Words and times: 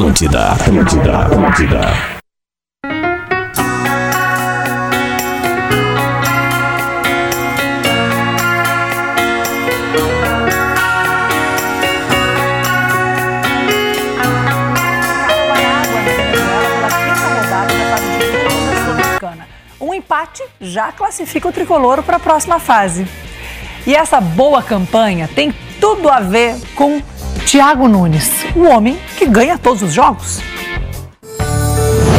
Atlântida, 0.00 0.52
Atlântida, 0.52 1.18
Atlântida. 1.18 1.80
Um 19.78 19.92
empate 19.92 20.42
já 20.62 20.90
classifica 20.92 21.46
o 21.46 21.52
tricolor 21.52 22.02
para 22.02 22.16
a 22.16 22.20
próxima 22.20 22.58
fase. 22.58 23.06
E 23.86 23.94
essa 23.94 24.18
boa 24.18 24.62
campanha 24.62 25.28
tem 25.28 25.52
tudo 25.78 26.08
a 26.08 26.20
ver 26.20 26.56
com 26.74 27.02
Thiago 27.50 27.88
Nunes, 27.88 28.30
o 28.54 28.62
homem 28.62 28.96
que 29.18 29.26
ganha 29.26 29.58
todos 29.58 29.82
os 29.82 29.92
jogos. 29.92 30.40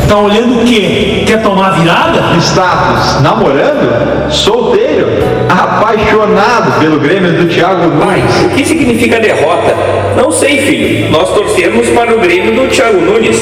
Tá 0.06 0.18
olhando 0.18 0.62
o 0.62 0.66
quê? 0.66 1.24
Quer 1.26 1.42
tomar 1.42 1.80
virada? 1.80 2.36
Status, 2.38 3.22
namorando? 3.22 4.30
Solteiro? 4.30 5.08
Apaixonado 5.50 6.78
pelo 6.82 7.00
Grêmio 7.00 7.32
do 7.32 7.48
Thiago 7.48 7.88
Nunes. 7.92 8.42
o 8.44 8.50
que 8.50 8.66
significa 8.66 9.22
derrota? 9.22 9.74
Não 10.18 10.34
sei, 10.34 10.66
filho. 10.66 11.12
Nós 11.12 11.30
torcemos 11.30 11.88
para 11.92 12.14
o 12.14 12.20
Grêmio 12.20 12.54
do 12.54 12.68
Thiago 12.70 13.00
Nunes. 13.00 13.38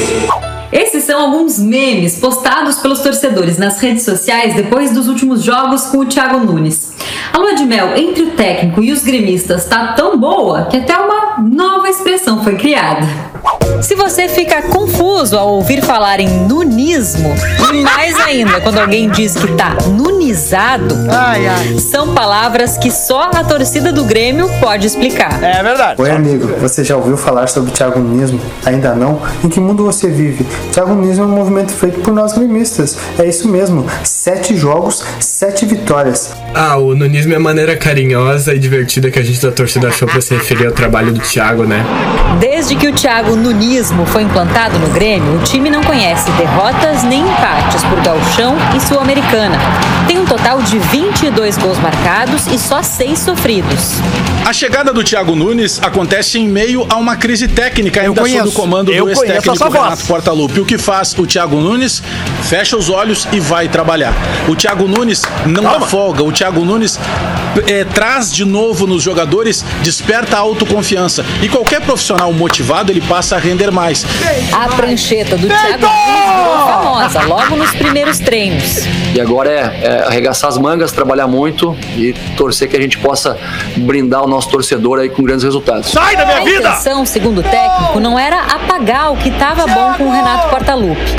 Esses 0.72 1.02
são 1.02 1.20
alguns 1.20 1.58
memes 1.58 2.20
postados 2.20 2.76
pelos 2.76 3.00
torcedores 3.00 3.58
nas 3.58 3.80
redes 3.80 4.04
sociais 4.04 4.54
depois 4.54 4.92
dos 4.92 5.08
últimos 5.08 5.42
jogos 5.42 5.86
com 5.86 5.98
o 5.98 6.06
Thiago 6.06 6.38
Nunes. 6.38 6.94
A 7.32 7.38
lua 7.38 7.56
de 7.56 7.64
mel 7.64 7.96
entre 7.96 8.22
o 8.22 8.30
técnico 8.30 8.80
e 8.80 8.92
os 8.92 9.02
gremistas 9.02 9.64
tá 9.64 9.94
tão 9.94 10.16
boa 10.16 10.66
que 10.66 10.76
até 10.76 10.96
uma 10.96 11.29
nova 11.40 11.88
expressão 11.88 12.42
foi 12.44 12.56
criada. 12.56 13.06
Se 13.80 13.94
você 13.94 14.28
fica 14.28 14.60
confuso 14.62 15.36
ao 15.38 15.48
ouvir 15.54 15.82
falar 15.82 16.20
em 16.20 16.28
nunismo, 16.46 17.34
e 17.72 17.82
mais 17.82 18.18
ainda 18.20 18.60
quando 18.60 18.78
alguém 18.78 19.08
diz 19.08 19.34
que 19.34 19.46
tá 19.52 19.76
nunizado, 19.88 20.94
Ai, 21.10 21.46
ai. 21.46 21.78
são 21.78 22.12
palavras 22.14 22.76
que 22.76 22.90
só 22.90 23.30
a 23.34 23.42
torcida 23.42 23.90
do 23.92 24.04
Grêmio 24.04 24.48
pode 24.60 24.86
explicar. 24.86 25.42
É 25.42 25.62
verdade. 25.62 26.00
Oi, 26.00 26.10
amigo. 26.10 26.46
Você 26.60 26.84
já 26.84 26.96
ouviu 26.96 27.16
falar 27.16 27.46
sobre 27.48 27.70
o 27.70 27.72
Thiago 27.72 27.98
Nunismo? 28.00 28.40
Ainda 28.66 28.94
não? 28.94 29.20
Em 29.42 29.48
que 29.48 29.58
mundo 29.58 29.84
você 29.84 30.08
vive? 30.08 30.44
Thiago 30.72 30.94
Nunismo 30.94 31.24
é 31.24 31.26
um 31.26 31.30
movimento 31.30 31.72
feito 31.72 32.00
por 32.00 32.12
nós 32.12 32.32
gremistas. 32.34 32.98
É 33.18 33.24
isso 33.26 33.48
mesmo. 33.48 33.86
Sete 34.04 34.56
jogos, 34.56 35.02
sete 35.18 35.64
vitórias. 35.64 36.32
Ah, 36.54 36.76
o 36.76 36.94
nunismo 36.94 37.32
é 37.32 37.36
a 37.36 37.40
maneira 37.40 37.76
carinhosa 37.76 38.52
e 38.54 38.58
divertida 38.58 39.10
que 39.10 39.18
a 39.18 39.22
gente 39.22 39.40
da 39.40 39.52
torcida 39.52 39.88
achou 39.88 40.06
pra 40.08 40.20
se 40.20 40.34
referir 40.34 40.66
ao 40.66 40.72
trabalho 40.72 41.12
do 41.12 41.20
Thiago, 41.20 41.64
né? 41.64 41.84
Desde 42.40 42.74
que 42.76 42.88
o 42.88 42.92
Thiago 42.92 43.29
Nunismo 43.36 44.04
foi 44.06 44.22
implantado 44.22 44.78
no 44.78 44.88
Grêmio, 44.88 45.36
o 45.36 45.42
time 45.44 45.70
não 45.70 45.82
conhece 45.82 46.30
derrotas 46.32 47.02
nem 47.04 47.20
empates 47.22 47.82
por 47.84 48.00
gauchão 48.00 48.56
e 48.76 48.80
sul-americana. 48.80 49.56
Tem 50.06 50.18
um 50.18 50.24
total 50.24 50.60
de 50.60 50.78
22 50.78 51.56
gols 51.56 51.78
marcados 51.78 52.46
e 52.48 52.58
só 52.58 52.82
6 52.82 53.18
sofridos. 53.18 54.00
A 54.44 54.52
chegada 54.52 54.92
do 54.92 55.04
Thiago 55.04 55.36
Nunes 55.36 55.78
acontece 55.80 56.38
em 56.38 56.48
meio 56.48 56.84
a 56.90 56.96
uma 56.96 57.14
crise 57.14 57.46
técnica 57.46 58.00
ainda 58.00 58.14
sob 58.14 58.28
conheço. 58.28 58.48
o 58.48 58.52
comando 58.52 58.90
Eu 58.90 59.04
do 59.04 59.10
ex-técnico. 59.10 59.68
Renato 59.68 60.04
Portaluppi. 60.06 60.60
O 60.60 60.64
que 60.64 60.78
faz 60.78 61.16
o 61.16 61.26
Thiago 61.26 61.60
Nunes? 61.60 62.02
Fecha 62.42 62.76
os 62.76 62.90
olhos 62.90 63.28
e 63.32 63.38
vai 63.38 63.68
trabalhar. 63.68 64.12
O 64.48 64.56
Thiago 64.56 64.88
Nunes 64.88 65.22
não 65.46 65.62
dá 65.62 65.80
folga. 65.82 66.24
O 66.24 66.32
Thiago 66.32 66.64
Nunes 66.64 66.98
eh, 67.68 67.84
traz 67.84 68.32
de 68.32 68.44
novo 68.44 68.86
nos 68.86 69.02
jogadores, 69.02 69.64
desperta 69.82 70.36
a 70.36 70.40
autoconfiança. 70.40 71.24
E 71.42 71.48
qualquer 71.48 71.80
profissional 71.82 72.32
motivado, 72.32 72.90
ele 72.90 73.00
passa 73.00 73.19
a 73.20 73.38
render 73.38 73.70
mais. 73.70 74.04
A 74.52 74.68
prancheta 74.74 75.36
do 75.36 75.46
Thiago 75.46 75.86
Nunes 75.86 76.36
virou 76.36 76.58
famosa 76.66 77.22
logo 77.22 77.56
nos 77.56 77.70
primeiros 77.72 78.18
treinos. 78.18 78.78
E 79.14 79.20
agora 79.20 79.50
é, 79.50 79.80
é 79.82 80.04
arregaçar 80.06 80.48
as 80.50 80.58
mangas, 80.58 80.92
trabalhar 80.92 81.26
muito 81.26 81.76
e 81.96 82.12
torcer 82.36 82.68
que 82.68 82.76
a 82.76 82.80
gente 82.80 82.98
possa 82.98 83.36
brindar 83.76 84.24
o 84.24 84.28
nosso 84.28 84.48
torcedor 84.48 84.98
aí 84.98 85.08
com 85.08 85.22
grandes 85.22 85.44
resultados. 85.44 85.90
Sai 85.90 86.16
da 86.16 86.24
minha 86.24 86.38
A 86.38 86.44
vida! 86.44 86.68
intenção, 86.68 87.04
segundo 87.04 87.40
o 87.40 87.42
técnico, 87.42 88.00
não 88.00 88.18
era 88.18 88.40
apagar 88.42 89.12
o 89.12 89.16
que 89.16 89.28
estava 89.28 89.66
bom 89.66 89.94
com 89.94 90.04
o 90.04 90.10
Renato 90.12 90.48
Portaluppi. 90.48 91.16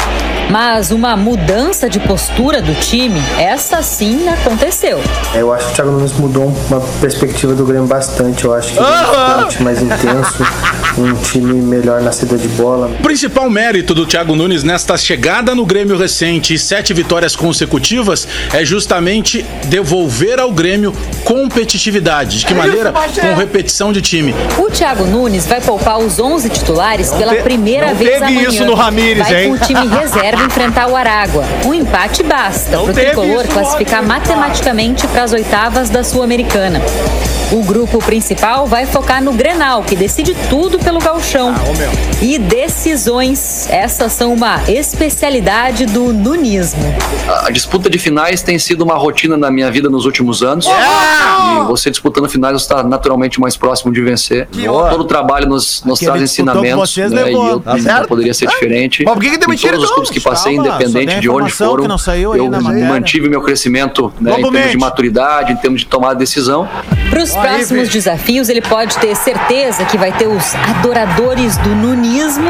Mas 0.51 0.91
uma 0.91 1.15
mudança 1.15 1.89
de 1.89 1.97
postura 2.01 2.61
do 2.61 2.75
time, 2.75 3.21
essa 3.39 3.81
sim 3.81 4.27
aconteceu. 4.27 5.01
Eu 5.33 5.53
acho 5.53 5.65
que 5.67 5.71
o 5.71 5.75
Thiago 5.75 5.91
Nunes 5.91 6.11
mudou 6.13 6.53
uma 6.69 6.81
perspectiva 6.99 7.53
do 7.55 7.65
Grêmio 7.65 7.87
bastante. 7.87 8.43
Eu 8.43 8.53
acho 8.53 8.73
que 8.73 8.77
ele 8.79 8.85
é 8.85 8.89
um 8.89 9.01
esporte 9.01 9.63
mais 9.63 9.81
intenso, 9.81 10.45
um 10.97 11.13
time 11.21 11.61
melhor 11.61 12.01
na 12.01 12.11
saída 12.11 12.37
de 12.37 12.49
bola. 12.49 12.87
O 12.99 13.01
principal 13.03 13.49
mérito 13.49 13.95
do 13.95 14.05
Thiago 14.05 14.35
Nunes 14.35 14.61
nesta 14.63 14.97
chegada 14.97 15.55
no 15.55 15.65
Grêmio 15.65 15.97
recente 15.97 16.53
e 16.53 16.59
sete 16.59 16.93
vitórias 16.93 17.33
consecutivas 17.33 18.27
é 18.53 18.65
justamente 18.65 19.45
devolver 19.67 20.37
ao 20.37 20.51
Grêmio 20.51 20.93
competitividade. 21.23 22.39
De 22.39 22.45
que 22.45 22.53
maneira? 22.53 22.91
Com 22.91 23.35
repetição 23.35 23.93
de 23.93 24.01
time. 24.01 24.35
O 24.57 24.69
Thiago 24.69 25.05
Nunes 25.05 25.45
vai 25.45 25.61
poupar 25.61 25.97
os 25.99 26.19
11 26.19 26.49
titulares 26.49 27.09
pela 27.11 27.35
te- 27.35 27.41
primeira 27.41 27.87
não 27.87 27.95
vez 27.95 28.11
teve 28.11 28.25
amanhã. 28.25 28.49
isso 28.49 28.65
no 28.65 28.73
Ramires, 28.73 29.25
vai 29.27 29.45
hein? 29.45 29.49
com 29.57 29.63
o 29.63 29.65
time 29.67 29.87
reserva 29.95 30.40
enfrentar 30.43 30.87
o 30.87 30.95
Aragua. 30.95 31.43
Um 31.65 31.73
empate 31.73 32.23
basta 32.23 32.71
para 32.71 32.81
o 32.81 32.93
tricolor 32.93 33.47
classificar 33.47 34.03
matematicamente 34.03 35.07
para 35.07 35.23
as 35.23 35.33
oitavas 35.33 35.89
da 35.89 36.03
Sul-Americana. 36.03 36.81
O 37.51 37.61
grupo 37.63 37.99
principal 37.99 38.65
vai 38.65 38.85
focar 38.85 39.21
no 39.21 39.33
Grenal, 39.33 39.83
que 39.83 39.93
decide 39.93 40.33
tudo 40.49 40.79
pelo 40.79 40.99
gauchão. 40.99 41.53
Ah, 41.53 42.21
e 42.21 42.39
decisões, 42.39 43.67
essas 43.69 44.13
são 44.13 44.33
uma 44.33 44.61
especialidade 44.69 45.85
do 45.85 46.13
nunismo. 46.13 46.81
A 47.43 47.51
disputa 47.51 47.89
de 47.89 47.99
finais 47.99 48.41
tem 48.41 48.57
sido 48.57 48.85
uma 48.85 48.95
rotina 48.95 49.35
na 49.35 49.51
minha 49.51 49.69
vida 49.69 49.89
nos 49.89 50.05
últimos 50.05 50.41
anos. 50.41 50.65
E 50.65 51.65
você 51.67 51.91
disputando 51.91 52.29
finais, 52.29 52.53
você 52.53 52.63
está 52.63 52.83
naturalmente 52.83 53.37
mais 53.37 53.57
próximo 53.57 53.91
de 53.91 54.01
vencer. 54.01 54.47
Todo 54.47 55.01
o 55.01 55.05
trabalho 55.05 55.45
nos, 55.45 55.83
nos 55.83 55.99
traz 55.99 56.21
ensinamentos. 56.21 56.79
vocês, 56.79 57.11
né, 57.11 57.23
levou, 57.23 57.47
e 57.47 57.49
eu 57.49 57.59
tá 57.59 57.73
não 57.73 57.81
certo? 57.81 58.07
poderia 58.07 58.33
ser 58.33 58.47
diferente. 58.47 59.03
Mas 59.03 59.13
por 59.13 59.21
que 59.21 59.29
que 59.29 59.35
Em 59.35 59.39
demitiram, 59.39 59.73
todos 59.73 59.89
os 59.89 59.93
clubes 59.93 60.09
que 60.09 60.21
passei, 60.21 60.55
Calma, 60.55 60.69
independente 60.69 61.19
de 61.19 61.29
onde 61.29 61.51
foram, 61.51 61.85
eu 62.33 62.49
mantive 62.87 63.27
meu 63.27 63.41
crescimento 63.41 64.13
né, 64.21 64.39
em 64.39 64.51
termos 64.51 64.71
de 64.71 64.77
maturidade, 64.77 65.51
em 65.51 65.57
termos 65.57 65.81
de 65.81 65.87
tomar 65.87 66.13
decisão. 66.13 66.69
Para 67.09 67.21
os 67.21 67.40
próximos 67.41 67.89
desafios, 67.89 68.49
ele 68.49 68.61
pode 68.61 68.97
ter 68.97 69.15
certeza 69.15 69.83
que 69.85 69.97
vai 69.97 70.11
ter 70.11 70.27
os 70.27 70.55
adoradores 70.55 71.57
do 71.57 71.69
nunismo 71.69 72.49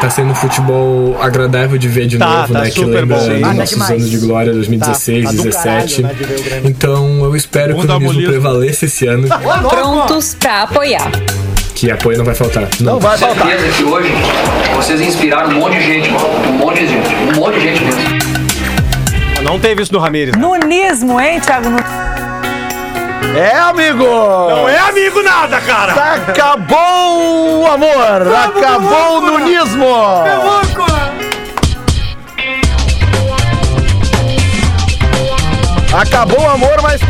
Tá 0.00 0.10
sendo 0.10 0.30
um 0.32 0.34
futebol 0.34 1.16
agradável 1.22 1.78
de 1.78 1.88
ver 1.88 2.06
de 2.06 2.18
Tá, 2.18 2.26
novo, 2.42 2.52
tá 2.52 2.60
né? 2.60 2.70
Que 2.70 2.84
lembra 2.84 3.16
bom. 3.16 3.26
Ah, 3.42 3.54
nossos 3.54 3.70
demais. 3.70 3.90
anos 3.92 4.10
de 4.10 4.18
glória, 4.18 4.52
2016, 4.52 5.24
Tá, 5.24 5.30
tá 5.30 5.36
do 5.36 5.42
17. 5.42 6.02
caralho, 6.02 6.20
né. 6.26 6.60
Então 6.64 7.24
eu 7.24 7.34
espero 7.34 7.74
que 7.74 7.80
o 7.80 7.84
nunismo 7.86 8.22
prevaleça 8.28 8.84
esse 8.84 9.06
ano, 9.06 9.26
prontos 9.70 10.34
para 10.38 10.62
apoiar. 10.64 11.10
que 11.74 11.90
apoio 11.90 12.18
não 12.18 12.24
vai 12.26 12.34
faltar. 12.34 12.68
Não 12.80 13.00
vai 13.00 13.16
faltar. 13.16 13.46
Certeza 13.48 13.72
que 13.72 13.84
hoje 13.84 14.12
vocês 14.76 15.00
inspiraram 15.00 15.50
um 15.50 15.54
monte 15.60 15.78
de 15.78 15.82
gente, 15.86 16.10
um 16.10 16.52
monte 16.58 16.80
de 16.80 16.88
gente, 16.88 17.14
um 17.14 17.40
monte 17.40 17.54
de 17.54 17.60
gente 17.62 17.84
mesmo. 17.84 18.26
Não 19.42 19.58
teve 19.58 19.82
isso 19.82 19.92
no 19.94 19.98
Ramires. 19.98 20.34
né? 20.36 20.40
Nunismo, 20.42 21.18
hein, 21.20 21.40
Thiago? 21.40 21.68
É, 23.36 23.56
amigo! 23.58 24.04
Não 24.04 24.68
é 24.68 24.78
amigo 24.78 25.22
nada, 25.22 25.60
cara! 25.60 25.92
Acabou 25.92 27.62
o 27.62 27.66
amor! 27.66 28.34
Acabou 28.34 29.18
o 29.18 29.20
nunismo! 29.20 29.86
Acabou 35.92 36.40
o 36.40 36.50
amor, 36.50 36.82
mas. 36.82 37.00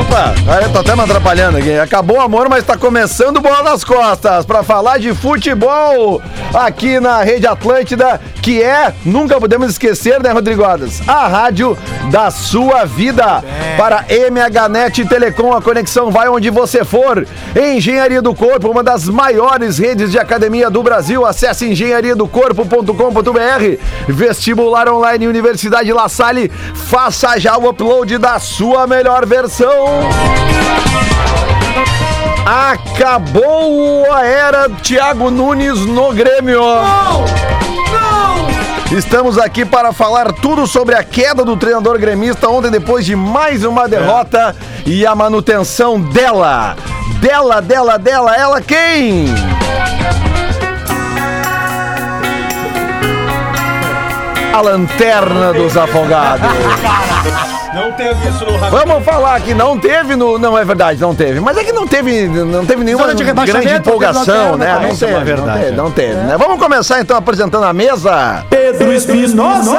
Opa, 0.00 0.34
eu 0.60 0.72
tô 0.72 0.80
até 0.80 0.96
me 0.96 1.02
atrapalhando 1.02 1.58
aqui. 1.58 1.78
Acabou 1.78 2.16
o 2.16 2.20
amor, 2.20 2.48
mas 2.48 2.64
tá 2.64 2.76
começando 2.76 3.40
bola 3.40 3.62
nas 3.62 3.84
costas 3.84 4.44
pra 4.44 4.64
falar 4.64 4.98
de 4.98 5.14
futebol 5.14 6.20
aqui 6.52 6.98
na 6.98 7.22
Rede 7.22 7.46
Atlântida, 7.46 8.20
que 8.42 8.60
é, 8.62 8.92
nunca 9.04 9.38
podemos 9.40 9.70
esquecer, 9.70 10.20
né, 10.22 10.32
Rodrigo 10.32 10.64
Adas? 10.64 11.00
A 11.06 11.28
rádio 11.28 11.78
da 12.10 12.30
sua 12.30 12.84
vida. 12.84 13.42
Para 13.76 14.04
MHNet 14.08 15.04
Telecom, 15.06 15.52
a 15.52 15.62
conexão 15.62 16.10
vai 16.10 16.28
onde 16.28 16.50
você 16.50 16.84
for. 16.84 17.26
Engenharia 17.56 18.22
do 18.22 18.34
Corpo, 18.34 18.70
uma 18.70 18.82
das 18.82 19.08
maiores 19.08 19.78
redes 19.78 20.10
de 20.10 20.18
academia 20.18 20.70
do 20.70 20.82
Brasil. 20.82 21.26
Acesse 21.26 21.68
engenhariadocorpo.com.br. 21.68 23.78
Vestibular 24.08 24.88
online 24.88 25.26
Universidade 25.26 25.92
La 25.92 26.08
Salle. 26.08 26.50
Faça 26.74 27.38
já 27.38 27.56
o 27.56 27.68
upload 27.68 28.18
da 28.18 28.38
sua 28.38 28.86
melhor 28.86 29.26
versão. 29.26 29.83
Acabou 32.46 34.12
a 34.12 34.24
era 34.24 34.68
Thiago 34.68 35.30
Nunes 35.30 35.80
no 35.86 36.12
Grêmio. 36.12 36.62
Estamos 38.92 39.38
aqui 39.38 39.64
para 39.64 39.92
falar 39.92 40.32
tudo 40.32 40.66
sobre 40.66 40.94
a 40.94 41.02
queda 41.02 41.44
do 41.44 41.56
treinador 41.56 41.98
gremista 41.98 42.48
ontem, 42.48 42.70
depois 42.70 43.04
de 43.04 43.16
mais 43.16 43.64
uma 43.64 43.88
derrota 43.88 44.54
e 44.86 45.06
a 45.06 45.14
manutenção 45.14 46.00
dela. 46.00 46.76
Dela, 47.20 47.60
dela, 47.60 47.98
dela, 47.98 48.36
ela 48.36 48.60
quem? 48.60 49.26
A 54.52 54.60
lanterna 54.60 55.52
dos 55.52 55.74
afogados. 55.78 57.53
Não 57.74 57.92
teve 57.92 58.28
isso 58.28 58.44
no 58.44 58.58
Vamos 58.70 59.04
falar 59.04 59.40
que 59.40 59.52
não 59.54 59.78
teve 59.78 60.14
no. 60.16 60.38
Não, 60.38 60.56
é 60.56 60.64
verdade, 60.64 61.00
não 61.00 61.14
teve. 61.14 61.40
Mas 61.40 61.56
é 61.56 61.64
que 61.64 61.72
não 61.72 61.86
teve, 61.86 62.28
não 62.28 62.64
teve 62.64 62.84
nenhuma 62.84 63.04
Zona 63.04 63.14
de 63.16 63.24
grande 63.24 63.40
rebaixamento, 63.46 63.88
empolgação, 63.88 64.24
teve 64.52 64.56
né? 64.58 64.78
Não 64.80 64.88
isso 64.90 65.04
é 65.04 65.08
teve, 65.08 65.18
uma 65.18 65.24
verdade, 65.24 65.46
não 65.46 65.54
teve, 65.58 65.66
é. 65.72 65.76
não 65.76 65.90
teve, 65.90 66.14
né? 66.14 66.36
Vamos 66.38 66.58
começar 66.58 67.00
então 67.00 67.16
apresentando 67.16 67.64
a 67.64 67.72
mesa. 67.72 68.44
Pedro 68.48 68.92
Espinosa. 68.92 69.76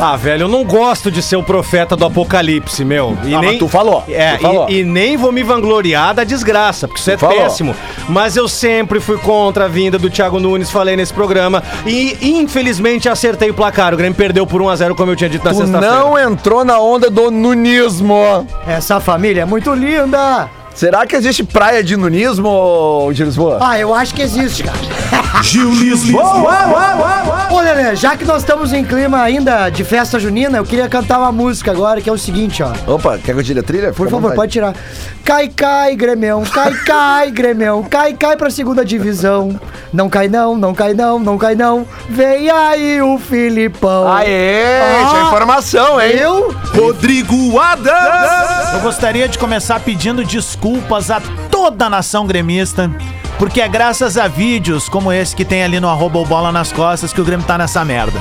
Ah, 0.00 0.16
velho, 0.16 0.42
eu 0.44 0.48
não 0.48 0.62
gosto 0.64 1.10
de 1.10 1.22
ser 1.22 1.36
o 1.36 1.42
profeta 1.42 1.96
do 1.96 2.04
apocalipse, 2.04 2.84
meu. 2.84 3.16
E 3.24 3.34
Ah, 3.34 3.40
mas 3.42 3.58
tu 3.58 3.66
falou, 3.68 4.04
É, 4.08 4.36
tu 4.36 4.42
falou. 4.42 4.68
E, 4.68 4.80
e 4.80 4.84
nem 4.84 5.16
vou 5.16 5.32
me 5.32 5.42
vangloriar 5.42 6.14
da 6.14 6.22
desgraça, 6.24 6.86
porque 6.86 7.00
isso 7.00 7.10
é 7.10 7.16
falou. 7.16 7.36
péssimo. 7.36 7.74
Mas 8.08 8.36
eu 8.36 8.46
sempre 8.48 9.00
fui 9.00 9.16
contra 9.18 9.64
a 9.64 9.68
vinda 9.68 9.98
do 9.98 10.08
Thiago 10.10 10.38
Nunes, 10.38 10.70
falei 10.70 10.96
nesse 10.96 11.12
programa. 11.12 11.62
E 11.86 12.16
infelizmente 12.38 13.08
acertei 13.08 13.50
o 13.50 13.54
placar. 13.54 13.94
O 13.94 13.96
Grêmio 13.96 14.14
perdeu 14.16 14.46
por 14.46 14.60
1x0, 14.60 14.94
como 14.94 15.10
eu 15.12 15.16
tinha 15.16 15.30
dito 15.30 15.44
na 15.44 15.50
Tu 15.52 15.56
sexta-feira. 15.58 15.94
não 15.96 16.18
entrou 16.18 16.64
na 16.64 16.75
onda 16.80 17.10
do 17.10 17.30
nunismo. 17.30 18.46
Essa 18.66 19.00
família 19.00 19.42
é 19.42 19.44
muito 19.44 19.72
linda. 19.74 20.48
Será 20.74 21.06
que 21.06 21.16
existe 21.16 21.42
praia 21.42 21.82
de 21.82 21.96
nunismo, 21.96 23.10
Gil 23.12 23.26
Lisboa? 23.26 23.58
Ah, 23.62 23.78
eu 23.78 23.94
acho 23.94 24.14
que 24.14 24.22
existe, 24.22 24.62
cara. 24.62 24.76
Gil 25.42 25.70
Lisboa. 25.74 27.48
Ô, 27.50 27.60
Lelê, 27.60 27.94
já 27.94 28.16
que 28.16 28.24
nós 28.24 28.38
estamos 28.42 28.72
em 28.72 28.84
clima 28.84 29.20
ainda 29.22 29.68
de 29.70 29.84
festa 29.84 30.18
junina, 30.18 30.58
eu 30.58 30.64
queria 30.64 30.88
cantar 30.88 31.18
uma 31.18 31.30
música 31.32 31.70
agora, 31.70 32.00
que 32.00 32.08
é 32.08 32.12
o 32.12 32.18
seguinte, 32.18 32.62
ó. 32.62 32.72
Opa, 32.94 33.18
quer 33.18 33.32
que 33.34 33.40
eu 33.40 33.44
tire 33.44 33.60
a 33.60 33.62
trilha? 33.62 33.92
Por 33.92 34.08
favor, 34.10 34.34
pode 34.34 34.52
tirar. 34.52 34.74
Cai, 35.24 35.48
cai, 35.48 35.94
Grêmio, 35.96 36.42
cai, 36.52 36.72
cai, 36.84 37.30
Grêmio, 37.30 37.86
cai, 37.90 38.12
cai 38.14 38.36
pra 38.36 38.50
segunda 38.50 38.84
divisão. 38.84 39.58
Não 39.92 40.08
cai 40.08 40.28
não, 40.28 40.56
não 40.56 40.74
cai 40.74 40.94
não, 40.94 41.18
não 41.18 41.38
cai 41.38 41.54
não. 41.54 41.86
Vem 42.08 42.50
aí 42.50 43.00
o 43.02 43.18
Filipão. 43.18 44.12
Aê, 44.12 44.80
Ah, 44.80 45.08
tinha 45.10 45.22
informação, 45.22 46.00
hein? 46.00 46.12
Eu? 46.16 46.54
Rodrigo 46.74 47.58
Adams! 47.58 48.72
Eu 48.74 48.80
gostaria 48.80 49.28
de 49.28 49.38
começar 49.38 49.80
pedindo 49.80 50.24
desculpas 50.24 51.10
a 51.10 51.20
toda 51.50 51.86
a 51.86 51.90
nação 51.90 52.26
gremista, 52.26 52.90
porque 53.38 53.60
é 53.60 53.68
graças 53.68 54.16
a 54.16 54.28
vídeos 54.28 54.88
como 54.88 55.12
esse 55.12 55.36
que 55.36 55.44
tem 55.44 55.62
ali 55.62 55.78
no 55.78 55.88
arroba 55.88 56.24
bola 56.24 56.50
nas 56.50 56.72
costas 56.72 57.12
que 57.12 57.20
o 57.20 57.24
Grêmio 57.24 57.46
tá 57.46 57.58
nessa 57.58 57.84
merda. 57.84 58.20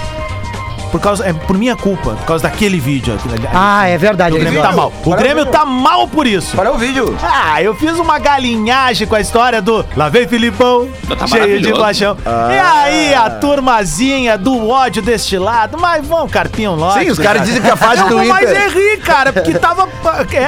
Por 0.96 1.02
causa, 1.02 1.26
é 1.28 1.34
por 1.34 1.58
minha 1.58 1.76
culpa, 1.76 2.12
por 2.12 2.26
causa 2.26 2.44
daquele 2.44 2.80
vídeo. 2.80 3.14
aquele- 3.16 3.50
Ah, 3.54 3.86
é 3.86 3.98
verdade. 3.98 4.34
o 4.34 4.38
é 4.38 4.40
Grêmio 4.40 4.62
tá 4.62 4.72
mal. 4.72 4.94
O 5.04 5.10
Grêmio 5.14 5.46
tá 5.48 5.66
mal 5.66 6.08
por 6.08 6.26
isso. 6.26 6.56
Para 6.56 6.72
o 6.72 6.78
vídeo. 6.78 7.18
Ah, 7.22 7.62
eu 7.62 7.76
fiz 7.76 8.00
uma 8.00 8.18
galinhagem 8.18 9.06
com 9.06 9.14
a 9.14 9.20
história 9.20 9.62
do 9.62 9.86
Lá 9.98 10.08
vem 10.08 10.26
Filipão, 10.26 10.88
Tá 11.20 11.28
cheio 11.28 11.60
de 11.62 11.74
paixão. 11.74 12.16
Ah. 12.26 12.48
E 12.50 12.58
aí, 12.58 13.14
a 13.14 13.30
turmazinha 13.30 14.38
do 14.38 14.70
ódio 14.70 15.02
destilado, 15.02 15.78
mas 15.78 16.08
vão, 16.08 16.30
carpinho 16.30 16.76
lógico. 16.76 17.04
Sim, 17.04 17.12
os 17.12 17.20
caras 17.20 17.44
dizem 17.46 17.62
que 17.62 17.70
a 17.70 17.76
fase 17.76 18.02
do 18.08 18.16
Mas 18.26 18.50
Inter- 18.50 18.62
é 18.64 18.70
rir, 18.70 18.98
cara, 19.02 19.34
porque 19.34 19.54
tava. 19.60 19.90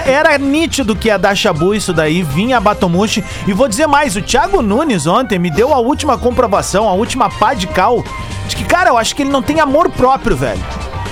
Era 0.05 0.37
nítido 0.37 0.95
que 0.95 1.09
ia 1.09 1.19
dar 1.19 1.35
chabu 1.35 1.75
isso 1.75 1.91
daí, 1.91 2.23
vinha 2.23 2.55
a 2.55 2.61
Batomushi. 2.61 3.21
E 3.45 3.51
vou 3.51 3.67
dizer 3.67 3.85
mais, 3.87 4.15
o 4.15 4.21
Thiago 4.21 4.61
Nunes 4.61 5.07
ontem 5.07 5.37
me 5.37 5.51
deu 5.51 5.73
a 5.73 5.79
última 5.79 6.17
comprovação, 6.17 6.87
a 6.87 6.93
última 6.93 7.29
pá 7.29 7.53
de 7.53 7.67
cal, 7.67 8.01
de 8.47 8.55
que, 8.55 8.63
cara, 8.63 8.91
eu 8.91 8.97
acho 8.97 9.13
que 9.13 9.23
ele 9.23 9.29
não 9.29 9.41
tem 9.41 9.59
amor 9.59 9.89
próprio, 9.89 10.36
velho. 10.37 10.61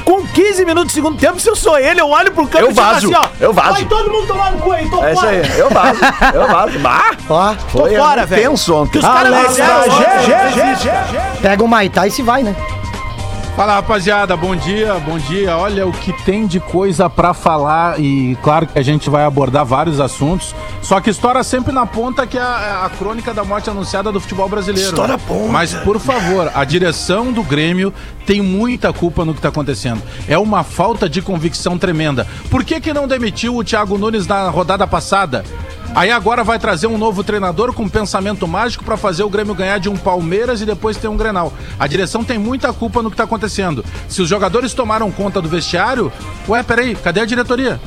Com 0.05 0.21
15 0.27 0.65
minutos 0.65 0.91
do 0.91 0.95
segundo 0.95 1.17
tempo, 1.17 1.39
se 1.39 1.49
eu 1.49 1.55
sou 1.55 1.79
ele, 1.79 1.99
eu 1.99 2.07
olho 2.09 2.31
pro 2.31 2.45
campo 2.45 2.63
Eu 2.65 2.69
e 2.69 2.73
vazo, 2.73 3.07
assim, 3.07 3.15
ó. 3.15 3.27
eu 3.39 3.51
vazo. 3.51 3.71
Vai 3.73 3.85
todo 3.85 4.11
mundo 4.11 4.27
tomar 4.27 4.51
no 4.51 4.59
cu 4.59 4.71
aí, 4.71 4.87
tô 4.87 5.03
É 5.03 5.11
isso 5.13 5.21
fora. 5.21 5.31
aí, 5.35 5.59
eu 5.59 5.69
vazo, 5.71 5.99
eu 6.33 6.47
vazo. 6.47 6.79
Bah, 6.79 7.11
Ó, 7.27 7.53
Tô 7.71 7.79
foi 7.79 7.95
fora, 7.97 8.25
velho. 8.25 8.49
tenso 8.49 8.75
ontem. 8.75 8.91
Que 8.91 8.97
os 8.99 9.03
caras 9.05 9.33
Alex 9.33 9.55
Gé, 10.81 11.01
pega 11.41 11.63
o 11.63 11.67
Maitá 11.67 12.05
e 12.05 12.11
se 12.11 12.21
vai, 12.21 12.43
né? 12.43 12.55
Fala 13.55 13.75
rapaziada, 13.75 14.35
bom 14.35 14.53
dia, 14.53 14.95
bom 14.95 15.17
dia. 15.17 15.55
Olha 15.55 15.87
o 15.87 15.91
que 15.93 16.11
tem 16.25 16.45
de 16.45 16.59
coisa 16.59 17.09
pra 17.09 17.33
falar 17.33 17.97
e 18.01 18.37
claro 18.43 18.67
que 18.67 18.77
a 18.77 18.81
gente 18.81 19.09
vai 19.09 19.23
abordar 19.23 19.63
vários 19.63 20.01
assuntos. 20.01 20.53
Só 20.81 20.99
que 20.99 21.09
estoura 21.09 21.41
sempre 21.41 21.71
na 21.71 21.85
ponta 21.85 22.27
que 22.27 22.37
é 22.37 22.41
a, 22.41 22.83
a 22.83 22.89
crônica 22.89 23.33
da 23.33 23.45
morte 23.45 23.69
anunciada 23.69 24.11
do 24.11 24.19
futebol 24.19 24.49
brasileiro. 24.49 24.89
Estoura 24.89 25.13
a 25.13 25.17
ponta. 25.17 25.53
Mas 25.53 25.73
por 25.73 26.01
favor, 26.01 26.51
a 26.53 26.65
direção 26.65 27.31
do 27.31 27.41
Grêmio 27.43 27.93
tem 28.25 28.41
muita 28.41 28.91
culpa 28.91 29.23
no 29.23 29.33
que 29.33 29.39
tá 29.39 29.47
acontecendo. 29.47 30.01
É 30.27 30.37
uma 30.37 30.61
falta 30.61 31.07
de 31.07 31.21
convicção 31.21 31.77
tremenda. 31.77 32.27
Por 32.51 32.61
que 32.61 32.81
que 32.81 32.93
não 32.93 33.07
demitiu 33.07 33.55
o 33.55 33.63
Thiago 33.63 33.97
Nunes 33.97 34.27
na 34.27 34.49
rodada 34.49 34.85
passada? 34.85 35.45
Aí 35.95 36.11
agora 36.11 36.43
vai 36.43 36.59
trazer 36.59 36.87
um 36.87 36.97
novo 36.97 37.23
treinador 37.23 37.71
com 37.73 37.87
pensamento 37.87 38.45
mágico 38.45 38.83
pra 38.83 38.97
fazer 38.97 39.23
o 39.23 39.29
Grêmio 39.29 39.55
ganhar 39.55 39.77
de 39.79 39.87
um 39.87 39.95
Palmeiras 39.95 40.59
e 40.59 40.65
depois 40.65 40.97
ter 40.97 41.07
um 41.07 41.15
Grenal. 41.15 41.53
A 41.79 41.87
direção 41.87 42.21
tem 42.21 42.37
muita 42.37 42.73
culpa 42.73 43.01
no 43.01 43.09
que 43.09 43.15
tá 43.15 43.23
acontecendo. 43.23 43.83
Se 44.09 44.21
os 44.21 44.27
jogadores 44.27 44.73
tomaram 44.73 45.09
conta 45.09 45.41
do 45.41 45.47
vestiário, 45.47 46.11
ué, 46.49 46.61
peraí, 46.61 46.95
cadê 46.95 47.21
a 47.21 47.25
diretoria? 47.25 47.79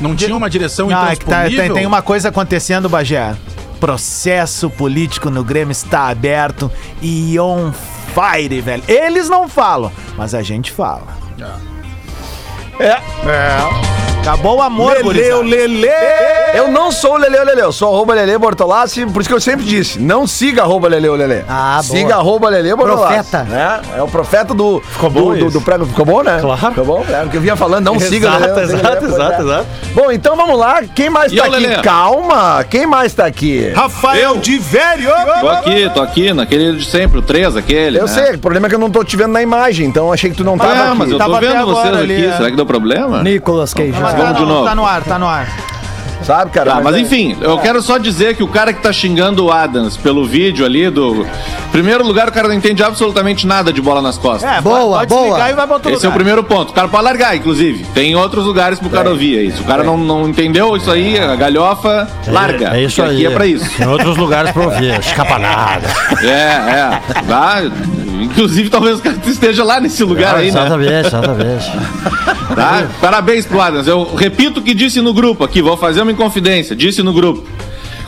Não 0.00 0.14
tinha 0.14 0.36
uma 0.36 0.48
direção 0.48 0.88
Não, 0.88 1.12
então 1.12 1.34
é 1.34 1.50
tá- 1.50 1.56
tem, 1.56 1.72
tem 1.72 1.84
uma 1.86 2.00
coisa 2.00 2.28
acontecendo, 2.28 2.88
Bagé. 2.88 3.34
Processo 3.80 4.70
político 4.70 5.28
no 5.28 5.42
Grêmio 5.42 5.72
está 5.72 6.08
aberto 6.08 6.70
e 7.02 7.38
on 7.40 7.72
fire, 8.14 8.60
velho. 8.60 8.84
Eles 8.86 9.28
não 9.28 9.48
falam, 9.48 9.90
mas 10.16 10.32
a 10.32 10.42
gente 10.42 10.70
fala. 10.70 11.06
É. 11.40 11.77
Acabou 14.20 14.56
o 14.58 14.62
amor, 14.62 14.94
Leleu. 15.06 15.42
Lele. 15.42 15.88
Eu 16.52 16.68
não 16.68 16.92
sou 16.92 17.14
o 17.14 17.16
Leleu 17.16 17.44
Lele, 17.46 17.62
eu 17.62 17.72
sou 17.72 17.94
arroba 17.94 18.12
Lele 18.14 18.36
Bortolassi, 18.36 19.06
por 19.06 19.20
isso 19.20 19.28
que 19.28 19.34
eu 19.34 19.40
sempre 19.40 19.64
disse, 19.64 19.98
não 19.98 20.26
siga 20.26 20.62
arroba 20.62 20.86
Leleu 20.88 21.14
Lele. 21.14 21.44
Ah, 21.48 21.80
boa. 21.82 21.82
Siga 21.82 22.16
arroba 22.16 22.50
Lele 22.50 22.74
Bortolassi. 22.76 23.14
Profeta. 23.30 23.44
Né? 23.44 23.80
É 23.96 24.02
o 24.02 24.08
profeta 24.08 24.52
do... 24.52 24.80
Ficou 24.80 25.08
bom 25.08 25.32
do, 25.32 25.44
do, 25.46 25.50
do 25.52 25.60
prego. 25.62 25.86
Ficou 25.86 26.04
bom, 26.04 26.22
né? 26.22 26.38
Claro. 26.40 26.58
Ficou 26.68 26.84
bom? 26.84 27.04
É, 27.08 27.22
porque 27.22 27.38
eu 27.38 27.40
vinha 27.40 27.56
falando, 27.56 27.86
não 27.86 27.98
siga 27.98 28.28
Exato, 28.28 28.40
Leleu, 28.44 28.66
siga 28.66 28.78
exato, 28.78 29.04
Leleu, 29.04 29.16
exato, 29.16 29.34
pois 29.36 29.48
é. 29.48 29.52
exato. 29.52 29.66
Bom, 29.94 30.12
então 30.12 30.36
vamos 30.36 30.58
lá, 30.58 30.82
quem 30.94 31.08
mais 31.08 31.32
E 31.32 31.36
tá 31.36 31.46
eu, 31.46 31.52
aqui? 31.54 31.62
Lelê? 31.66 31.82
Calma, 31.82 32.64
quem 32.68 32.86
mais 32.86 33.14
tá 33.14 33.24
aqui? 33.24 33.70
Rafael 33.70 34.36
de 34.36 34.58
Velho. 34.58 35.10
Tô 35.40 35.48
aqui, 35.48 35.90
tô 35.94 36.02
aqui, 36.02 36.32
naquele 36.34 36.76
de 36.76 36.84
sempre, 36.84 37.18
o 37.18 37.22
3, 37.22 37.56
aquele. 37.56 37.98
Eu 37.98 38.02
né? 38.06 38.08
sei, 38.08 38.34
o 38.34 38.38
problema 38.38 38.66
é 38.66 38.68
que 38.68 38.74
eu 38.74 38.80
não 38.80 38.90
tô 38.90 39.02
te 39.04 39.16
vendo 39.16 39.32
na 39.32 39.40
imagem, 39.42 39.86
então 39.86 40.12
achei 40.12 40.30
que 40.30 40.36
tu 40.36 40.44
não 40.44 40.58
tava 40.58 40.72
Ah, 40.72 40.88
aqui. 40.88 40.98
mas 40.98 41.10
eu 41.10 41.18
tô 41.18 41.24
Tava 41.24 41.40
vendo 41.40 41.64
vocês 41.66 41.86
agora 41.86 42.02
aqui. 42.02 42.12
ali, 42.12 42.26
é. 42.26 42.36
Será 42.36 42.50
que 42.50 42.56
deu 42.56 42.66
problema? 42.68 43.22
Nicolas 43.24 43.74
Cage. 43.74 43.90
Mas 44.00 44.12
Vamos 44.12 44.26
tá, 44.26 44.32
de 44.32 44.40
no- 44.42 44.46
novo. 44.46 44.64
tá 44.66 44.74
no 44.76 44.86
ar, 44.86 45.02
tá 45.02 45.18
no 45.18 45.26
ar. 45.26 45.48
Sabe, 46.22 46.50
cara? 46.50 46.72
Tá, 46.72 46.80
mas 46.82 46.96
é- 46.96 47.00
enfim, 47.00 47.36
eu 47.40 47.56
quero 47.58 47.80
só 47.80 47.96
dizer 47.96 48.34
que 48.36 48.42
o 48.42 48.48
cara 48.48 48.72
que 48.72 48.82
tá 48.82 48.92
xingando 48.92 49.46
o 49.46 49.52
Adams 49.52 49.96
pelo 49.96 50.26
vídeo 50.26 50.66
ali 50.66 50.90
do. 50.90 51.24
Primeiro 51.70 52.04
lugar, 52.04 52.28
o 52.28 52.32
cara 52.32 52.48
não 52.48 52.54
entende 52.54 52.82
absolutamente 52.82 53.46
nada 53.46 53.72
de 53.72 53.80
bola 53.80 54.02
nas 54.02 54.18
costas. 54.18 54.50
É, 54.50 54.60
Boa, 54.60 54.98
pode 54.98 55.08
boa. 55.10 55.22
desligar 55.22 55.50
e 55.50 55.52
vai 55.54 55.66
pra 55.66 55.76
outro 55.76 55.90
Esse 55.92 56.04
é 56.04 56.08
o 56.08 56.10
lugar. 56.10 56.14
primeiro 56.16 56.42
ponto. 56.44 56.70
O 56.70 56.72
cara 56.74 56.88
pode 56.88 57.04
largar, 57.04 57.36
inclusive. 57.36 57.84
Tem 57.94 58.16
outros 58.16 58.44
lugares 58.44 58.78
pro 58.80 58.90
cara 58.90 59.08
ouvir 59.10 59.46
isso. 59.46 59.62
O 59.62 59.64
cara 59.64 59.84
não, 59.84 59.96
não 59.96 60.28
entendeu 60.28 60.76
isso 60.76 60.90
aí, 60.90 61.18
a 61.18 61.36
galhofa, 61.36 62.08
larga. 62.26 62.76
É 62.76 62.82
isso 62.82 63.00
aí. 63.00 63.14
Aqui 63.14 63.26
é 63.26 63.30
pra 63.30 63.46
isso. 63.46 63.70
Tem 63.76 63.86
outros 63.86 64.16
lugares 64.16 64.50
pra 64.50 64.64
ouvir, 64.64 64.98
escapanada. 64.98 65.86
É, 66.22 66.26
é. 66.26 67.00
Vá, 67.26 67.62
inclusive, 68.22 68.68
talvez 68.70 68.98
o 68.98 69.02
cara 69.02 69.16
esteja 69.26 69.64
lá 69.64 69.80
nesse 69.80 70.02
lugar 70.04 70.36
aí, 70.36 70.50
né? 70.50 70.60
Exatamente, 70.60 71.06
exatamente. 71.06 71.72
Tá? 72.54 72.88
Parabéns 73.00 73.44
pro 73.44 73.60
Adams. 73.60 73.86
Eu 73.86 74.14
repito 74.16 74.58
o 74.60 74.62
que 74.62 74.72
disse 74.74 75.00
no 75.02 75.12
grupo 75.12 75.44
aqui, 75.44 75.60
vou 75.60 75.76
fazer 75.76 76.00
uma 76.02 76.10
inconfidência. 76.10 76.74
Disse 76.74 77.02
no 77.02 77.12
grupo. 77.12 77.46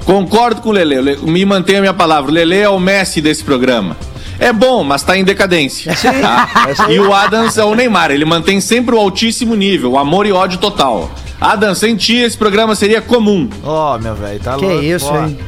Concordo 0.04 0.62
com 0.62 0.70
o 0.70 0.72
Lele, 0.72 1.18
me 1.22 1.44
mantenho 1.44 1.78
a 1.78 1.80
minha 1.82 1.94
palavra. 1.94 2.30
O 2.30 2.34
Lele 2.34 2.56
é 2.56 2.68
o 2.68 2.80
Messi 2.80 3.20
desse 3.20 3.44
programa. 3.44 3.96
É 4.38 4.52
bom, 4.52 4.82
mas 4.82 5.02
tá 5.02 5.16
em 5.16 5.22
decadência. 5.22 5.94
tá? 5.94 6.48
E 6.88 6.98
o 6.98 7.12
Adams 7.14 7.58
é 7.58 7.64
o 7.64 7.74
Neymar, 7.74 8.10
ele 8.10 8.24
mantém 8.24 8.60
sempre 8.60 8.94
o 8.94 8.98
altíssimo 8.98 9.54
nível, 9.54 9.92
o 9.92 9.98
amor 9.98 10.24
e 10.26 10.32
ódio 10.32 10.58
total. 10.58 11.10
Adams, 11.38 11.78
sem 11.78 11.94
ti 11.94 12.16
esse 12.16 12.36
programa 12.36 12.74
seria 12.74 13.00
comum. 13.02 13.48
Ó, 13.62 13.98
meu 13.98 14.14
velho, 14.14 14.40
tá 14.40 14.56
Que 14.56 14.64
louco. 14.64 14.82
isso, 14.82 15.06
ó. 15.06 15.26
hein? 15.26 15.38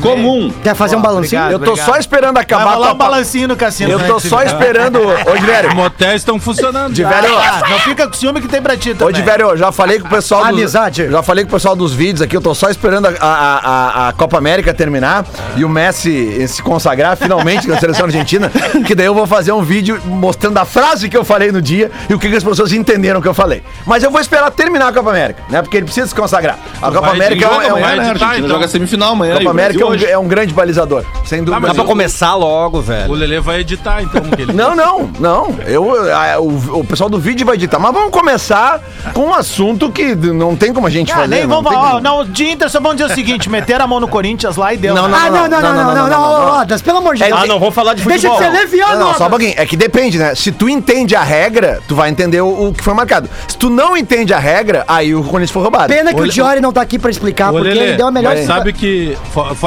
Comum. 0.00 0.52
Quer 0.62 0.74
fazer 0.74 0.96
um 0.96 1.00
balancinho? 1.00 1.40
obrigado. 1.40 1.52
Eu 1.52 1.58
tô 1.58 1.72
obrigado. 1.72 1.86
só 1.94 1.98
esperando 1.98 2.34
Vai 2.34 2.42
acabar 2.42 2.74
rolar 2.74 2.88
a 2.88 2.92
um 2.92 2.96
balancinho 2.96 3.48
no 3.48 3.56
cassino. 3.56 3.90
Eu 3.90 3.98
né, 3.98 4.06
tô 4.06 4.20
só 4.20 4.42
esperando. 4.42 4.98
Ô, 5.26 5.36
Diverio. 5.36 5.70
Os 5.70 5.74
motéis 5.74 6.14
estão 6.16 6.38
funcionando. 6.38 6.94
Velho. 6.94 7.10
Ah, 7.10 7.62
não 7.68 7.78
fica 7.80 8.06
com 8.06 8.12
ciúme 8.14 8.40
que 8.40 8.48
tem 8.48 8.60
pra 8.60 8.76
ti 8.76 8.90
Ô, 8.90 8.94
também. 8.94 9.14
Diverio, 9.14 9.56
já 9.56 9.72
falei 9.72 9.98
com 9.98 10.06
o 10.06 10.10
pessoal 10.10 10.42
dos, 10.42 10.50
Amizade. 10.50 11.10
Já 11.10 11.22
falei 11.22 11.44
com 11.44 11.48
o 11.50 11.52
pessoal 11.52 11.74
dos 11.74 11.92
vídeos 11.94 12.22
aqui, 12.22 12.36
eu 12.36 12.40
tô 12.40 12.54
só 12.54 12.68
esperando 12.68 13.06
a, 13.06 13.12
a, 13.20 13.58
a- 14.04 14.08
a 14.08 14.12
Copa 14.12 14.36
América 14.38 14.72
terminar 14.74 15.24
e 15.56 15.64
o 15.64 15.68
Messi 15.68 16.46
se 16.48 16.62
consagrar 16.62 17.16
finalmente 17.16 17.66
na 17.66 17.78
seleção 17.78 18.06
argentina, 18.06 18.50
que 18.86 18.94
daí 18.94 19.06
eu 19.06 19.14
vou 19.14 19.26
fazer 19.26 19.52
um 19.52 19.62
vídeo 19.62 20.00
mostrando 20.04 20.58
a 20.58 20.64
frase 20.64 21.08
que 21.08 21.16
eu 21.16 21.24
falei 21.24 21.50
no 21.50 21.60
dia 21.62 21.90
e 22.08 22.14
o 22.14 22.18
que, 22.18 22.28
que 22.28 22.36
as 22.36 22.44
pessoas 22.44 22.72
entenderam 22.72 23.20
que 23.20 23.28
eu 23.28 23.34
falei. 23.34 23.62
Mas 23.86 24.02
eu 24.02 24.10
vou 24.10 24.20
esperar 24.20 24.50
terminar 24.50 24.88
a 24.88 24.92
Copa 24.92 25.10
América, 25.10 25.42
né? 25.48 25.62
Porque 25.62 25.76
ele 25.76 25.84
precisa 25.84 26.06
se 26.06 26.14
consagrar. 26.14 26.58
A 26.80 26.86
Copa 26.90 27.00
Vai, 27.00 27.10
América 27.10 27.46
é, 27.46 27.70
vai 27.70 28.48
joga 28.48 28.68
semifinal 28.68 29.12
amanhã. 29.12 29.34
Copa 29.34 29.44
e 29.44 29.46
o 29.46 29.50
América 29.50 29.77
que 29.78 29.82
é 29.82 29.86
um, 30.08 30.12
é 30.12 30.18
um 30.18 30.28
grande 30.28 30.52
balizador, 30.54 31.04
sem 31.24 31.42
dúvida. 31.42 31.66
Dá 31.68 31.74
pra 31.74 31.84
começar 31.84 32.34
logo, 32.34 32.80
velho. 32.80 33.10
O 33.10 33.14
Lelê 33.14 33.40
vai 33.40 33.60
editar, 33.60 34.02
então. 34.02 34.20
que 34.22 34.42
ele- 34.42 34.52
Não, 34.52 34.74
não, 34.74 35.10
não. 35.18 35.54
Eu, 35.66 35.92
a- 36.14 36.38
o, 36.40 36.80
o 36.80 36.84
pessoal 36.84 37.08
do 37.10 37.18
vídeo 37.18 37.46
vai 37.46 37.54
editar. 37.54 37.78
Mas 37.78 37.92
vamos 37.92 38.10
começar 38.10 38.80
com 39.14 39.26
um 39.26 39.34
assunto 39.34 39.90
que 39.90 40.14
não 40.14 40.56
tem 40.56 40.72
como 40.72 40.86
a 40.86 40.90
gente 40.90 41.12
Ah, 41.12 41.16
fazer. 41.16 41.28
nem 41.28 41.46
não 41.46 41.62
vamos 41.62 41.72
como. 41.78 42.00
Não, 42.00 42.24
de 42.24 42.44
Inter 42.48 42.68
só 42.70 42.80
vamos 42.80 42.96
dizer 42.98 43.10
o 43.12 43.14
seguinte: 43.14 43.48
meteram 43.48 43.84
a 43.84 43.88
mão 43.88 44.00
no 44.00 44.08
Corinthians 44.08 44.56
lá 44.56 44.72
e 44.74 44.76
deu. 44.76 44.94
Não, 44.94 45.04
Ah, 45.06 45.08
não, 45.08 45.48
não, 45.48 45.48
não, 45.48 45.60
não, 45.74 45.94
não, 45.94 46.08
não, 46.08 46.48
Rodas, 46.58 46.82
pelo 46.82 46.98
amor 46.98 47.14
de 47.16 47.22
É, 47.22 47.28
Deus. 47.28 47.40
ah, 47.42 47.46
não, 47.46 47.58
vamos 47.58 47.74
falar 47.74 47.94
de 47.94 48.02
Deixa 48.04 48.28
de 48.30 48.36
ser 48.36 48.44
Não, 48.44 48.52
leviano, 48.52 48.98
não, 48.98 49.14
só 49.14 49.26
um 49.26 49.30
pouquinho. 49.30 49.54
É 49.56 49.64
que 49.66 49.76
depende, 49.76 50.18
né? 50.18 50.34
Se 50.34 50.50
tu 50.52 50.68
entende 50.68 51.14
a 51.14 51.22
regra, 51.22 51.80
tu 51.86 51.94
vai 51.94 52.08
entender 52.10 52.40
o, 52.40 52.72
que 52.72 52.82
foi 52.82 52.94
marcado. 52.94 53.28
Se 53.46 53.56
tu 53.56 53.68
não 53.70 53.96
entende 53.96 54.32
a 54.32 54.38
regra, 54.38 54.84
aí 54.88 55.14
o 55.14 55.22
Corinthians 55.22 55.50
foi 55.50 55.62
roubado. 55.62 55.92
Pena 55.92 56.12
que 56.12 56.20
o 56.20 56.28
Diori 56.28 56.60
não 56.60 56.72
tá 56.72 56.80
aqui 56.80 56.98
pra 56.98 57.10
explicar, 57.10 57.52
porque 57.52 57.68
ele 57.68 57.92
deu 57.96 58.06
a 58.06 58.10
melhor... 58.10 58.34
mas 58.34 58.46
sabe 58.46 58.72
que 58.72 59.16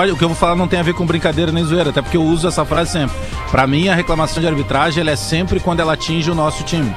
fo- 0.08 0.14
o 0.14 0.18
que 0.18 0.24
eu 0.24 0.30
vou 0.30 0.38
falar 0.38 0.56
não 0.56 0.68
tem 0.68 0.80
a 0.80 0.84
ver 0.84 0.94
com 0.94 1.06
brincadeira 1.06 1.52
nem 1.52 1.64
zoeira, 1.64 1.90
até 1.90 2.02
porque 2.02 2.18
eu 2.18 2.24
uso 2.24 2.48
essa 2.48 2.64
frase 2.66 2.92
sempre. 2.92 3.16
Pra 3.50 3.66
mim, 3.68 3.88
a 3.90 3.96
reclamação 3.96 4.42
de 4.42 4.48
arbitragem 4.48 5.02
ela 5.02 5.12
é 5.12 5.16
sempre 5.16 5.60
quando 5.60 5.80
ela 5.80 5.94
atinge 5.94 6.30
o 6.32 6.36
nosso 6.36 6.64
time. 6.64 6.94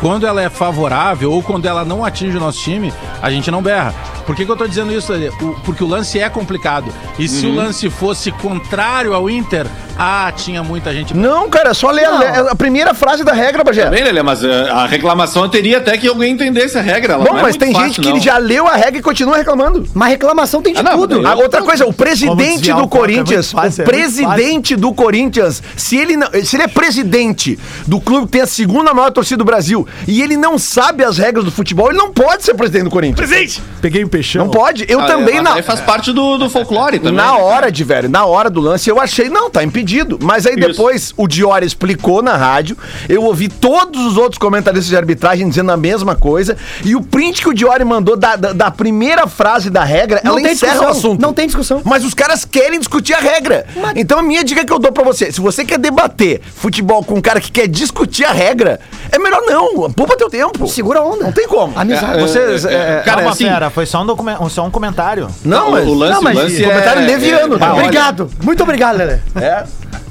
Quando 0.00 0.26
ela 0.26 0.40
é 0.40 0.48
favorável 0.48 1.32
ou 1.32 1.42
quando 1.42 1.66
ela 1.66 1.84
não 1.84 2.04
atinge 2.04 2.36
o 2.36 2.40
nosso 2.40 2.60
time, 2.60 2.92
a 3.20 3.30
gente 3.30 3.50
não 3.50 3.60
berra. 3.60 3.92
Por 4.24 4.36
que, 4.36 4.44
que 4.44 4.50
eu 4.52 4.56
tô 4.56 4.66
dizendo 4.68 4.92
isso, 4.92 5.10
Lelê? 5.10 5.28
O- 5.40 5.56
Porque 5.64 5.82
o 5.82 5.86
lance 5.88 6.20
é 6.20 6.28
complicado. 6.28 6.92
E 7.18 7.26
se 7.26 7.46
o 7.46 7.48
Uhum. 7.50 7.56
lance 7.56 7.88
fosse 7.90 8.30
contrário 8.30 9.14
ao 9.14 9.28
Inter, 9.30 9.66
ah, 9.98 10.30
tinha 10.36 10.62
muita 10.62 10.92
gente. 10.92 11.16
Não, 11.16 11.48
cara, 11.48 11.70
é 11.70 11.74
só 11.74 11.90
ler 11.90 12.04
a, 12.04 12.50
a 12.52 12.54
primeira 12.54 12.92
frase 12.94 13.24
da 13.24 13.32
regra, 13.32 13.64
Bagé. 13.64 13.88
Bem, 13.88 14.04
Lelê, 14.04 14.22
mas 14.22 14.44
eh, 14.44 14.68
a 14.70 14.86
reclamação 14.86 15.48
teria 15.48 15.78
até 15.78 15.96
que 15.96 16.06
alguém 16.06 16.34
entendesse 16.34 16.76
a 16.78 16.82
regra. 16.82 17.14
ela 17.14 17.24
Bom, 17.24 17.30
não 17.32 17.38
é 17.38 17.42
mas 17.42 17.56
muito 17.56 17.60
tem 17.64 17.72
fácil, 17.72 17.88
gente 17.88 18.00
que 18.02 18.10
não. 18.10 18.20
já 18.20 18.36
leu 18.36 18.66
a 18.68 18.76
regra 18.76 18.98
e 18.98 19.02
continua 19.02 19.36
reclamando. 19.38 19.84
Mas 19.94 20.10
reclamação 20.10 20.60
tem 20.62 20.74
de 20.74 20.80
Ah, 20.80 20.82
não, 20.82 20.92
tudo. 21.00 21.26
Ah, 21.26 21.34
outra 21.34 21.62
coisa, 21.62 21.86
o 21.86 21.92
presidente 21.92 22.70
do 22.70 22.82
o 22.82 22.84
é 22.84 22.88
Corinthians, 22.88 23.50
fácil, 23.50 23.82
o 23.82 23.82
é 23.82 23.86
muito 23.86 23.98
presidente 23.98 24.76
do 24.76 24.92
Corinthians, 24.92 25.62
se 25.74 25.96
ele, 25.96 26.16
não, 26.18 26.28
se 26.44 26.54
ele 26.54 26.64
é 26.64 26.68
presidente 26.68 27.58
do 27.86 27.98
clube 27.98 28.26
que 28.26 28.32
tem 28.32 28.42
a 28.42 28.46
segunda 28.46 28.92
maior 28.92 29.10
torcida 29.10 29.38
do 29.38 29.44
Brasil 29.46 29.87
e 30.06 30.22
ele 30.22 30.36
não 30.36 30.58
sabe 30.58 31.04
as 31.04 31.18
regras 31.18 31.44
do 31.44 31.50
futebol, 31.50 31.88
ele 31.88 31.98
não 31.98 32.12
pode 32.12 32.44
ser 32.44 32.54
presidente 32.54 32.84
do 32.84 32.90
Corinthians. 32.90 33.28
Presidente! 33.28 33.62
Peguei 33.80 34.04
o 34.04 34.08
peixão. 34.08 34.44
Não 34.44 34.50
pode. 34.50 34.84
Eu 34.88 35.00
Ah, 35.00 35.06
também 35.06 35.38
é, 35.38 35.42
não. 35.42 35.52
Aí 35.54 35.62
faz 35.62 35.80
parte 35.80 36.12
do, 36.12 36.36
do 36.38 36.50
folclore 36.50 36.98
também. 36.98 37.14
Na 37.14 37.36
hora 37.36 37.70
de, 37.70 37.84
velho, 37.84 38.08
na 38.08 38.24
hora 38.24 38.50
do 38.50 38.60
lance, 38.60 38.88
eu 38.90 39.00
achei, 39.00 39.28
não, 39.28 39.50
tá 39.50 39.62
impedido. 39.62 40.18
Mas 40.22 40.46
aí 40.46 40.54
Isso. 40.58 40.68
depois 40.68 41.14
o 41.16 41.26
Diori 41.28 41.66
explicou 41.66 42.22
na 42.22 42.36
rádio, 42.36 42.76
eu 43.08 43.22
ouvi 43.22 43.48
todos 43.48 44.04
os 44.04 44.16
outros 44.16 44.38
comentaristas 44.38 44.88
de 44.88 44.96
arbitragem 44.96 45.48
dizendo 45.48 45.70
a 45.72 45.76
mesma 45.76 46.14
coisa, 46.16 46.56
e 46.84 46.94
o 46.96 47.02
print 47.02 47.42
que 47.42 47.48
o 47.48 47.54
Diori 47.54 47.84
mandou 47.84 48.16
da, 48.16 48.36
da, 48.36 48.52
da 48.52 48.70
primeira 48.70 49.26
frase 49.26 49.70
da 49.70 49.84
regra, 49.84 50.20
Não 50.24 50.32
ela 50.32 50.42
tem 50.42 50.52
encerra 50.52 50.72
o 50.72 50.78
discussão, 50.80 50.98
assunto. 51.10 51.20
não 51.22 51.32
tem 51.32 51.46
discussão. 51.46 51.82
Mas 51.84 52.04
os 52.04 52.14
caras 52.14 52.44
querem 52.44 52.78
discutir 52.78 53.14
a 53.14 53.20
regra. 53.20 53.66
Então 53.94 54.18
a 54.18 54.22
minha 54.22 54.42
dica 54.44 54.64
que 54.64 54.72
eu 54.72 54.78
dou 54.78 54.90
pra 54.92 55.04
você, 55.04 55.30
se 55.32 55.40
você 55.40 55.64
quer 55.64 55.78
debater 55.78 56.40
futebol 56.56 57.02
com 57.04 57.14
um 57.14 57.20
cara 57.20 57.40
que 57.40 57.50
quer 57.52 57.66
discutir 57.68 58.24
a 58.24 58.32
regra, 58.32 58.80
é 59.12 59.18
melhor 59.18 59.42
não, 59.46 59.77
poupa 59.94 60.16
teu 60.16 60.28
tempo. 60.28 60.66
Segura 60.66 61.00
a 61.00 61.04
onda. 61.04 61.24
Não 61.24 61.32
tem 61.32 61.46
como. 61.46 61.72
Amizade. 61.78 62.20
Vocês, 62.20 62.64
é, 62.64 62.72
é, 62.72 63.02
cara, 63.04 63.16
Calma, 63.18 63.30
assim- 63.30 63.44
fera, 63.48 63.70
foi 63.70 63.86
só 63.86 64.02
um, 64.02 64.48
só 64.48 64.64
um 64.64 64.70
comentário. 64.70 65.28
não, 65.44 65.70
mas, 65.70 65.86
o 65.86 65.94
lance- 65.94 66.12
não, 66.14 66.22
mas 66.22 66.36
o 66.36 66.40
lance 66.42 66.62
comentário 66.62 67.02
é- 67.02 67.06
leviano. 67.06 67.54
é- 67.56 67.58
tá? 67.58 67.72
Olha. 67.72 67.82
Obrigado. 67.84 68.30
Muito 68.42 68.62
obrigado, 68.62 68.96
Lelê. 68.96 69.18
É. 69.36 69.64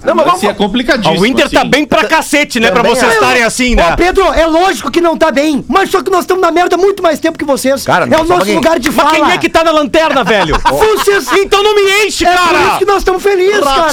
Não, 0.03 0.15
mas 0.15 0.25
Lance 0.27 0.45
é 0.45 0.49
vamos, 0.53 0.57
complicadíssimo. 0.57 1.19
o 1.19 1.25
Inter 1.25 1.49
tá 1.49 1.61
assim. 1.61 1.69
bem 1.69 1.85
pra 1.85 2.05
cacete, 2.05 2.59
né? 2.61 2.67
Pra 2.71 2.77
Também 2.81 2.95
vocês 2.95 3.11
acho. 3.11 3.19
estarem 3.19 3.43
assim, 3.43 3.75
né? 3.75 3.91
Ô, 3.91 3.97
Pedro, 3.97 4.23
é 4.33 4.45
lógico 4.45 4.89
que 4.89 5.01
não 5.01 5.17
tá 5.17 5.31
bem, 5.31 5.65
mas 5.67 5.89
só 5.89 6.01
que 6.01 6.09
nós 6.09 6.21
estamos 6.21 6.41
na 6.41 6.49
merda 6.51 6.75
há 6.75 6.77
muito 6.77 7.03
mais 7.03 7.19
tempo 7.19 7.37
que 7.37 7.43
vocês. 7.43 7.83
Cara, 7.83 8.05
é 8.09 8.17
o 8.21 8.23
nosso 8.23 8.49
lugar 8.53 8.79
de 8.79 8.89
Mas 8.89 8.95
fala. 8.95 9.09
quem 9.25 9.31
é 9.33 9.37
que 9.37 9.49
tá 9.49 9.63
na 9.65 9.71
lanterna, 9.71 10.23
velho? 10.23 10.55
Vocês... 10.69 11.27
então 11.33 11.61
não 11.61 11.75
me 11.75 12.05
enche, 12.05 12.25
É 12.25 12.31
por 12.31 12.37
cara! 12.37 12.67
isso 12.69 12.77
que 12.77 12.85
nós 12.85 12.97
estamos 12.99 13.21
felizes, 13.23 13.59
cara. 13.63 13.87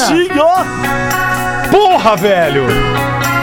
Porra, 1.70 2.16
velho! 2.16 2.64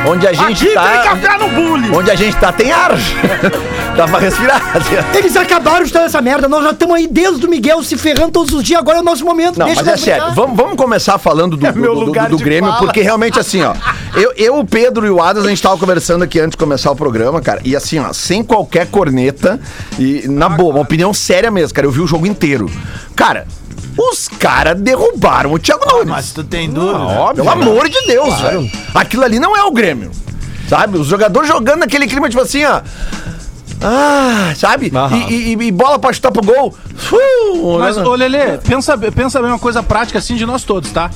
Onde 0.08 0.27
a 0.27 0.34
gente 0.34 0.65
tá. 0.74 1.38
no 1.39 1.48
bullying! 1.50 1.91
Onde 1.96 2.12
a 2.12 2.15
gente 2.15 2.36
tá 2.38 2.51
tem 2.51 2.72
ar. 2.72 2.91
Dá 3.96 4.08
pra 4.08 4.20
respirar. 4.20 4.62
Eles 5.13 5.36
acabaram 5.36 5.79
de 5.81 5.88
estar 5.88 6.00
nessa 6.01 6.22
merda. 6.22 6.48
Nós 6.48 6.63
já 6.63 6.72
estamos 6.72 6.96
aí 6.96 7.08
desde 7.08 7.46
o 7.46 7.50
Miguel 7.50 7.84
se 7.84 7.98
ferrando 7.98 8.31
todos 8.31 8.53
os 8.53 8.63
dias. 8.63 8.79
Agora 8.79 9.00
é 9.00 9.01
o 9.01 9.03
nosso 9.03 9.25
momento. 9.25 9.60
Não, 9.60 9.65
Deixa 9.65 9.84
mas 9.84 9.93
é 9.93 9.98
sério. 9.98 10.31
Vamos, 10.34 10.55
vamos 10.55 10.75
começar 10.77 11.17
falando 11.17 11.58
do, 11.58 11.72
do, 11.72 11.79
meu 11.79 11.93
do- 11.96 12.01
lugar 12.05 12.29
do 12.29 12.38
de 12.38 12.43
Grêmio, 12.43 12.70
fala. 12.72 12.84
porque 12.86 13.01
realmente 13.01 13.38
assim, 13.38 13.62
ó. 13.62 13.74
Eu, 14.15 14.31
eu, 14.38 14.58
o 14.60 14.65
Pedro 14.65 15.05
e 15.05 15.10
o 15.10 15.22
Adas, 15.22 15.46
a 15.46 15.50
gente 15.50 15.62
tava 15.62 15.77
conversando 15.77 16.24
aqui 16.24 16.39
antes 16.39 16.51
de 16.51 16.58
começar 16.58 16.89
o 16.89 16.96
programa, 16.96 17.41
cara. 17.41 17.60
E 17.65 17.75
assim, 17.75 18.00
ó, 18.00 18.13
sem 18.13 18.43
qualquer 18.43 18.88
corneta. 18.88 19.60
E 20.00 20.25
na 20.27 20.48
boa, 20.48 20.72
uma 20.74 20.81
opinião 20.81 21.13
séria 21.13 21.51
mesmo, 21.51 21.74
cara. 21.75 21.86
Eu 21.86 21.91
vi 21.91 22.00
o 22.00 22.08
jogo 22.08 22.25
inteiro. 22.25 22.72
Cara. 23.15 23.46
Os 23.98 24.27
caras 24.27 24.79
derrubaram 24.79 25.51
o 25.53 25.60
Thiago 25.60 25.86
Nunes. 25.86 26.07
Mas 26.07 26.31
tu 26.31 26.43
tem 26.43 26.69
dúvida. 26.69 27.33
Pelo 27.36 27.50
amor 27.50 27.89
de 27.89 28.01
Deus, 28.07 28.39
velho. 28.39 28.69
Aquilo 28.95 29.24
ali 29.24 29.39
não 29.39 29.55
é 29.55 29.63
o 29.63 29.71
Grêmio. 29.71 30.12
Sabe? 30.69 30.98
Os 30.98 31.07
jogadores 31.07 31.50
jogando 31.50 31.79
naquele 31.79 32.07
clima, 32.07 32.29
tipo 32.29 32.41
assim, 32.41 32.63
ó. 32.63 32.81
Ah, 33.83 34.53
sabe? 34.55 34.91
E, 35.29 35.33
e- 35.33 35.51
e 35.67 35.71
bola 35.71 35.98
pra 35.98 36.13
chutar 36.13 36.31
pro 36.31 36.43
gol. 36.43 36.75
Uh, 37.12 37.79
Mas, 37.79 37.98
né? 37.98 38.03
ô 38.03 38.13
Lelê, 38.15 38.57
pensa, 38.60 38.95
pensa 38.98 39.41
bem 39.41 39.50
uma 39.50 39.57
coisa 39.60 39.81
prática 39.81 40.19
assim 40.19 40.36
de 40.36 40.45
nós 40.45 40.63
todos, 40.63 40.91
tá? 40.91 41.10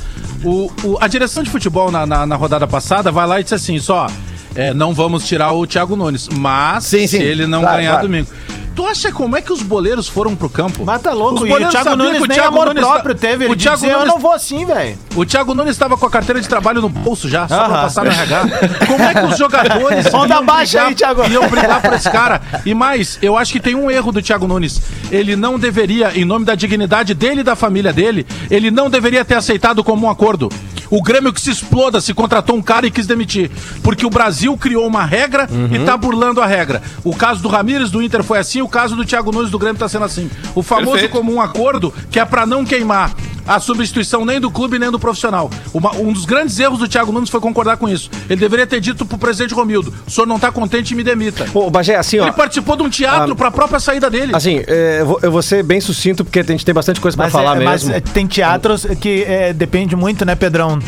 O, 0.44 0.72
o- 0.84 0.98
a 1.00 1.08
direção 1.08 1.44
de 1.44 1.50
futebol 1.50 1.92
na, 1.92 2.06
na, 2.08 2.26
na 2.26 2.36
rodada 2.36 2.66
passada 2.68 3.12
vai 3.12 3.28
lá 3.28 3.40
e 3.40 3.44
disse 3.44 3.54
assim, 3.56 3.78
só, 3.80 4.08
é, 4.56 4.74
não 4.74 4.94
vamos 4.94 5.26
tirar 5.28 5.52
o 5.54 5.66
Thiago 5.68 5.96
Nunes, 5.96 6.28
mas 6.30 6.86
Sim, 6.86 7.02
sim. 7.08 7.20
se 7.20 7.24
ele 7.24 7.46
não 7.46 7.62
Claro, 7.62 7.78
ganhar 7.78 7.92
claro. 7.92 8.08
domingo. 8.08 8.28
Tu 8.76 8.86
acha 8.86 9.10
como 9.12 9.38
é 9.38 9.42
que 9.42 9.54
os 9.54 9.62
boleiros 9.62 10.08
foram 10.08 10.36
pro 10.36 10.50
campo? 10.50 10.84
Mas 10.86 11.02
tá 11.02 11.14
louco. 11.14 11.44
Os 11.44 11.50
E 11.50 11.54
o 11.54 11.70
Thiago 11.70 11.96
Nunes 11.96 12.22
o 12.22 12.28
Thiago 12.28 12.48
amor 12.50 12.68
Nunes 12.68 12.84
próprio 12.84 13.16
tá- 13.16 13.22
teve. 13.22 13.46
Ele 13.46 13.54
o 13.54 13.56
Thiago 13.56 13.86
eu 13.86 13.92
Nunes- 14.00 14.08
não 14.14 14.20
vou 14.20 14.34
assim, 14.34 14.66
velho. 14.66 14.98
O 15.16 15.26
Thiago 15.26 15.54
Nunes 15.56 15.72
estava 15.72 15.96
com 15.96 16.06
a 16.06 16.10
carteira 16.10 16.42
de 16.42 16.48
trabalho 16.50 16.82
no 16.82 16.90
bolso 16.90 17.30
já, 17.30 17.48
só 17.48 17.56
pra 17.56 17.66
Aham. 17.66 17.82
passar 17.84 18.04
no 18.04 18.12
RH. 18.12 18.42
Como 18.86 19.02
é 19.04 19.14
que 19.14 19.26
os 19.32 19.38
jogadores 19.38 20.14
Onda 20.14 20.36
iam 20.36 20.46
baixa 20.46 20.72
brigar- 20.72 20.88
aí, 20.88 20.96
Thiago. 20.96 21.28
iam 21.32 21.48
brigar 21.50 21.82
por 21.82 21.94
esse 21.94 22.10
cara? 22.10 22.42
E 22.66 22.74
mais, 22.74 23.18
eu 23.22 23.38
acho 23.38 23.54
que 23.54 23.62
tem 23.62 23.76
um 23.76 23.90
erro 23.90 24.12
do 24.12 24.22
Thiago 24.22 24.46
Nunes. 24.46 24.82
Ele 25.10 25.38
não 25.38 25.58
deveria, 25.58 26.12
em 26.14 26.26
nome 26.26 26.44
da 26.46 26.54
dignidade 26.54 27.14
dele 27.14 27.40
e 27.42 27.44
da 27.44 27.56
família 27.56 27.94
dele, 27.94 28.28
ele 28.52 28.70
não 28.72 28.90
deveria 28.90 29.24
ter 29.24 29.36
aceitado 29.36 29.84
como 29.86 30.06
um 30.06 30.10
acordo. 30.10 30.52
O 30.90 31.02
Grêmio 31.02 31.34
que 31.34 31.42
se 31.42 31.50
exploda 31.52 32.00
se 32.02 32.14
contratou 32.14 32.56
um 32.56 32.62
cara 32.62 32.86
e 32.86 32.92
quis 32.92 33.08
demitir. 33.08 33.52
Porque 33.84 34.06
o 34.06 34.10
Brasil 34.10 34.56
criou 34.58 34.88
uma 34.88 35.06
regra 35.06 35.48
e 35.72 35.80
tá 35.86 35.98
burlando 35.98 36.42
a 36.42 36.46
regra. 36.46 36.82
O 37.04 37.16
caso 37.16 37.42
do 37.42 37.48
Ramires 37.48 37.92
do 37.92 38.02
Inter 38.02 38.24
foi 38.24 38.40
assim, 38.40 38.62
o 38.62 38.68
caso 38.68 38.96
do 38.96 39.06
Thiago 39.06 39.32
Nunes 39.32 39.52
do 39.52 39.60
Grêmio 39.60 39.80
tá 39.80 39.88
sendo 39.88 40.06
assim. 40.06 40.30
O 40.54 40.62
famoso 40.62 40.92
Perfeito. 40.92 41.12
comum 41.12 41.42
acordo 41.42 41.94
que 42.10 42.20
é 42.20 42.26
pra 42.26 42.46
não 42.46 42.66
queimar 42.66 43.14
a 43.48 43.60
substituição 43.60 44.26
nem 44.26 44.40
do 44.40 44.50
clube 44.52 44.80
nem 44.80 44.90
do 44.92 45.00
profissional. 45.00 45.50
Uma- 45.74 45.96
um 45.96 46.12
dos 46.12 46.26
grandes 46.26 46.58
erros 46.60 46.80
do 46.80 46.88
Thiago 46.88 47.12
Nunes 47.12 47.30
foi 47.30 47.40
concordar 47.40 47.78
com 47.78 47.88
isso. 47.88 48.10
Ele 48.30 48.40
deveria 48.40 48.66
ter 48.68 48.80
dito 48.80 49.06
pro 49.06 49.18
presidente 49.18 49.54
Romildo: 49.54 49.94
o 50.08 50.12
senhor 50.12 50.26
não 50.28 50.40
tá 50.40 50.52
contente 50.52 50.94
e 50.94 50.96
me 50.96 51.04
demita. 51.04 51.46
Ô, 51.54 51.70
Bagé, 51.70 51.96
assim, 51.96 52.20
ó. 52.20 52.24
Ele 52.24 52.32
participou 52.34 52.76
de 52.76 52.84
um 52.84 52.90
teatro 52.90 53.34
Ah, 53.34 53.36
pra 53.36 53.52
própria 53.52 53.80
saída 53.80 54.10
dele. 54.10 54.32
Assim, 54.36 54.62
é, 54.68 54.98
eu, 55.02 55.06
vou, 55.06 55.20
eu 55.22 55.32
vou 55.32 55.42
ser 55.42 55.64
bem 55.64 55.80
sucinto, 55.82 56.24
porque 56.24 56.40
a 56.40 56.44
gente 56.44 56.66
tem 56.66 56.74
bastante 56.74 57.00
coisa 57.00 57.16
pra 57.16 57.26
Mas, 57.26 57.34
falar 57.34 57.60
é, 57.62 57.64
mas 57.64 57.84
mesmo. 57.84 57.96
é, 57.96 58.00
tem 58.00 58.26
teatros 58.28 58.86
que 59.00 59.24
é, 59.24 59.54
depende 59.54 59.96
muito, 59.96 60.26
né, 60.26 60.36
Pedrão? 60.36 60.80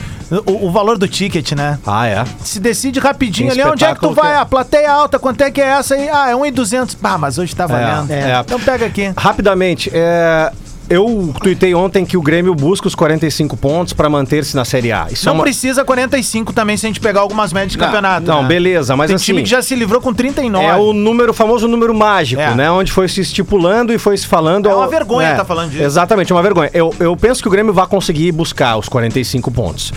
O, 0.45 0.67
o 0.67 0.71
valor 0.71 0.97
do 0.97 1.07
ticket, 1.07 1.53
né? 1.53 1.79
Ah, 1.87 2.05
é? 2.07 2.25
Se 2.43 2.59
decide 2.59 2.99
rapidinho 2.99 3.49
Tem 3.51 3.61
ali, 3.61 3.71
onde 3.71 3.85
é 3.85 3.93
que 3.93 3.99
tu 4.01 4.07
espetáculo 4.09 4.15
que 4.15 4.21
vai? 4.21 4.33
é- 4.33 4.37
A 4.37 4.45
plateia 4.45 4.91
alta, 4.91 5.17
quanto 5.17 5.41
é 5.41 5.49
que 5.49 5.61
é 5.61 5.67
essa 5.67 5.95
aí? 5.95 6.09
Ah, 6.09 6.29
é 6.29 6.35
1,200. 6.35 6.97
Ah, 7.01 7.17
mas 7.17 7.37
hoje 7.37 7.55
tá 7.55 7.65
valendo. 7.65 8.11
É, 8.11 8.31
é. 8.31 8.39
Então 8.41 8.59
pega 8.59 8.85
aqui. 8.85 9.11
Rapidamente, 9.15 9.89
é, 9.93 10.51
eu 10.89 11.33
tuitei 11.41 11.73
ontem 11.75 12.05
que 12.05 12.15
o 12.17 12.21
Grêmio 12.21 12.53
busca 12.55 12.87
os 12.87 12.95
45 12.95 13.57
pontos 13.57 13.93
pra 13.93 14.09
manter-se 14.09 14.55
na 14.55 14.63
Série 14.65 14.91
A. 14.91 15.07
Isso 15.11 15.25
Não 15.25 15.33
é 15.33 15.35
uma... 15.37 15.43
precisa 15.43 15.83
45 15.83 16.53
também 16.53 16.77
se 16.77 16.85
a 16.85 16.89
gente 16.89 16.99
pegar 16.99 17.21
algumas 17.21 17.51
médias 17.53 17.73
de 17.73 17.77
Não, 17.77 17.85
campeonato. 17.85 18.27
não, 18.27 18.41
né? 18.43 18.47
beleza, 18.47 18.95
mas 18.95 19.07
Tem 19.07 19.15
assim- 19.15 19.25
time 19.25 19.43
que 19.43 19.49
já 19.49 19.61
se 19.61 19.75
livrou 19.75 20.01
com 20.01 20.13
39. 20.13 20.65
É 20.65 20.75
o 20.75 20.93
número, 20.93 21.33
famoso 21.33 21.67
número 21.67 21.93
mágico, 21.93 22.41
É. 22.41 22.53
né? 22.55 22.71
Onde 22.71 22.91
foi 22.91 23.07
se 23.07 23.21
estipulando 23.21 23.91
e 23.93 23.97
foi 23.97 24.17
se 24.17 24.25
falando. 24.27 24.69
É 24.69 24.73
uma 24.75 24.87
vergonha 24.87 25.29
né? 25.31 25.35
tá 25.35 25.45
falando 25.45 25.71
disso. 25.71 25.83
Exatamente, 25.83 26.31
é 26.31 26.35
uma 26.35 26.41
vergonha. 26.43 26.69
Eu, 26.73 26.93
eu 26.99 27.15
penso 27.15 27.41
que 27.41 27.47
o 27.47 27.51
Grêmio 27.51 27.73
vai 27.73 27.87
conseguir 27.87 28.31
buscar 28.31 28.77
os 28.77 28.87
45 28.87 29.51
pontos. 29.51 29.91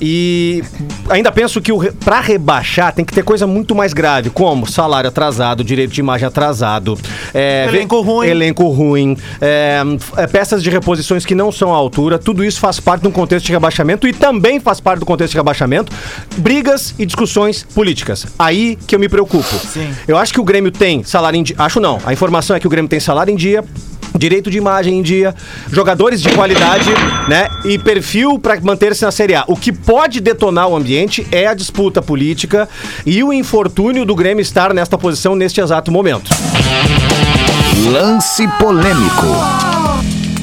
E 0.00 0.62
ainda 1.08 1.32
penso 1.32 1.60
que 1.60 1.72
o 1.72 1.78
re- 1.78 1.92
pra 1.92 2.20
rebaixar 2.20 2.92
tem 2.92 3.04
que 3.04 3.12
ter 3.12 3.22
coisa 3.22 3.46
muito 3.46 3.74
mais 3.74 3.92
grave, 3.92 4.30
como 4.30 4.66
salário 4.66 5.08
atrasado, 5.08 5.64
direito 5.64 5.92
de 5.92 6.00
imagem 6.00 6.26
atrasado, 6.26 6.98
é, 7.34 7.66
Elenco 7.68 8.00
ruim. 8.00 8.26
elenco 8.28 8.68
ruim, 8.68 9.16
é, 9.40 9.82
é, 10.16 10.26
peças 10.36 10.62
de 10.62 10.68
reposições 10.68 11.24
que 11.24 11.34
não 11.34 11.50
são 11.50 11.72
à 11.72 11.76
altura. 11.78 12.18
Tudo 12.18 12.44
isso 12.44 12.60
faz 12.60 12.78
parte 12.78 13.00
de 13.00 13.08
um 13.08 13.10
contexto 13.10 13.46
de 13.46 13.52
rebaixamento 13.52 14.06
e 14.06 14.12
também 14.12 14.60
faz 14.60 14.80
parte 14.80 15.00
do 15.00 15.06
contexto 15.06 15.30
de 15.30 15.38
rebaixamento 15.38 15.90
brigas 16.36 16.94
e 16.98 17.06
discussões 17.06 17.66
políticas. 17.74 18.26
Aí 18.38 18.76
que 18.86 18.94
eu 18.94 18.98
me 18.98 19.08
preocupo. 19.08 19.48
Sim. 19.66 19.88
Eu 20.06 20.18
acho 20.18 20.34
que 20.34 20.38
o 20.38 20.44
Grêmio 20.44 20.70
tem 20.70 21.02
salário 21.02 21.38
em 21.38 21.42
dia. 21.42 21.56
Acho 21.58 21.80
não. 21.80 21.98
A 22.04 22.12
informação 22.12 22.54
é 22.54 22.60
que 22.60 22.66
o 22.66 22.70
Grêmio 22.70 22.86
tem 22.86 23.00
salário 23.00 23.32
em 23.32 23.36
dia. 23.36 23.64
Direito 24.14 24.50
de 24.50 24.58
imagem 24.58 24.98
em 24.98 25.02
dia, 25.02 25.34
jogadores 25.70 26.22
de 26.22 26.30
qualidade, 26.30 26.88
né? 27.28 27.48
E 27.64 27.78
perfil 27.78 28.38
para 28.38 28.58
manter-se 28.60 29.04
na 29.04 29.10
Série 29.10 29.34
A. 29.34 29.44
O 29.46 29.56
que 29.56 29.72
pode 29.72 30.20
detonar 30.20 30.68
o 30.68 30.76
ambiente 30.76 31.26
é 31.32 31.46
a 31.46 31.54
disputa 31.54 32.02
política 32.02 32.68
e 33.06 33.22
o 33.24 33.32
infortúnio 33.32 34.04
do 34.04 34.14
Grêmio 34.14 34.42
estar 34.42 34.74
nesta 34.74 34.98
posição 34.98 35.34
neste 35.34 35.62
exato 35.62 35.90
momento. 35.90 36.30
Lance 37.90 38.46
polêmico. 38.58 39.75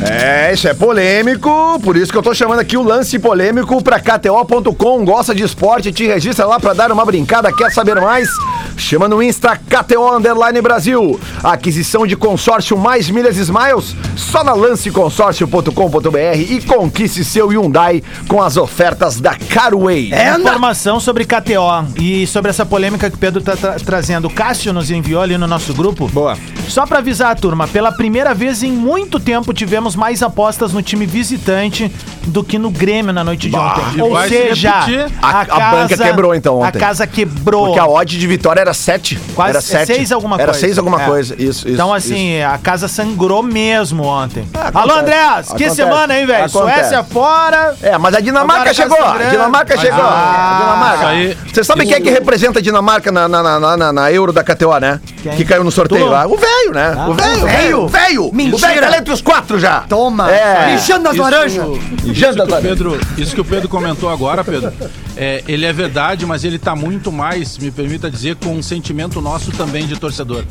É, 0.09 0.51
isso 0.53 0.67
é 0.67 0.73
polêmico, 0.73 1.79
por 1.83 1.95
isso 1.95 2.11
que 2.11 2.17
eu 2.17 2.21
tô 2.23 2.33
chamando 2.33 2.59
aqui 2.59 2.75
o 2.75 2.83
lance 2.83 3.17
polêmico 3.17 3.81
pra 3.81 3.99
KTO.com. 3.99 5.05
Gosta 5.05 5.33
de 5.33 5.43
esporte, 5.43 5.91
te 5.91 6.05
registra 6.05 6.45
lá 6.45 6.59
pra 6.59 6.73
dar 6.73 6.91
uma 6.91 7.05
brincada, 7.05 7.51
quer 7.53 7.71
saber 7.71 7.99
mais? 8.01 8.27
Chama 8.75 9.07
no 9.07 9.21
Insta 9.21 9.55
KTO 9.55 10.15
Underline 10.17 10.59
Brasil. 10.61 11.19
Aquisição 11.43 12.05
de 12.07 12.15
consórcio 12.15 12.77
mais 12.77 13.09
milhas 13.09 13.37
e 13.37 13.41
smiles, 13.41 13.95
só 14.15 14.43
na 14.43 14.53
lanceconsórcio.com.br 14.53 16.17
e 16.49 16.61
conquiste 16.61 17.23
seu 17.23 17.47
Hyundai 17.49 18.03
com 18.27 18.41
as 18.41 18.57
ofertas 18.57 19.19
da 19.21 19.35
Carway. 19.35 20.11
É 20.13 20.35
informação 20.37 20.99
sobre 20.99 21.25
KTO 21.25 21.87
e 21.99 22.25
sobre 22.27 22.49
essa 22.49 22.65
polêmica 22.65 23.09
que 23.09 23.15
o 23.15 23.19
Pedro 23.19 23.41
tá 23.41 23.55
tra- 23.55 23.75
trazendo. 23.75 24.27
O 24.27 24.33
Cássio 24.33 24.73
nos 24.73 24.89
enviou 24.91 25.21
ali 25.21 25.37
no 25.37 25.47
nosso 25.47 25.73
grupo. 25.73 26.07
Boa. 26.09 26.37
Só 26.67 26.85
pra 26.85 26.99
avisar 26.99 27.31
a 27.31 27.35
turma, 27.35 27.67
pela 27.67 27.91
primeira 27.91 28.33
vez 28.33 28.63
em 28.63 28.71
muito 28.71 29.19
tempo 29.19 29.53
tivemos 29.53 29.92
mais 29.95 30.21
apostas 30.23 30.71
no 30.73 30.81
time 30.81 31.05
visitante 31.05 31.91
do 32.27 32.43
que 32.43 32.57
no 32.57 32.69
Grêmio 32.69 33.11
na 33.13 33.23
noite 33.23 33.47
de 33.49 33.51
Bah, 33.55 33.75
ontem. 33.77 33.97
e 33.99 34.01
Ou 34.01 34.11
vai 34.11 34.27
se 34.29 34.35
seja, 34.37 34.71
repetir. 34.71 35.05
A- 35.21 35.41
a 35.41 35.71
banca 35.71 35.97
quebrou, 35.97 36.33
então, 36.35 36.59
ontem. 36.59 36.77
A 36.77 36.81
casa 36.81 37.05
quebrou. 37.07 37.65
Porque 37.67 37.79
a 37.79 37.87
odd 37.87 38.17
de 38.17 38.27
vitória 38.27 38.61
era 38.61 38.73
7. 38.73 39.19
Quase 39.35 39.49
era 39.51 39.61
7. 39.61 39.85
seis 39.95 40.11
alguma 40.11 40.35
era 40.35 40.45
coisa. 40.45 40.59
6 40.59 40.77
alguma 40.77 41.01
É. 41.01 41.05
coisa. 41.05 41.33
Isso, 41.35 41.43
isso. 41.67 41.69
Então, 41.69 41.93
assim, 41.93 42.41
a 42.41 42.57
casa 42.57 42.87
sangrou 42.87 43.43
mesmo 43.43 44.03
ontem. 44.03 44.47
acontece. 44.53 44.77
Alô, 44.77 44.99
Andréas, 44.99 45.45
que 45.47 45.51
Acontece. 45.65 45.75
semana, 45.75 46.17
hein, 46.19 46.25
velho? 46.25 46.45
Acontece. 46.45 46.79
Suécia 46.79 47.03
fora. 47.03 47.75
É, 47.81 47.97
mas 47.97 48.15
a 48.15 48.19
Dinamarca 48.19 48.69
Agora 48.69 48.75
tá 48.75 48.81
chegou. 48.81 49.05
A. 49.05 49.29
Dinamarca 49.29 49.77
chegou. 49.77 50.03
Ah, 50.03 50.57
a 50.57 50.59
Dinamarca. 50.61 50.95
isso 50.97 51.05
aí- 51.07 51.37
Você 51.53 51.63
sabe 51.63 51.85
quem 51.85 51.93
é 51.95 51.99
que 52.01 52.09
representa 52.09 52.59
a 52.59 52.61
Dinamarca 52.61 53.11
na, 53.11 53.27
na, 53.27 53.43
na, 53.59 53.77
na- 53.77 53.93
na 53.93 54.11
Euro 54.11 54.31
da 54.33 54.43
KTO, 54.43 54.77
né? 54.79 54.99
Quem? 55.21 55.33
Que 55.33 55.45
caiu 55.45 55.63
no 55.63 55.71
sorteio 55.71 56.05
Tu? 56.05 56.09
lá. 56.11 56.25
O 56.25 56.37
velho, 56.37 56.71
né? 56.73 56.95
Ah, 56.97 57.07
o 57.09 57.13
velho, 57.13 57.29
o 57.39 57.43
o 57.43 57.45
velho, 57.45 57.57
velho? 57.57 57.81
o 57.83 57.87
velho. 57.87 58.25
O 58.27 58.35
Mentira. 58.35 58.67
velho 58.67 58.81
tá 58.91 58.97
entre 58.97 59.13
os 59.13 59.21
quatro 59.21 59.59
já. 59.59 59.82
Toma. 59.87 60.31
É. 60.31 60.73
Mijando 60.73 61.09
as 61.09 61.17
laranjas. 61.17 61.65
Mijando 62.03 62.43
as 62.43 62.49
laranjas. 62.49 62.77
Pedro, 62.77 62.99
isso 63.17 63.35
que 63.35 63.41
o 63.41 63.45
Pedro 63.45 63.69
comentou 63.69 64.09
agora, 64.09 64.43
Pedro, 64.43 64.71
é, 65.15 65.43
ele 65.47 65.65
é 65.65 65.73
verdade, 65.73 66.25
mas 66.25 66.43
ele 66.43 66.57
tá 66.57 66.75
muito 66.75 67.11
mais, 67.11 67.57
me 67.57 67.71
permita 67.71 68.09
dizer, 68.09 68.35
com 68.35 68.55
um 68.55 68.63
sentimento 68.63 69.21
nosso 69.21 69.51
também 69.51 69.85
de 69.85 69.95
torcedor. 69.99 70.43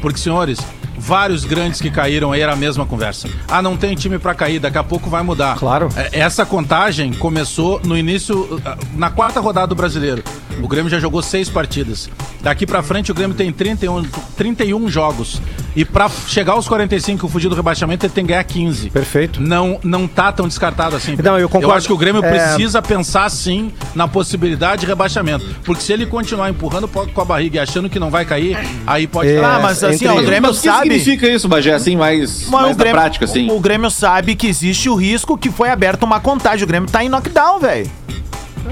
Porque, 0.00 0.18
senhores, 0.18 0.58
vários 0.98 1.44
grandes 1.44 1.80
que 1.80 1.90
caíram 1.90 2.32
aí 2.32 2.40
era 2.40 2.52
a 2.52 2.56
mesma 2.56 2.84
conversa. 2.86 3.28
Ah, 3.48 3.62
não 3.62 3.76
tem 3.76 3.94
time 3.94 4.18
pra 4.18 4.34
cair, 4.34 4.58
daqui 4.58 4.78
a 4.78 4.84
pouco 4.84 5.08
vai 5.08 5.22
mudar. 5.22 5.56
Claro. 5.58 5.88
É, 5.96 6.20
Essa 6.20 6.44
contagem 6.44 7.12
começou 7.12 7.80
no 7.84 7.96
início, 7.96 8.60
ah, 8.64 8.76
na 8.94 9.10
quarta 9.10 9.40
rodada 9.40 9.68
do 9.68 9.74
Brasileiro. 9.74 10.22
O 10.62 10.66
Grêmio 10.66 10.90
já 10.90 10.98
jogou 10.98 11.22
seis 11.22 11.48
partidas. 11.48 12.10
Daqui 12.42 12.66
pra 12.66 12.82
frente 12.82 13.12
o 13.12 13.14
Grêmio 13.14 13.36
tem 13.36 13.52
31, 13.52 14.04
31 14.36 14.88
jogos. 14.88 15.40
E 15.76 15.84
pra 15.84 16.08
chegar 16.08 16.54
aos 16.54 16.66
45 16.66 17.26
e 17.26 17.30
fugir 17.30 17.48
do 17.48 17.54
rebaixamento, 17.54 18.04
ele 18.04 18.12
tem 18.12 18.24
que 18.24 18.30
ganhar 18.32 18.42
15. 18.42 18.90
Perfeito. 18.90 19.40
Não, 19.40 19.78
não 19.84 20.08
tá 20.08 20.32
tão 20.32 20.48
descartado 20.48 20.96
assim. 20.96 21.16
Não, 21.22 21.38
eu 21.38 21.48
concordo. 21.48 21.76
acho 21.76 21.86
que 21.86 21.92
o 21.92 21.96
Grêmio 21.96 22.24
É. 22.24 22.28
precisa 22.30 22.82
pensar 22.82 23.30
sim 23.30 23.72
na 23.94 24.08
possibilidade 24.08 24.80
de 24.80 24.86
rebaixamento. 24.86 25.44
Porque 25.64 25.80
se 25.82 25.92
ele 25.92 26.06
continuar 26.06 26.50
empurrando 26.50 26.88
com 26.88 27.20
a 27.20 27.24
barriga 27.24 27.58
e 27.58 27.60
achando 27.60 27.88
que 27.88 28.00
não 28.00 28.10
vai 28.10 28.24
cair, 28.24 28.58
aí 28.86 29.06
pode 29.06 29.28
É, 29.30 29.44
Ah, 29.44 29.60
mas 29.62 29.84
assim, 29.84 30.08
ó, 30.08 30.18
o 30.18 30.22
Grêmio 30.24 30.52
sabe. 30.54 30.87
Significa 30.88 31.28
isso, 31.28 31.48
Bagé, 31.48 31.74
assim, 31.74 31.96
mais, 31.96 32.42
Mas 32.42 32.50
mais 32.50 32.64
o 32.66 32.68
na 32.70 32.74
Grêmio, 32.74 33.00
prática, 33.00 33.24
assim? 33.24 33.48
o, 33.50 33.56
o 33.56 33.60
Grêmio 33.60 33.90
sabe 33.90 34.34
que 34.34 34.46
existe 34.46 34.88
o 34.88 34.94
risco 34.94 35.36
que 35.38 35.50
foi 35.50 35.70
aberta 35.70 36.04
uma 36.06 36.20
contagem. 36.20 36.64
O 36.64 36.66
Grêmio 36.66 36.88
tá 36.90 37.02
em 37.04 37.08
knockdown, 37.08 37.58
velho. 37.58 37.90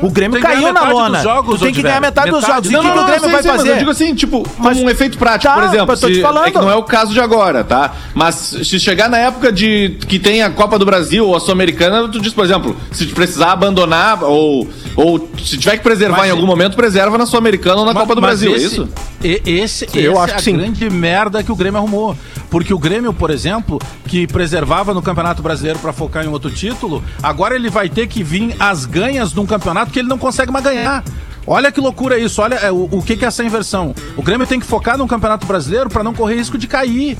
O 0.02 0.10
Grêmio 0.10 0.38
caiu 0.42 0.74
na 0.74 0.82
lona. 0.90 1.14
dos 1.18 1.22
jogos, 1.22 1.58
Tu 1.58 1.64
tem 1.64 1.72
que 1.74 1.80
ganhar 1.80 2.02
metade, 2.02 2.30
dos 2.30 2.42
Metade. 2.42 2.68
jogos. 2.68 2.70
E 2.70 2.72
Não, 2.74 2.80
o 2.80 2.82
que, 2.82 2.88
não, 2.88 2.94
que 2.96 3.00
o 3.02 3.06
Grêmio 3.06 3.20
sei, 3.22 3.30
vai 3.32 3.42
sei, 3.42 3.50
mas 3.52 3.60
fazer? 3.62 3.72
eu 3.72 3.78
digo 3.78 3.90
assim, 3.90 4.14
tipo, 4.14 4.46
Mas- 4.58 4.76
um 4.76 4.90
efeito 4.90 5.16
prático, 5.16 5.54
Tá, 5.54 5.58
por 5.58 5.68
exemplo. 5.68 5.86
mas 5.88 6.00
tô 6.00 6.08
te 6.08 6.16
se- 6.16 6.20
falando. 6.20 6.46
É 6.48 6.50
que 6.50 6.58
não 6.58 6.70
é 6.70 6.74
o 6.74 6.82
caso 6.82 7.14
de 7.14 7.20
agora, 7.20 7.64
tá? 7.64 7.94
Mas 8.14 8.34
se 8.34 8.78
chegar 8.78 9.08
na 9.08 9.16
época 9.16 9.50
de 9.50 9.96
que 10.06 10.18
tem 10.18 10.42
a 10.42 10.50
Copa 10.50 10.78
do 10.78 10.84
Brasil 10.84 11.26
ou 11.26 11.34
a 11.34 11.40
Sul-Americana, 11.40 12.08
tu 12.08 12.20
diz, 12.20 12.34
por 12.34 12.44
exemplo, 12.44 12.76
se 12.92 13.06
precisar 13.06 13.52
abandonar 13.52 14.22
ou, 14.22 14.68
ou 14.96 15.30
se 15.42 15.56
tiver 15.56 15.78
que 15.78 15.82
preservar 15.82 16.18
Mas- 16.18 16.28
em 16.28 16.32
algum 16.32 16.46
momento, 16.46 16.76
preserva 16.76 17.16
na 17.16 17.24
Sul-Americana 17.24 17.76
ou 17.80 17.86
na 17.86 17.94
Ma- 17.94 18.00
Copa 18.00 18.14
do 18.14 18.20
mas 18.20 18.40
Brasil, 18.40 18.52
é 18.52 18.56
esse- 18.58 18.66
isso? 18.66 18.88
E- 19.22 19.42
Esse, 19.44 19.86
Eu 19.94 20.12
esse 20.12 20.20
acho 20.20 20.24
é 20.24 20.26
que 20.28 20.34
a 20.34 20.38
sim. 20.42 20.56
grande 20.56 20.90
merda 20.90 21.42
que 21.42 21.50
o 21.52 21.56
Grêmio 21.56 21.78
arrumou. 21.78 22.16
Porque 22.50 22.72
o 22.72 22.78
Grêmio, 22.78 23.12
por 23.12 23.30
exemplo, 23.30 23.78
que 24.06 24.26
preservava 24.26 24.94
no 24.94 25.02
Campeonato 25.02 25.42
Brasileiro 25.42 25.78
pra 25.78 25.92
focar 25.92 26.24
em 26.24 26.28
outro 26.28 26.50
título, 26.50 27.02
agora 27.22 27.54
ele 27.54 27.68
vai 27.68 27.88
ter 27.88 28.06
que 28.06 28.22
vir 28.22 28.54
as 28.58 28.84
ganhas 28.84 29.32
de 29.32 29.40
um 29.40 29.46
campeonato 29.46 29.90
que 29.92 29.98
ele 29.98 30.08
não 30.08 30.18
consegue 30.18 30.52
mais 30.52 30.64
ganhar. 30.64 31.02
Olha 31.48 31.70
que 31.70 31.80
loucura 31.80 32.18
isso, 32.18 32.42
olha 32.42 32.56
é, 32.56 32.72
o, 32.72 32.88
o 32.90 33.02
que, 33.02 33.16
que 33.16 33.24
é 33.24 33.28
essa 33.28 33.44
inversão. 33.44 33.94
O 34.16 34.22
Grêmio 34.22 34.46
tem 34.46 34.58
que 34.58 34.66
focar 34.66 34.98
no 34.98 35.06
Campeonato 35.06 35.46
Brasileiro 35.46 35.88
pra 35.88 36.02
não 36.02 36.12
correr 36.12 36.34
risco 36.36 36.58
de 36.58 36.66
cair. 36.66 37.16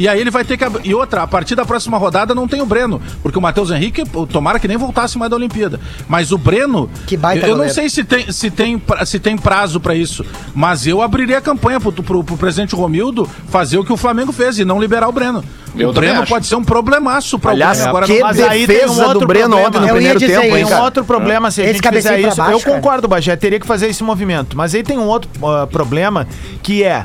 E 0.00 0.08
aí 0.08 0.18
ele 0.18 0.30
vai 0.30 0.44
ter 0.44 0.56
que. 0.56 0.64
ab- 0.64 0.80
E 0.82 0.94
outra, 0.94 1.22
a 1.22 1.26
partir 1.26 1.54
da 1.54 1.64
próxima 1.64 1.98
rodada 1.98 2.34
não 2.34 2.48
tem 2.48 2.62
o 2.62 2.66
Breno. 2.66 3.00
Porque 3.22 3.38
o 3.38 3.42
Matheus 3.42 3.70
Henrique, 3.70 4.02
tomara 4.32 4.58
que 4.58 4.66
nem 4.66 4.78
voltasse 4.78 5.18
mais 5.18 5.30
da 5.30 5.36
Olimpíada. 5.36 5.78
Mas 6.08 6.32
o 6.32 6.38
Breno. 6.38 6.88
Que 7.06 7.18
baita 7.18 7.46
eu, 7.46 7.50
eu 7.50 7.56
não 7.58 7.68
sei 7.68 7.90
se 7.90 8.02
tem, 8.02 8.32
se 8.32 8.50
tem, 8.50 8.82
se 9.04 9.18
tem 9.20 9.36
prazo 9.36 9.78
pra 9.78 9.94
isso. 9.94 10.24
Mas 10.54 10.86
eu 10.86 11.02
abriria 11.02 11.36
a 11.36 11.40
campanha 11.42 11.78
pro, 11.78 11.92
pro, 11.92 12.24
pro 12.24 12.36
presidente 12.38 12.74
Romildo 12.74 13.28
fazer 13.50 13.76
o 13.76 13.84
que 13.84 13.92
o 13.92 13.96
Flamengo 13.96 14.32
fez 14.32 14.58
e 14.58 14.64
não 14.64 14.80
liberar 14.80 15.06
o 15.08 15.12
Breno. 15.12 15.44
Eu 15.76 15.90
o 15.90 15.92
Breno 15.92 16.22
acho. 16.22 16.28
pode 16.32 16.46
ser 16.46 16.56
um 16.56 16.64
problemaço 16.64 17.38
pra 17.38 17.52
Aliás, 17.52 17.78
o 17.78 17.80
Grêmio 17.82 17.90
agora. 18.26 18.34
que 18.34 18.42
aí 18.42 18.66
tem 18.66 18.76
um 18.76 18.80
defesa 18.88 19.02
outro 19.04 19.20
do 19.20 19.26
Breno 19.26 19.48
problema. 19.50 19.68
ontem 19.68 19.78
no 19.80 19.84
Eu 19.84 19.88
ia 19.88 19.94
primeiro 19.94 20.18
dizer 20.18 20.32
tempo, 20.32 20.46
hein, 20.46 20.52
Tem 20.54 20.64
um 20.64 20.68
cara? 20.68 20.82
outro 20.82 21.04
problema 21.04 21.50
se 21.50 21.60
a 21.60 21.64
Esse 21.64 21.74
gente 21.74 21.88
fizer 21.92 22.20
isso. 22.20 22.36
baixo, 22.36 22.52
eu 22.52 22.60
cara. 22.60 22.74
concordo, 22.74 23.06
Bagé, 23.06 23.36
teria 23.36 23.60
que 23.60 23.66
fazer 23.66 23.86
esse 23.88 24.02
movimento. 24.02 24.56
Mas 24.56 24.74
aí 24.74 24.82
tem 24.82 24.98
um 24.98 25.06
outro 25.06 25.30
ah, 25.44 25.66
problema 25.68 26.26
que 26.62 26.82
é 26.82 27.04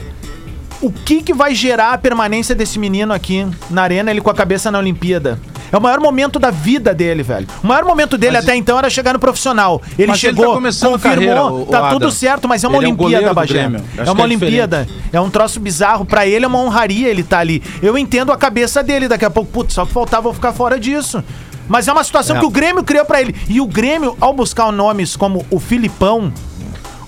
o 0.82 0.92
que, 0.92 1.22
que 1.22 1.34
vai 1.34 1.54
gerar 1.56 1.94
a 1.94 1.98
permanência 1.98 2.54
desse 2.56 2.78
menino 2.80 3.14
aqui 3.14 3.48
na 3.70 3.82
arena, 3.84 4.12
ele 4.12 4.22
com 4.22 4.30
a 4.30 4.34
cabeça 4.34 4.70
na 4.72 4.78
Olimpíada? 4.80 5.40
É 5.72 5.78
o 5.78 5.82
maior 5.82 6.00
momento 6.00 6.38
da 6.38 6.52
vida 6.52 6.94
dele, 6.94 7.24
velho. 7.24 7.48
O 7.64 7.68
maior 7.68 7.84
momento 7.86 8.18
dele 8.18 8.36
Mas 8.38 8.46
até 8.46 8.56
então 8.56 8.78
era 8.78 8.90
chegar 8.90 9.14
no 9.14 9.20
profissional. 9.20 9.82
Ele 9.98 10.08
Mas 10.08 10.24
ele 10.24 10.36
chegou, 10.36 10.46
tá 10.46 10.52
confirmou, 10.62 11.00
carreira, 11.00 11.44
o- 11.46 11.62
o 11.64 11.66
tá 11.66 11.90
tudo 11.90 12.12
certo, 12.12 12.48
mas 12.48 12.64
é 12.64 12.68
uma 12.68 12.78
Ele 12.78 12.86
é 12.86 12.90
um 12.90 12.92
Olimpíada, 12.98 13.34
Bagé. 13.34 13.54
Grêmio. 13.54 13.82
É 13.98 14.12
uma 14.12 14.22
é 14.22 14.24
Olimpíada. 14.24 14.88
É 15.12 15.20
um 15.20 15.30
troço 15.30 15.60
bizarro. 15.60 16.06
Pra 16.06 16.26
ele 16.28 16.46
é 16.46 16.48
uma 16.48 16.60
honraria 16.60 17.10
ele 17.10 17.24
tá 17.24 17.40
ali. 17.40 17.64
Eu 17.82 17.98
entendo 17.98 18.32
a 18.32 18.38
cabeça 18.38 18.84
dele. 18.84 19.08
Daqui 19.08 19.26
a 19.26 19.30
pouco, 19.30 19.52
putz, 19.52 19.74
só 19.74 19.86
que 19.86 19.92
faltava 19.92 20.30
eu 20.30 20.34
ficar 20.34 20.54
fora 20.54 20.80
disso. 20.80 21.24
Mas 21.68 21.88
é 21.88 21.92
uma 21.92 22.04
situação 22.04 22.36
É. 22.36 22.40
que 22.40 22.46
o 22.46 22.50
Grêmio 22.52 22.84
criou 22.84 23.04
pra 23.04 23.20
ele. 23.20 23.36
E 23.50 23.60
o 23.60 23.66
Grêmio, 23.66 24.16
ao 24.22 24.32
buscar 24.34 24.72
nomes 24.72 25.16
como 25.16 25.44
o 25.50 25.60
Filipão, 25.60 26.32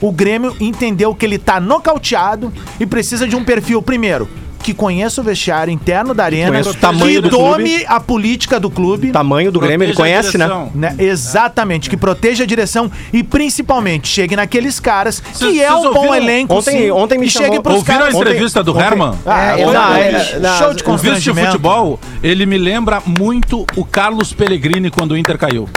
o 0.01 0.11
Grêmio 0.11 0.55
entendeu 0.59 1.13
que 1.15 1.25
ele 1.25 1.37
tá 1.37 1.59
nocauteado 1.59 2.51
e 2.79 2.85
precisa 2.85 3.27
de 3.27 3.35
um 3.35 3.43
perfil, 3.43 3.81
primeiro, 3.81 4.29
que 4.63 4.73
conheça 4.73 5.21
o 5.21 5.23
vestiário 5.23 5.71
interno 5.71 6.13
da 6.13 6.25
arena, 6.25 6.49
conheça 6.51 6.71
o 6.71 6.73
tamanho 6.73 7.21
que 7.21 7.29
do 7.29 7.37
tome 7.37 7.69
clube. 7.69 7.85
a 7.87 7.99
política 8.01 8.59
do 8.59 8.69
clube. 8.69 9.11
Tamanho 9.11 9.49
do 9.49 9.61
Grêmio, 9.61 9.85
ele 9.85 9.93
conhece, 9.93 10.37
né? 10.37 10.67
Né? 10.75 10.93
Exatamente, 10.99 11.89
que 11.89 11.95
proteja 11.95 12.43
a 12.43 12.47
direção 12.47 12.91
e 13.13 13.23
principalmente 13.23 14.09
chegue 14.09 14.35
naqueles 14.35 14.77
caras 14.79 15.21
que 15.21 15.61
é 15.61 15.73
um 15.73 15.83
vocês 15.83 15.93
bom 15.93 16.13
elenco. 16.13 16.53
Ontem- 16.53 16.71
sim, 16.71 16.91
ontem 16.91 17.17
me 17.17 17.27
e 17.27 17.29
chegue 17.29 17.45
chamou- 17.45 17.61
pros 17.63 17.75
Ouviram 17.77 17.99
caras. 17.99 18.15
a 18.15 18.17
entrevista 18.19 18.61
do 18.63 18.71
ontem- 18.73 18.83
Herman? 18.83 19.13
Ah, 19.25 19.41
É, 19.57 19.65
ontem- 19.65 19.73
não, 19.73 19.91
ontem- 19.91 20.47
é, 20.47 20.57
show 20.57 20.73
de 20.73 20.83
O 20.85 20.97
vice 20.97 21.21
de 21.21 21.33
futebol, 21.33 21.99
ele 22.21 22.45
me 22.45 22.57
lembra 22.57 23.01
muito 23.05 23.65
o 23.77 23.85
Carlos 23.85 24.33
Pellegrini 24.33 24.89
quando 24.89 25.11
o 25.11 25.17
Inter 25.17 25.37
caiu. 25.37 25.69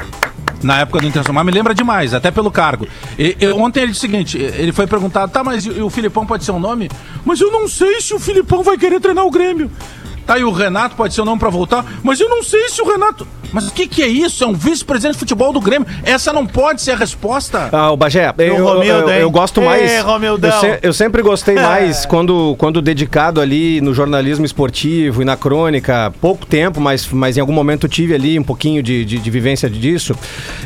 Na 0.62 0.80
época 0.80 1.00
do 1.00 1.06
Internacional, 1.06 1.42
mas 1.42 1.52
me 1.54 1.58
lembra 1.58 1.74
demais, 1.74 2.12
até 2.12 2.30
pelo 2.30 2.50
cargo. 2.50 2.86
E- 3.18 3.36
eu- 3.40 3.56
ontem 3.58 3.80
ele 3.80 3.92
disse 3.92 4.06
o 4.06 4.10
seguinte: 4.10 4.36
ele 4.38 4.72
foi 4.72 4.86
perguntado, 4.86 5.32
tá, 5.32 5.42
mas 5.42 5.64
e 5.64 5.70
o 5.80 5.88
Filipão 5.88 6.26
pode 6.26 6.44
ser 6.44 6.52
um 6.52 6.58
nome? 6.60 6.90
Mas 7.24 7.40
eu 7.40 7.50
não 7.50 7.66
sei 7.66 8.00
se 8.00 8.12
o 8.14 8.18
Filipão 8.18 8.62
vai 8.62 8.76
querer 8.76 9.00
treinar 9.00 9.24
o 9.24 9.30
Grêmio. 9.30 9.70
Tá, 10.26 10.38
e 10.38 10.44
o 10.44 10.50
Renato 10.52 10.94
pode 10.96 11.14
ser 11.14 11.22
um 11.22 11.24
nome 11.24 11.40
pra 11.40 11.48
voltar, 11.50 11.84
mas 12.04 12.20
eu 12.20 12.28
não 12.28 12.42
sei 12.42 12.68
se 12.68 12.80
o 12.82 12.86
Renato. 12.86 13.26
Mas 13.52 13.68
o 13.68 13.72
que, 13.72 13.86
que 13.86 14.02
é 14.02 14.08
isso? 14.08 14.44
É 14.44 14.46
um 14.46 14.52
vice-presidente 14.54 15.14
de 15.14 15.18
futebol 15.18 15.52
do 15.52 15.60
Grêmio. 15.60 15.86
Essa 16.02 16.32
não 16.32 16.46
pode 16.46 16.82
ser 16.82 16.92
a 16.92 16.96
resposta. 16.96 17.68
Ah, 17.72 17.90
o 17.90 17.96
Bagé, 17.96 18.32
eu, 18.38 18.56
eu, 18.56 18.82
eu- 18.82 19.08
eu 19.08 19.30
gosto 19.30 19.60
mais. 19.60 20.02
Romildão. 20.02 20.50
eu, 20.50 20.60
se- 20.60 20.78
eu 20.82 20.92
sempre 20.92 21.22
gostei 21.22 21.56
É. 21.56 21.62
mais 21.62 22.06
quando, 22.06 22.54
quando 22.58 22.80
dedicado 22.80 23.40
ali 23.40 23.80
no 23.80 23.92
jornalismo 23.92 24.44
esportivo 24.44 25.22
e 25.22 25.24
na 25.24 25.36
crônica, 25.36 26.12
pouco 26.20 26.46
tempo, 26.46 26.80
mas, 26.80 27.06
mas 27.08 27.36
em 27.36 27.40
algum 27.40 27.52
momento 27.52 27.88
tive 27.88 28.14
ali 28.14 28.38
um 28.38 28.42
pouquinho 28.42 28.82
de, 28.82 29.04
de, 29.04 29.18
de 29.18 29.30
vivência 29.30 29.68
disso. 29.68 30.14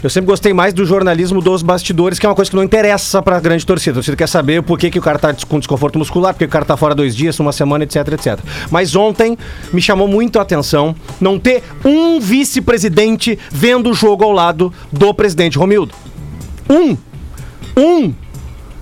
Eu 0.03 0.11
sempre 0.11 0.27
gostei 0.27 0.53
mais 0.53 0.73
do 0.75 0.85
jornalismo 0.85 1.41
dos 1.41 1.63
bastidores, 1.63 2.19
que 2.19 2.27
é 2.27 2.29
uma 2.29 2.35
coisa 2.35 2.51
que 2.51 2.57
não 2.57 2.65
interessa 2.65 3.23
pra 3.23 3.41
grande 3.41 3.65
torcida. 3.65 3.93
A 3.93 3.95
torcida 3.95 4.17
quer 4.17 4.29
saber 4.29 4.63
por 4.63 4.79
que, 4.79 4.91
que 4.91 4.99
o 4.99 5.03
cara 5.03 5.19
tá 5.19 5.35
com 5.49 5.59
desconforto 5.59 5.99
muscular, 5.99 6.35
por 6.35 6.39
que 6.41 6.45
o 6.45 6.49
cara 6.49 6.65
tá 6.65 6.77
fora 6.77 6.95
dois 6.95 7.15
dias, 7.17 7.39
uma 7.41 7.53
semana, 7.53 7.85
etc, 7.85 7.97
etc. 8.13 8.39
Mas 8.71 8.95
ontem 8.95 9.37
me 9.73 9.81
chamou 9.81 10.07
muito 10.09 10.39
a 10.39 10.43
atenção 10.43 10.95
não 11.21 11.39
ter 11.39 11.63
um 11.85 12.21
vice-presidente 12.21 12.74
vendo 13.51 13.91
o 13.91 13.95
jogo 13.95 14.25
ao 14.25 14.33
lado 14.33 14.73
do 14.91 15.13
presidente 15.15 15.59
Romildo. 15.59 15.95
Um. 16.69 16.97
Um. 17.77 18.15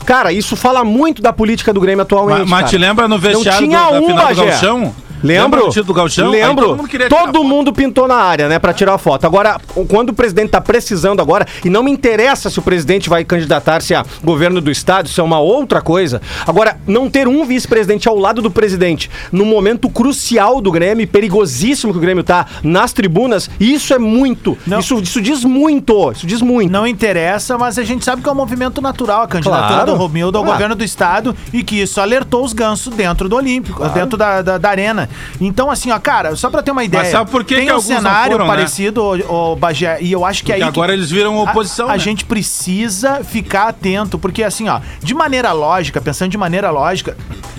Cara, 0.04 0.32
isso 0.32 0.56
fala 0.56 0.84
muito 0.84 1.22
da 1.22 1.32
política 1.32 1.72
do 1.72 1.80
Grêmio 1.80 2.02
atualmente. 2.02 2.48
Mas, 2.48 2.62
mas 2.62 2.70
te 2.70 2.78
lembra 2.78 3.06
no 3.06 3.18
vestiário 3.18 3.62
Não 3.62 3.68
tinha 3.68 3.86
do, 3.86 3.92
da 3.92 4.00
um, 4.00 4.06
final 4.06 4.26
do 4.28 4.28
Bagé. 4.28 4.50
Gauchão? 4.50 4.78
Lembra 4.78 5.11
Lembro. 5.22 5.68
título 5.68 5.84
do 5.84 5.94
Gauchão? 5.94 6.30
Lembro. 6.30 6.66
todo 6.66 6.76
mundo 6.76 7.08
Todo 7.08 7.44
mundo 7.44 7.72
pintou 7.72 8.08
na 8.08 8.16
área, 8.16 8.48
né, 8.48 8.58
pra 8.58 8.72
tirar 8.72 8.96
foto. 8.98 9.24
Agora, 9.26 9.60
quando 9.88 10.10
o 10.10 10.12
presidente 10.12 10.50
tá 10.50 10.60
precisando 10.60 11.20
agora, 11.20 11.46
e 11.64 11.70
não 11.70 11.82
me 11.82 11.90
interessa 11.90 12.50
se 12.50 12.58
o 12.58 12.62
presidente 12.62 13.08
vai 13.08 13.24
candidatar-se 13.24 13.94
a 13.94 14.04
governo 14.22 14.60
do 14.60 14.70
estado, 14.70 15.06
isso 15.06 15.20
é 15.20 15.24
uma 15.24 15.38
outra 15.38 15.80
coisa. 15.80 16.20
Agora, 16.46 16.76
não 16.86 17.08
ter 17.08 17.28
um 17.28 17.44
vice-presidente 17.44 18.08
ao 18.08 18.16
lado 18.18 18.42
do 18.42 18.50
presidente, 18.50 19.10
no 19.30 19.44
momento 19.44 19.88
crucial 19.88 20.60
do 20.60 20.70
Grêmio, 20.70 21.06
perigosíssimo 21.06 21.92
que 21.92 21.98
o 21.98 22.00
Grêmio 22.02 22.24
tá 22.24 22.46
nas 22.62 22.92
tribunas, 22.92 23.48
isso 23.60 23.94
é 23.94 23.98
muito. 23.98 24.56
Isso, 24.78 24.98
isso 25.00 25.20
diz 25.20 25.44
muito. 25.44 26.12
Isso 26.12 26.26
diz 26.26 26.40
muito. 26.42 26.70
Não 26.70 26.86
interessa, 26.86 27.56
mas 27.56 27.78
a 27.78 27.84
gente 27.84 28.04
sabe 28.04 28.22
que 28.22 28.28
é 28.28 28.32
um 28.32 28.34
movimento 28.34 28.80
natural 28.80 29.22
a 29.22 29.28
candidatura 29.28 29.68
Claro. 29.68 29.92
do 29.92 29.96
Romildo 29.98 30.38
ao 30.38 30.44
governo 30.44 30.74
do 30.74 30.84
estado 30.84 31.34
e 31.52 31.62
que 31.62 31.80
isso 31.80 32.00
alertou 32.00 32.44
os 32.44 32.52
gansos 32.52 32.94
dentro 32.94 33.28
do 33.28 33.36
Olímpico, 33.36 33.86
dentro 33.90 34.16
da, 34.16 34.42
da, 34.42 34.58
da 34.58 34.68
arena. 34.68 35.08
Então, 35.40 35.70
assim, 35.70 35.90
ó, 35.90 35.98
cara, 35.98 36.34
só 36.36 36.50
pra 36.50 36.62
ter 36.62 36.70
uma 36.70 36.84
ideia. 36.84 37.10
sabe 37.10 37.30
por 37.30 37.44
que 37.44 37.54
tem 37.56 37.66
que 37.66 37.72
um 37.72 37.80
cenário 37.80 38.32
foram, 38.32 38.46
né? 38.46 38.50
parecido, 38.54 39.02
ô, 39.02 39.52
ô, 39.52 39.56
Bagé, 39.56 39.98
e 40.00 40.12
eu 40.12 40.24
acho 40.24 40.40
que 40.44 40.52
Porque 40.52 40.62
aí. 40.62 40.68
agora 40.68 40.92
que- 40.92 40.98
eles 40.98 41.10
viram 41.10 41.38
a- 41.38 41.42
oposição, 41.42 41.88
A, 41.88 41.92
né? 41.92 41.98
gente 41.98 42.24
precisa 42.24 43.22
ficar 43.24 43.68
atento, 43.68 44.18
porque 44.18 44.42
assim, 44.42 44.68
ó, 44.68 44.80
de 45.02 45.14
maneira 45.14 45.52
lógica, 45.52 46.00
pensando 46.00 46.30
de 46.30 46.38
maneira 46.38 46.70
lógica, 46.70 47.16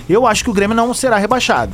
eu 0.08 0.26
acho 0.26 0.44
que 0.44 0.50
o 0.50 0.52
Grêmio 0.52 0.76
não 0.76 0.92
será 0.94 1.16
rebaixado. 1.18 1.72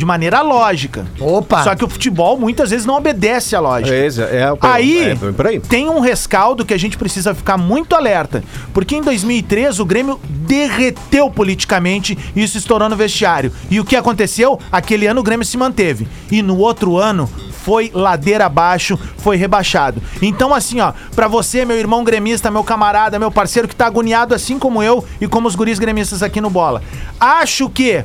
De 0.00 0.06
maneira 0.06 0.40
lógica. 0.40 1.04
Opa! 1.20 1.62
Só 1.62 1.74
que 1.74 1.84
o 1.84 1.88
futebol 1.88 2.38
muitas 2.38 2.70
vezes 2.70 2.86
não 2.86 2.96
obedece 2.96 3.54
à 3.54 3.60
lógica. 3.60 3.94
É, 3.94 4.06
é, 4.06 4.56
Aí, 4.62 5.10
é, 5.10 5.14
por 5.14 5.46
aí. 5.46 5.60
tem 5.60 5.90
um 5.90 6.00
rescaldo 6.00 6.64
que 6.64 6.72
a 6.72 6.78
gente 6.78 6.96
precisa 6.96 7.34
ficar 7.34 7.58
muito 7.58 7.94
alerta. 7.94 8.42
Porque 8.72 8.96
em 8.96 9.02
2003 9.02 9.78
o 9.78 9.84
Grêmio 9.84 10.18
derreteu 10.26 11.30
politicamente 11.30 12.16
e 12.34 12.42
isso 12.42 12.56
estourou 12.56 12.88
no 12.88 12.96
vestiário. 12.96 13.52
E 13.70 13.78
o 13.78 13.84
que 13.84 13.94
aconteceu? 13.94 14.58
Aquele 14.72 15.06
ano 15.06 15.20
o 15.20 15.22
Grêmio 15.22 15.44
se 15.44 15.58
manteve. 15.58 16.08
E 16.30 16.40
no 16.40 16.56
outro 16.56 16.96
ano 16.96 17.28
foi 17.62 17.90
ladeira 17.92 18.46
abaixo, 18.46 18.98
foi 19.18 19.36
rebaixado. 19.36 20.02
Então, 20.22 20.54
assim, 20.54 20.80
ó, 20.80 20.94
pra 21.14 21.28
você, 21.28 21.66
meu 21.66 21.76
irmão 21.76 22.02
gremista, 22.02 22.50
meu 22.50 22.64
camarada, 22.64 23.18
meu 23.18 23.30
parceiro 23.30 23.68
que 23.68 23.76
tá 23.76 23.84
agoniado 23.84 24.34
assim 24.34 24.58
como 24.58 24.82
eu 24.82 25.04
e 25.20 25.28
como 25.28 25.46
os 25.46 25.54
guris 25.54 25.78
gremistas 25.78 26.22
aqui 26.22 26.40
no 26.40 26.48
Bola. 26.48 26.82
Acho 27.20 27.68
que 27.68 28.02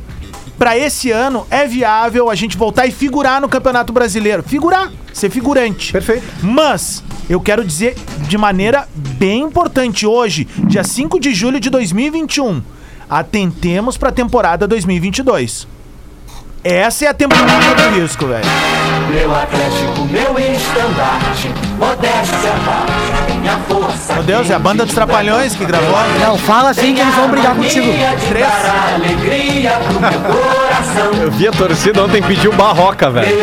Pra 0.58 0.78
esse 0.78 1.12
ano 1.12 1.46
é 1.50 1.68
viável 1.68 2.30
a 2.30 2.36
gente 2.36 2.58
voltar 2.58 2.86
e 2.86 2.92
figurar 2.92 3.42
no 3.42 3.50
Campeonato 3.50 3.92
Brasileiro. 3.92 4.42
Figurar, 4.44 4.92
ser 5.14 5.30
figurante. 5.30 5.92
Perfeito. 5.92 6.24
Mas 6.42 7.04
eu 7.30 7.42
quero 7.42 7.64
dizer 7.64 7.96
de 8.28 8.38
maneira 8.38 8.88
bem 8.96 9.42
importante 9.42 10.06
hoje, 10.06 10.48
dia 10.68 10.84
5 10.84 11.20
de 11.20 11.34
julho 11.34 11.60
de 11.60 11.70
2021, 11.70 12.62
atentemos 13.10 13.98
pra 13.98 14.12
temporada 14.12 14.68
2022. 14.68 15.68
Essa 16.64 17.06
é 17.06 17.08
a 17.10 17.14
temporada 17.14 17.76
do 17.76 18.02
risco, 18.02 18.26
velho. 18.26 18.46
Meu 19.16 19.34
Atlético, 19.34 20.06
meu 20.12 20.38
estandarte, 20.38 21.50
modéstia, 21.80 22.52
minha 23.40 23.58
força. 23.60 24.14
Meu 24.16 24.24
Deus, 24.24 24.50
é 24.50 24.56
a 24.56 24.60
banda 24.60 24.84
dos 24.84 24.94
Trapalhões 24.94 25.56
que 25.56 25.64
gravou. 25.64 25.96
Não, 26.20 26.38
fala 26.38 26.72
assim 26.72 26.94
que 26.94 27.00
eles 27.00 27.16
vão 27.16 27.30
brigar 27.30 27.56
contigo. 27.56 27.88
Três. 28.28 28.46
Alegria 28.94 29.72
pro 29.72 30.02
meu 30.02 30.20
coração. 30.20 31.22
Eu 31.22 31.32
vi 31.32 31.48
a 31.48 31.52
torcida 31.54 32.04
ontem 32.04 32.22
pedir 32.22 32.50
o 32.50 32.54
Barroca, 32.54 33.10
velho. 33.10 33.38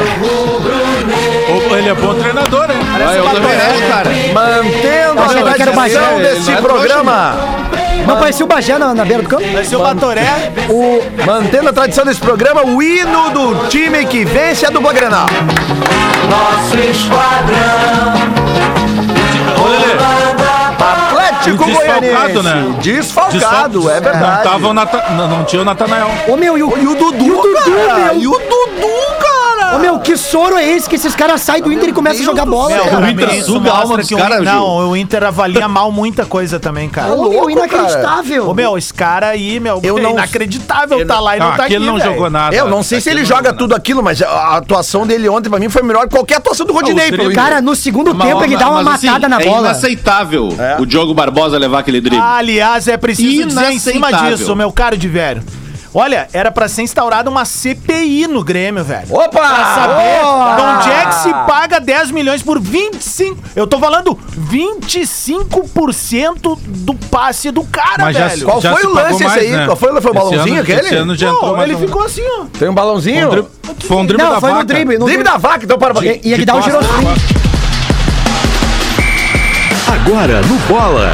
Ô, 1.48 1.74
Ele 1.74 1.88
é 1.88 1.94
bom 1.94 2.14
treinador, 2.16 2.68
né? 2.68 2.74
Ah, 3.08 3.14
eu 3.14 3.24
também 3.30 3.56
acho, 3.56 3.88
cara. 3.88 4.11
Mantendo 4.35 5.48
a 5.48 5.54
tradição 5.54 6.18
desse 6.18 6.50
Não 6.50 6.58
é 6.58 6.61
programa. 6.61 7.62
Não 8.06 8.16
parecia 8.18 8.44
o 8.44 8.48
Bagé 8.48 8.78
na, 8.78 8.94
na 8.94 9.04
beira 9.04 9.22
do 9.22 9.28
campo? 9.28 9.44
Vai 9.52 9.64
ser 9.64 9.76
o 9.76 9.80
Batoré. 9.80 10.52
O, 10.68 11.02
mantendo 11.26 11.68
a 11.68 11.72
tradição 11.72 12.04
desse 12.04 12.20
programa, 12.20 12.64
o 12.64 12.82
hino 12.82 13.30
do 13.30 13.68
time 13.68 14.04
que 14.06 14.24
vence 14.24 14.66
a 14.66 14.70
dupla 14.70 14.92
Grenal. 14.92 15.26
Nosso 16.28 16.78
esquadrão. 16.78 18.12
Ô, 19.62 19.68
Lelê, 19.68 19.92
Atlético 20.82 21.64
desfalcado, 21.64 22.42
né? 22.42 22.76
Desfalcado, 22.80 23.90
é 23.90 24.00
verdade. 24.00 24.44
Não, 24.44 24.52
tava 24.52 24.68
o 24.68 24.74
Nata... 24.74 25.04
não, 25.10 25.28
não 25.28 25.44
tinha 25.44 25.62
o 25.62 25.64
Natanael. 25.64 26.10
Ô 26.28 26.36
meu, 26.36 26.56
e 26.58 26.62
o, 26.62 26.78
E 26.78 26.86
o 26.86 26.94
Dudu, 26.94 27.24
E 27.24 27.30
o 27.30 27.36
Dudu, 27.36 27.76
cara. 27.86 27.94
meu. 27.94 28.20
E 28.20 28.26
o 28.26 28.32
Dudu, 28.32 29.18
cara. 29.20 29.32
Ô 29.74 29.78
meu, 29.78 29.98
que 29.98 30.16
soro 30.16 30.56
é 30.56 30.64
esse 30.68 30.88
que 30.88 30.96
esses 30.96 31.14
caras 31.14 31.40
saem 31.40 31.62
do 31.62 31.72
Inter 31.72 31.88
e 31.88 31.92
começam 31.92 32.22
a 32.22 32.24
jogar 32.24 32.44
bola, 32.46 32.74
Meu, 32.74 32.85
cara? 32.85 32.96
pra 32.98 33.11
Inter 33.11 33.44
suga 33.44 33.70
a 33.72 33.78
alma 33.78 33.96
dos 33.96 34.08
que 34.08 34.14
o 34.14 34.18
caras, 34.18 34.38
Gil. 34.38 34.44
Não, 34.52 34.90
o 34.90 34.96
Inter 34.96 35.24
avalia 35.24 35.66
mal 35.68 35.90
muita 35.90 36.24
coisa 36.26 36.61
também, 36.61 36.88
cara. 36.88 37.12
Ô, 37.14 37.28
meu, 37.28 37.50
inacreditável. 37.50 38.48
Ô, 38.48 38.54
meu, 38.54 38.76
esse 38.76 38.92
cara 38.92 39.28
aí, 39.28 39.58
meu, 39.61 39.80
Eu 39.82 39.98
é 39.98 40.02
não- 40.02 40.12
inacreditável 40.12 41.06
tá 41.06 41.20
lá 41.20 41.37
e 41.37 41.40
não, 41.40 41.52
tá 41.56 41.64
aqui 41.64 41.74
ele 41.74 41.87
não 41.87 41.96
velho. 41.98 42.11
jogou 42.12 42.30
nada. 42.30 42.54
Eu 42.54 42.68
não 42.68 42.82
sei 42.82 43.00
se 43.00 43.08
ele 43.11 43.20
não 43.20 43.26
joga 43.26 43.42
jogou 43.48 43.58
tudo 43.58 43.74
aquilo, 43.74 44.02
mas 44.02 44.20
a 44.22 44.56
atuação 44.56 45.06
dele 45.06 45.28
ontem 45.28 45.48
pra 45.48 45.58
mim 45.58 45.68
foi 45.68 45.82
melhor 45.82 46.02
que 46.08 46.11
qualquer 46.14 46.37
atuação 46.37 46.66
do 46.66 46.72
Rodinei. 46.72 47.06
o 47.06 47.11
pelo 47.11 47.16
drible- 47.24 47.32
Inter. 47.32 47.44
Cara, 47.44 47.61
no 47.62 47.74
segundo 47.74 48.14
tempo 48.14 48.44
ele 48.44 48.56
dá 48.56 48.68
uma 48.70 48.82
mas, 48.82 48.94
assim, 48.96 49.06
matada 49.06 49.28
na 49.28 49.40
é 49.40 49.44
bola. 49.44 49.61
inaceitável 49.68 50.48
o 50.78 50.87
Diogo 50.87 51.14
Barbosa 51.14 51.56
levar 51.58 51.80
aquele 51.80 52.00
drible. 52.00 52.22
Aliás, 52.24 52.88
é 52.88 52.96
preciso 52.96 53.46
dizer 53.46 53.70
em 53.70 53.78
cima 53.78 54.08
Inaceitável. 54.08 54.37
disso, 54.37 54.54
meu 54.56 54.70
caro 54.72 54.96
de 54.96 55.08
velho. 55.08 55.42
Olha, 55.94 56.26
era 56.33 56.50
pra 56.50 56.68
ser 56.68 56.81
instaurada 56.83 57.28
uma 57.28 57.44
CPI 57.44 58.26
no 58.26 58.42
Grêmio, 58.42 58.83
velho. 58.83 59.12
Opa! 59.14 59.28
Pra 59.28 59.74
saber 59.74 60.24
Opa! 60.24 60.57
de 60.57 60.62
onde 60.62 60.90
é 60.90 61.05
que 61.07 61.14
se 61.16 61.28
paga 61.46 61.78
10 61.78 62.11
milhões 62.12 62.42
por 62.42 62.59
25. 62.59 63.37
Eu 63.55 63.66
tô 63.66 63.78
falando 63.78 64.18
25% 64.50 66.59
do 66.66 66.94
passe 66.94 67.50
do 67.50 67.62
cara, 67.64 68.05
Mas 68.05 68.16
já, 68.16 68.28
velho. 68.28 68.46
Qual 68.46 68.59
já 68.62 68.72
foi 68.72 68.81
se 68.81 68.87
o 68.87 68.90
pagou 68.94 69.02
lance 69.11 69.14
esse 69.16 69.24
mais, 69.37 69.42
aí? 69.42 69.50
né? 69.50 69.66
Qual 69.66 69.76
foi? 69.76 69.88
Foi 69.88 69.96
o 69.96 69.98
Esse 69.98 70.12
balãozinho 70.14 70.55
ano- 70.55 70.62
aquele? 70.62 70.81
Esse 70.81 70.94
ano 70.94 71.14
já 71.14 71.28
entrou 71.28 71.46
Não, 71.50 71.57
mais 71.59 71.68
ele 71.70 71.76
um- 71.76 71.81
ficou 71.87 72.02
assim, 72.02 72.22
ó. 72.40 72.44
Tem 72.59 72.68
um 72.70 72.74
balãozinho? 72.74 73.28
Foi 73.28 73.28
um 73.28 73.33
drible, 73.42 73.87
foi 73.87 73.96
um 73.98 74.07
drible 74.07 74.24
Não, 74.24 74.33
da 74.35 74.40
foi 74.40 74.48
no 74.48 74.55
vaca. 74.57 74.66
drible. 74.66 74.98
No 74.98 75.05
Drible 75.05 75.24
da 75.24 75.37
vaca, 75.37 75.62
então 75.64 75.78
para. 75.78 76.02
Ia, 76.05 76.20
ia 76.26 76.38
que 76.38 76.44
dar 76.46 76.55
o 76.55 76.62
costas. 76.62 76.72
girosfrim. 76.72 77.07
Agora 79.92 80.40
no 80.40 80.57
Bola. 80.66 81.12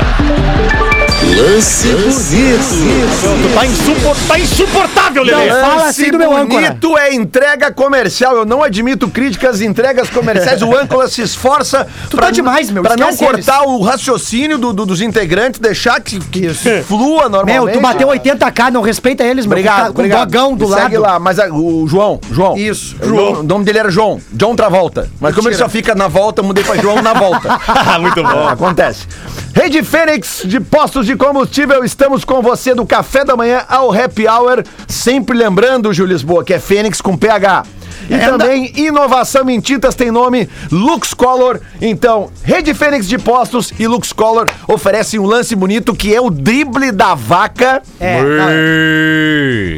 Lance 1.20 1.88
bonito. 1.88 3.54
Tá, 3.54 3.66
insupor- 3.66 4.16
tá 4.28 4.38
insuportável, 4.38 5.22
Lelê. 5.24 5.50
Não, 5.50 5.60
fala 5.60 5.86
assim 5.86 6.10
do 6.12 6.18
meu 6.18 6.34
âncora. 6.36 6.68
bonito 6.68 6.96
é 6.96 7.12
entrega 7.12 7.72
comercial. 7.72 8.36
Eu 8.36 8.46
não 8.46 8.62
admito 8.62 9.08
críticas, 9.08 9.60
entregas 9.60 10.08
comerciais. 10.08 10.62
O 10.62 10.74
âncora 10.76 11.08
se 11.08 11.20
esforça 11.20 11.86
Tu 12.08 12.16
tá 12.16 12.30
demais, 12.30 12.70
meu, 12.70 12.82
Pra 12.84 12.96
não 12.96 13.14
cortar 13.16 13.62
o 13.62 13.82
raciocínio 13.82 14.58
do- 14.58 14.72
do- 14.72 14.86
dos 14.86 15.00
integrantes, 15.00 15.58
deixar 15.60 16.00
que, 16.00 16.20
que 16.20 16.48
flua 16.86 17.28
normalmente. 17.28 17.64
Meu, 17.64 17.72
tu 17.72 17.80
bateu 17.80 18.08
80k, 18.08 18.70
não 18.70 18.80
respeita 18.80 19.24
eles, 19.24 19.44
meu. 19.44 19.52
Obrigado, 19.58 19.88
com, 19.88 19.92
com 19.94 20.00
obrigado. 20.00 20.30
dogão 20.30 20.54
do 20.56 20.66
Me 20.66 20.70
lado. 20.70 20.82
Segue 20.84 20.98
lá, 20.98 21.18
mas 21.18 21.38
o 21.50 21.86
João, 21.88 22.20
João. 22.30 22.56
Isso, 22.56 22.96
O 23.02 23.06
João. 23.06 23.32
O 23.40 23.42
nome 23.42 23.64
dele 23.64 23.78
era 23.80 23.90
João, 23.90 24.20
John 24.32 24.54
Travolta. 24.54 25.08
Mas 25.20 25.34
como 25.34 25.48
ele 25.48 25.56
só 25.56 25.68
fica 25.68 25.94
na 25.96 26.06
volta, 26.06 26.40
eu 26.40 26.44
mudei 26.44 26.62
pra 26.62 26.76
João 26.76 27.02
na 27.02 27.12
volta. 27.12 27.58
Muito 28.00 28.22
bom. 28.22 28.46
Acontece. 28.48 29.06
Rede 29.52 29.82
Fênix 29.82 30.42
de 30.44 30.60
postos 30.60 31.07
de 31.08 31.16
combustível, 31.16 31.82
estamos 31.84 32.22
com 32.22 32.42
você 32.42 32.74
do 32.74 32.84
café 32.84 33.24
da 33.24 33.34
manhã 33.34 33.64
ao 33.66 33.90
happy 33.90 34.28
hour. 34.28 34.62
Sempre 34.86 35.38
lembrando, 35.38 35.90
Júlio 35.90 36.12
Lisboa, 36.12 36.44
que 36.44 36.52
é 36.52 36.58
Fênix 36.58 37.00
com 37.00 37.16
PH. 37.16 37.62
E 38.10 38.18
também 38.18 38.70
inovação 38.76 39.48
em 39.48 39.58
tintas 39.58 39.94
tem 39.94 40.10
nome 40.10 40.46
Lux 40.70 41.14
Color. 41.14 41.62
Então, 41.80 42.30
Rede 42.44 42.74
Fênix 42.74 43.08
de 43.08 43.16
Postos 43.16 43.72
e 43.78 43.86
Lux 43.86 44.12
Color 44.12 44.50
oferecem 44.66 45.18
um 45.18 45.24
lance 45.24 45.56
bonito 45.56 45.94
que 45.94 46.14
é 46.14 46.20
o 46.20 46.28
drible 46.28 46.92
da 46.92 47.14
vaca. 47.14 47.82
É, 47.98 48.22
não, 48.22 48.48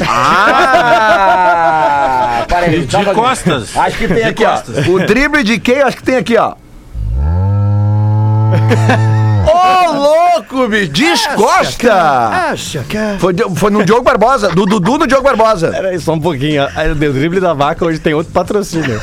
Ah! 0.08 1.14
Peraí, 2.48 2.86
De 2.86 3.04
costas. 3.14 3.76
Acho 3.76 3.98
que 3.98 4.08
tem 4.08 4.24
aqui, 4.24 4.44
ó. 4.44 4.60
O 4.90 5.06
drible 5.06 5.44
de 5.44 5.60
quem? 5.60 5.80
Acho 5.80 5.96
que 5.96 6.02
tem 6.02 6.16
aqui, 6.16 6.36
ó. 6.36 6.54
Ô, 9.70 9.92
louco, 9.92 10.68
bicho! 10.68 10.92
Descosta! 10.92 11.92
acha 12.50 12.84
que 12.88 12.96
é... 12.96 13.16
Foi, 13.18 13.32
de- 13.32 13.44
foi 13.56 13.70
no 13.70 13.84
Diogo 13.84 14.02
Barbosa, 14.02 14.48
do 14.50 14.64
Dudu 14.66 14.98
no 14.98 15.06
Diogo 15.06 15.22
Barbosa. 15.24 15.68
Pera 15.70 15.88
aí, 15.88 16.00
só 16.00 16.12
um 16.14 16.20
pouquinho. 16.20 16.66
Aí, 16.76 16.90
O 16.90 16.94
drible 16.94 17.40
da 17.40 17.52
vaca 17.54 17.84
hoje 17.84 17.98
tem 17.98 18.14
outro 18.14 18.32
patrocínio. 18.32 19.00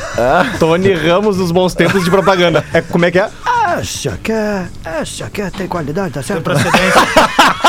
Tony 0.58 0.92
Ramos 0.94 1.36
dos 1.36 1.50
bons 1.50 1.74
tempos 1.74 2.04
de 2.04 2.10
propaganda. 2.10 2.64
É, 2.72 2.80
como 2.80 3.04
é 3.04 3.10
que 3.10 3.18
é? 3.18 3.28
Acha 3.44 4.18
que 4.22 4.32
é... 4.32 4.66
Acha 4.84 5.28
que 5.30 5.42
é... 5.42 5.50
Tem 5.50 5.66
qualidade, 5.68 6.14
tá 6.14 6.22
certo? 6.22 6.50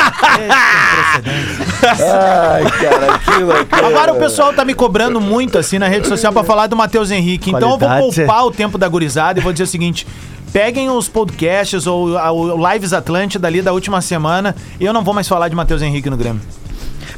Ai, 1.82 2.64
cara, 2.64 3.20
que 3.20 3.44
loucura. 3.44 3.88
Agora 3.88 4.14
o 4.14 4.20
pessoal 4.20 4.54
tá 4.54 4.64
me 4.66 4.74
cobrando 4.74 5.20
muito 5.22 5.58
assim 5.58 5.80
na 5.80 5.88
rede 5.88 6.08
social 6.08 6.32
pra 6.34 6.44
falar 6.44 6.68
do 6.68 6.76
Matheus 6.76 7.12
Henrique. 7.12 7.50
Então 7.50 7.72
eu 7.72 7.78
vou 7.78 7.88
Qualidade. 7.88 8.16
poupar 8.16 8.46
o 8.46 8.52
tempo 8.52 8.78
da 8.78 8.88
gurizada 8.88 9.40
e 9.40 9.44
vou 9.44 9.52
dizer 9.52 9.64
o 9.64 9.68
seguinte. 9.68 10.06
Peguem 10.52 10.90
os 10.90 11.08
podcasts 11.08 11.86
ou 11.86 12.10
o 12.10 12.72
Lives 12.72 12.92
Atlântida 12.92 13.48
ali 13.48 13.62
da 13.62 13.72
última 13.72 14.02
semana. 14.02 14.56
E 14.80 14.86
eu 14.86 14.94
não 14.94 15.04
vou 15.04 15.14
mais 15.14 15.28
falar 15.28 15.48
de 15.48 15.56
Matheus 15.56 15.82
Henrique 15.82 16.10
no 16.10 16.18
Grêmio. 16.18 16.42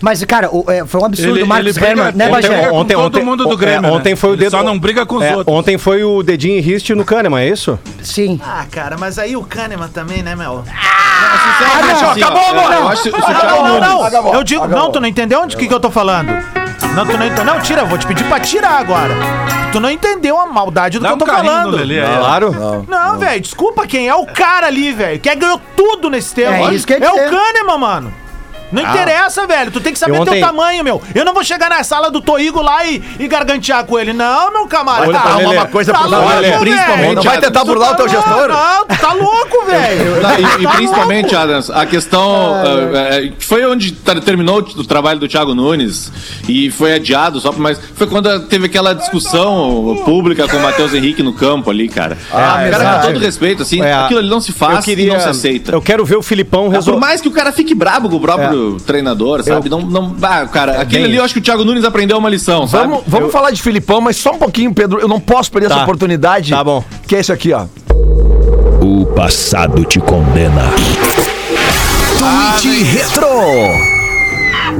Mas, 0.01 0.23
cara, 0.25 0.49
o- 0.51 0.65
é, 0.69 0.85
foi 0.85 0.99
um 1.01 1.05
absurdo 1.05 1.35
Ele- 1.35 1.43
o 1.43 1.47
Marcos 1.47 1.77
Herman, 1.77 2.11
né, 2.13 2.25
ontem- 2.25 2.29
Bagé? 2.31 2.67
com 2.69 2.85
todo 2.85 3.23
mundo 3.23 3.43
do 3.45 3.51
o- 3.53 3.57
Grêmio, 3.57 3.87
é, 3.89 3.91
ontem 3.91 4.15
foi 4.15 4.31
o 4.31 4.35
dedo. 4.37 4.51
só 4.51 4.63
não 4.63 4.77
briga 4.77 5.05
com 5.05 5.15
os 5.17 5.23
é, 5.23 5.35
outros. 5.35 5.55
Ontem 5.55 5.77
foi 5.77 6.03
o 6.03 6.23
dedinho 6.23 6.57
em 6.57 6.61
riste 6.61 6.93
no 6.95 7.05
Kahneman, 7.05 7.41
é 7.41 7.47
isso? 7.49 7.77
Sim. 8.01 8.39
Ah, 8.43 8.65
cara, 8.71 8.97
mas 8.97 9.19
aí 9.19 9.35
o 9.35 9.43
Kahneman 9.43 9.87
também, 9.89 10.23
né, 10.23 10.35
meu? 10.35 10.63
Ah, 10.67 11.81
não, 11.85 11.91
Assim, 11.91 12.05
ó, 12.23 12.25
acabou, 12.25 12.55
mano! 12.55 12.73
eu 12.73 12.87
acho- 12.89 13.09
o 13.09 13.11
Não, 13.11 13.67
não, 13.67 13.79
não. 13.79 14.03
Acabou, 14.03 14.33
Eu 14.33 14.43
digo, 14.43 14.63
acabou. 14.63 14.83
não, 14.85 14.91
tu 14.91 14.99
não 14.99 15.07
entendeu 15.07 15.41
onde 15.41 15.55
que, 15.55 15.67
que 15.67 15.73
eu 15.73 15.79
tô 15.79 15.91
falando? 15.91 16.29
Não, 16.95 17.05
tu 17.05 17.17
não 17.17 17.25
entendeu. 17.25 17.45
Não, 17.45 17.59
tira, 17.61 17.81
eu 17.81 17.87
vou 17.87 17.97
te 17.97 18.05
pedir 18.07 18.23
pra 18.25 18.39
tirar 18.39 18.79
agora. 18.79 19.13
Tu 19.71 19.79
não 19.79 19.89
entendeu 19.89 20.37
a 20.39 20.45
maldade 20.47 20.97
do 20.99 21.03
Dá 21.03 21.09
que 21.09 21.13
eu 21.13 21.17
tô 21.19 21.25
falando. 21.25 21.77
Lelê 21.77 22.01
ó. 22.03 22.17
Claro. 22.19 22.85
Não, 22.87 23.17
velho, 23.17 23.39
desculpa 23.39 23.87
quem 23.87 24.09
é 24.09 24.15
o 24.15 24.25
cara 24.25 24.67
ali, 24.67 24.91
velho. 24.91 25.19
Que 25.19 25.33
ganhou 25.33 25.61
tudo 25.77 26.09
nesse 26.09 26.33
tempo. 26.35 26.51
É 26.67 26.73
isso 26.73 26.85
que 26.85 26.93
ia 26.93 26.99
É 27.05 27.09
o. 27.09 27.29
Kahneman, 27.29 27.77
mano. 27.77 28.13
Não 28.71 28.81
interessa, 28.81 29.45
velho. 29.47 29.71
Tu 29.71 29.79
tem 29.81 29.93
que 29.93 29.99
saber 29.99 30.15
Eu 30.15 30.21
ontem- 30.21 30.31
teu 30.39 30.41
tamanho, 30.47 30.83
meu. 30.83 31.01
Eu 31.13 31.25
não 31.25 31.33
vou 31.33 31.43
chegar 31.43 31.69
na 31.69 31.83
sala 31.83 32.09
do 32.09 32.21
Toigo 32.21 32.61
lá 32.61 32.85
e, 32.85 33.01
e 33.19 33.27
gargantear 33.27 33.83
com 33.85 33.99
ele. 33.99 34.13
Não, 34.13 34.51
meu 34.51 34.67
camarada. 34.67 35.11
Tá, 35.13 35.35
Lelê, 35.37 35.55
uma 35.57 35.65
coisa 35.65 35.91
tá 35.91 35.99
por 35.99 36.09
louco, 36.09 36.29
Lelê, 36.29 36.51
principalmente, 36.57 37.15
Não 37.15 37.23
vai 37.23 37.39
tentar 37.39 37.63
burlar 37.63 37.91
o 37.93 37.95
teu 37.95 38.05
Não, 38.05 38.13
gestor? 38.13 38.47
Não, 38.47 38.85
tu 38.85 38.97
tá 38.99 39.13
louco, 39.13 39.65
velho. 39.65 40.21
Não, 40.21 40.31
e, 40.39 40.61
e 40.61 40.63
Tá 40.63 40.71
principalmente, 40.71 41.35
Adams, 41.35 41.69
a 41.69 41.85
questão 41.85 42.55
eh, 42.93 43.17
eh, 43.25 43.31
que 43.37 43.45
foi 43.45 43.65
onde 43.65 43.91
ter- 43.91 44.21
terminou 44.21 44.59
o 44.59 44.83
trabalho 44.83 45.19
do 45.19 45.27
Thiago 45.27 45.53
Nunes 45.55 46.11
e 46.47 46.69
foi 46.71 46.93
adiado 46.93 47.39
só, 47.39 47.51
mas 47.51 47.79
foi 47.95 48.07
quando 48.07 48.39
teve 48.47 48.65
aquela 48.67 48.93
discussão 48.93 50.01
pública 50.05 50.47
com 50.47 50.57
o 50.57 50.61
Matheus 50.61 50.93
Henrique 50.93 51.21
no 51.23 51.33
campo 51.33 51.69
ali, 51.69 51.87
cara. 51.89 52.17
Ah, 52.31 52.37
cara, 52.37 52.67
exato. 52.69 53.07
com 53.07 53.13
todo 53.13 53.19
respeito, 53.23 53.63
assim, 53.63 53.81
É, 53.81 53.93
aquilo 53.93 54.19
ali 54.19 54.29
não 54.29 54.41
se 54.41 54.51
faz 54.51 54.77
eu 54.77 54.83
queria, 54.83 55.05
e 55.05 55.13
não 55.13 55.19
se 55.19 55.29
aceita. 55.29 55.71
Eu 55.71 55.81
quero 55.81 56.05
ver 56.05 56.17
o 56.17 56.21
Filipão 56.21 56.65
Por 56.65 56.73
resolver. 56.73 56.99
mais 56.99 57.21
que 57.21 57.27
o 57.27 57.31
cara 57.31 57.51
fique 57.51 57.73
brabo 57.73 58.09
com 58.09 58.15
o 58.17 58.19
próprio 58.19 58.60
treinador, 58.85 59.43
sabe? 59.43 59.69
Não, 59.69 59.81
não, 59.81 60.15
ah, 60.21 60.45
cara, 60.47 60.73
aquilo 60.81 61.01
bem 61.01 61.05
ali 61.05 61.15
eu 61.17 61.23
acho 61.23 61.33
que 61.33 61.39
o 61.39 61.43
Thiago 61.43 61.63
Nunes 61.63 61.83
aprendeu 61.83 62.17
uma 62.17 62.29
lição, 62.29 62.67
sabe? 62.67 62.87
Vamos, 62.87 63.03
vamos 63.07 63.31
falar 63.31 63.51
de 63.51 63.61
Filipão, 63.61 64.01
mas 64.01 64.17
só 64.17 64.31
um 64.31 64.37
pouquinho, 64.37 64.73
Pedro. 64.73 64.99
Eu 64.99 65.07
não 65.07 65.19
posso 65.19 65.51
perder 65.51 65.69
Tá. 65.69 65.75
essa 65.75 65.83
oportunidade. 65.83 66.51
Tá 66.51 66.63
bom. 66.63 66.83
Que 67.07 67.15
é 67.15 67.19
isso 67.19 67.31
aqui, 67.33 67.53
ó. 67.53 67.65
O 68.83 69.05
passado 69.05 69.83
te 69.85 69.99
condena. 69.99 70.63
Tweet 72.17 72.83
Retro. 72.83 73.27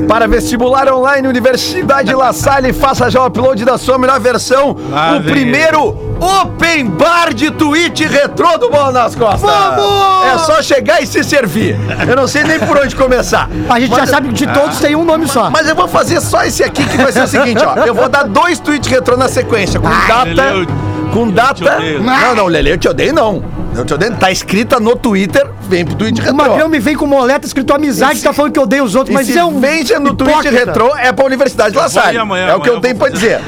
Para 0.07 0.27
vestibular 0.27 0.91
online, 0.93 1.27
Universidade 1.27 2.13
La 2.13 2.31
Salle, 2.33 2.71
faça 2.71 3.09
já 3.09 3.21
o 3.21 3.27
upload 3.27 3.65
da 3.65 3.77
sua 3.77 3.97
melhor 3.97 4.19
versão. 4.19 4.77
Ah, 4.93 5.17
o 5.19 5.23
primeiro 5.23 6.10
Open 6.21 6.85
Bar 6.85 7.33
de 7.33 7.49
tweet 7.49 8.05
retrô 8.05 8.55
do 8.57 8.69
Bola 8.69 8.91
nas 8.91 9.15
Costas. 9.15 9.41
Vamos! 9.41 10.25
É 10.27 10.37
só 10.37 10.61
chegar 10.61 11.01
e 11.01 11.07
se 11.07 11.23
servir. 11.23 11.75
Eu 12.07 12.15
não 12.15 12.27
sei 12.27 12.43
nem 12.43 12.59
por 12.59 12.77
onde 12.77 12.95
começar. 12.95 13.49
A 13.67 13.79
gente 13.79 13.89
já 13.89 14.01
Mas- 14.01 14.09
sabe 14.11 14.27
que 14.27 14.33
de 14.35 14.47
todos 14.47 14.79
tem 14.79 14.95
um 14.95 15.03
nome 15.03 15.27
só. 15.27 15.49
Mas 15.49 15.67
eu 15.67 15.75
vou 15.75 15.87
fazer 15.87 16.21
só 16.21 16.43
esse 16.43 16.63
aqui 16.63 16.85
que 16.85 16.97
vai 16.97 17.11
ser 17.11 17.23
o 17.23 17.27
seguinte, 17.27 17.63
ó. 17.65 17.75
Eu 17.85 17.95
vou 17.95 18.07
dar 18.07 18.23
dois 18.23 18.59
tweets 18.59 18.87
retrô 18.87 19.17
na 19.17 19.27
sequência, 19.27 19.79
com 19.79 19.89
data. 20.07 20.25
Lelê, 20.25 20.61
eu- 20.61 20.67
com 21.11 21.27
data. 21.29 21.79
Não, 21.99 22.35
não, 22.35 22.45
Lele, 22.47 22.71
eu 22.71 22.77
te 22.77 22.87
odeio, 22.87 23.13
não. 23.13 23.43
Eu 23.75 23.85
te 23.85 23.93
odeio. 23.93 24.15
Tá 24.17 24.29
escrita 24.31 24.79
no 24.79 24.95
Twitter, 24.95 25.47
vem 25.69 25.85
pro 25.85 25.95
O 26.21 26.25
retrô. 26.25 26.33
Magrão 26.33 26.67
me 26.69 26.79
vem 26.79 26.95
com 26.95 27.05
moleta 27.05 27.47
escrito 27.47 27.73
amizade, 27.73 28.15
Esse- 28.15 28.23
tá 28.23 28.33
falando 28.33 28.51
que 28.51 28.59
eu 28.59 28.63
odeio 28.63 28.83
os 28.83 28.95
outros, 28.95 29.11
E 29.13 29.17
mas 29.17 29.27
se 29.27 29.37
é 29.37 29.43
um. 29.45 29.59
vence 29.59 29.97
no 29.97 30.09
hipócrita. 30.11 30.49
retrô, 30.65 30.95
é 30.97 31.11
pra 31.13 31.25
Universidade 31.25 31.75
La 31.75 31.83
vou 31.83 31.89
Salle. 31.89 32.17
amanhã, 32.17 32.47
é 32.47 32.55
o 32.55 32.59
que 32.59 32.67
amanhã 32.69 32.77
eu 32.77 32.81
tenho 32.81 32.93
eu 32.95 32.97
pra 32.97 33.09
dizer. 33.09 33.39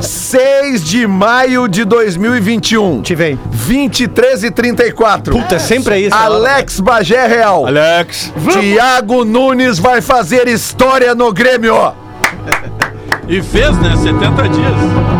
6 0.00 0.84
de 0.84 1.06
maio 1.06 1.66
de 1.68 1.84
2021. 1.84 3.02
Te 3.02 3.14
vem. 3.14 3.38
23 3.50 4.44
e 4.44 4.50
34. 4.50 5.32
Puta, 5.36 5.56
é 5.56 5.58
sempre 5.58 5.98
isso. 5.98 6.14
Alex 6.16 6.78
Bagé 6.80 7.26
Real. 7.26 7.66
Alex. 7.66 8.32
Tiago 8.52 9.24
Nunes 9.24 9.78
vai 9.78 10.00
fazer 10.00 10.46
história 10.46 11.14
no 11.14 11.32
Grêmio. 11.32 11.74
E 13.28 13.42
fez, 13.42 13.76
né? 13.78 13.94
70 13.96 14.48
dias. 14.48 15.17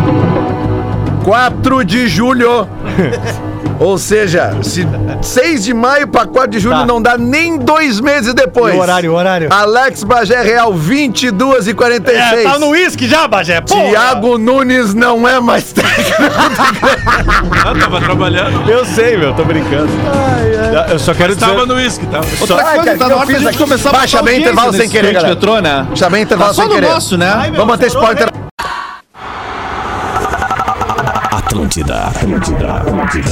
4 1.29 1.85
de 1.85 2.07
julho. 2.07 2.67
Ou 3.79 3.97
seja, 3.97 4.51
se 4.61 4.85
6 5.21 5.63
de 5.63 5.73
maio 5.73 6.05
para 6.07 6.25
4 6.27 6.49
de 6.51 6.59
julho 6.59 6.79
Tá. 6.79 6.85
não 6.85 7.01
dá 7.01 7.17
nem 7.17 7.57
dois 7.57 8.01
meses 8.01 8.33
depois. 8.33 8.73
E 8.73 8.77
o 8.77 8.81
horário, 8.81 9.11
o 9.13 9.15
horário? 9.15 9.47
Alex 9.51 10.03
Bagé 10.03 10.41
Real, 10.41 10.73
22 10.73 11.67
e 11.69 11.73
46. 11.73 12.17
É, 12.33 12.43
tá 12.43 12.59
no 12.59 12.69
uísque 12.71 13.07
já, 13.07 13.25
Bagé. 13.27 13.61
Porra. 13.61 13.89
Tiago 13.89 14.37
Nunes 14.39 14.93
não 14.93 15.25
é 15.27 15.39
mais 15.39 15.71
técnico. 15.71 16.11
Ah, 17.63 17.73
tava 17.79 18.01
trabalhando. 18.01 18.69
Eu 18.69 18.83
sei, 18.85 19.15
meu, 19.15 19.33
tô 19.33 19.45
brincando. 19.45 19.87
Eu 20.89 20.99
só 20.99 21.13
quero 21.13 21.35
dizer. 21.35 21.45
Tava 21.47 21.65
no 21.65 21.75
uísque, 21.75 22.05
tava. 22.07 22.25
Outra 22.41 22.55
Ai, 22.57 22.75
coisa, 22.75 22.83
cara, 22.85 22.97
tá 22.97 23.07
na 23.07 23.13
eu 23.13 23.17
hora 23.19 23.27
da 23.33 23.39
gente 23.39 23.57
começar 23.57 23.89
a 23.89 23.93
Baixa 23.93 24.21
bem 24.23 24.39
intervalo 24.41 24.73
sem 24.73 24.89
querer, 24.89 25.13
galera. 25.13 25.33
retrô, 25.35 25.59
né? 25.59 25.87
Já 25.93 26.09
bem 26.09 26.23
intervalo 26.23 26.49
Tá 26.49 26.55
só 26.55 26.61
sem 26.63 26.69
no 26.69 26.75
querer. 26.75 26.89
nosso, 26.89 27.17
né? 27.17 27.49
Vamos 27.51 27.67
manter 27.67 27.85
spoiler. 27.87 28.29
Atlântida. 31.49 31.95
Atlântida. 32.09 32.73
Atlântida. 32.73 33.29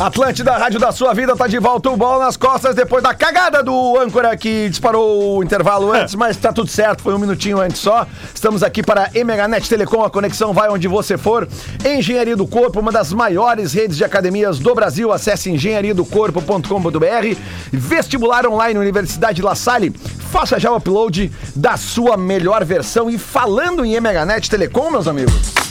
Atlântida, 0.00 0.56
Rádio 0.56 0.80
da 0.80 0.90
Sua 0.90 1.12
Vida, 1.12 1.36
tá 1.36 1.46
de 1.46 1.58
volta 1.58 1.90
o 1.90 1.96
bola 1.98 2.24
nas 2.24 2.34
costas 2.38 2.74
depois 2.74 3.02
da 3.02 3.12
cagada 3.12 3.62
do 3.62 3.98
âncora 3.98 4.34
que 4.38 4.66
disparou 4.70 5.36
o 5.36 5.44
intervalo 5.44 5.92
antes, 5.92 6.14
mas 6.14 6.34
tá 6.38 6.54
tudo 6.54 6.70
certo, 6.70 7.02
foi 7.02 7.12
um 7.12 7.18
minutinho 7.18 7.60
antes 7.60 7.78
só. 7.78 8.06
Estamos 8.34 8.62
aqui 8.62 8.82
para 8.82 9.10
Emaganet 9.14 9.68
Telecom, 9.68 10.02
a 10.02 10.08
conexão 10.08 10.54
vai 10.54 10.70
onde 10.70 10.88
você 10.88 11.18
for. 11.18 11.46
Engenharia 11.84 12.34
do 12.34 12.46
Corpo, 12.46 12.80
uma 12.80 12.90
das 12.90 13.12
maiores 13.12 13.74
redes 13.74 13.98
de 13.98 14.04
academias 14.04 14.58
do 14.58 14.74
Brasil. 14.74 15.12
Acesse 15.12 15.50
engenhariadocorpo.com.br. 15.50 17.38
Vestibular 17.70 18.46
online 18.46 18.80
Universidade 18.80 19.42
La 19.42 19.54
Salle. 19.54 19.90
Faça 20.30 20.58
já 20.58 20.72
o 20.72 20.76
upload 20.76 21.30
da 21.54 21.76
sua 21.76 22.16
melhor 22.16 22.64
versão. 22.64 23.10
E 23.10 23.18
falando 23.18 23.84
em 23.84 23.92
Emaganet 23.92 24.48
Telecom, 24.48 24.90
meus 24.90 25.06
amigos. 25.06 25.65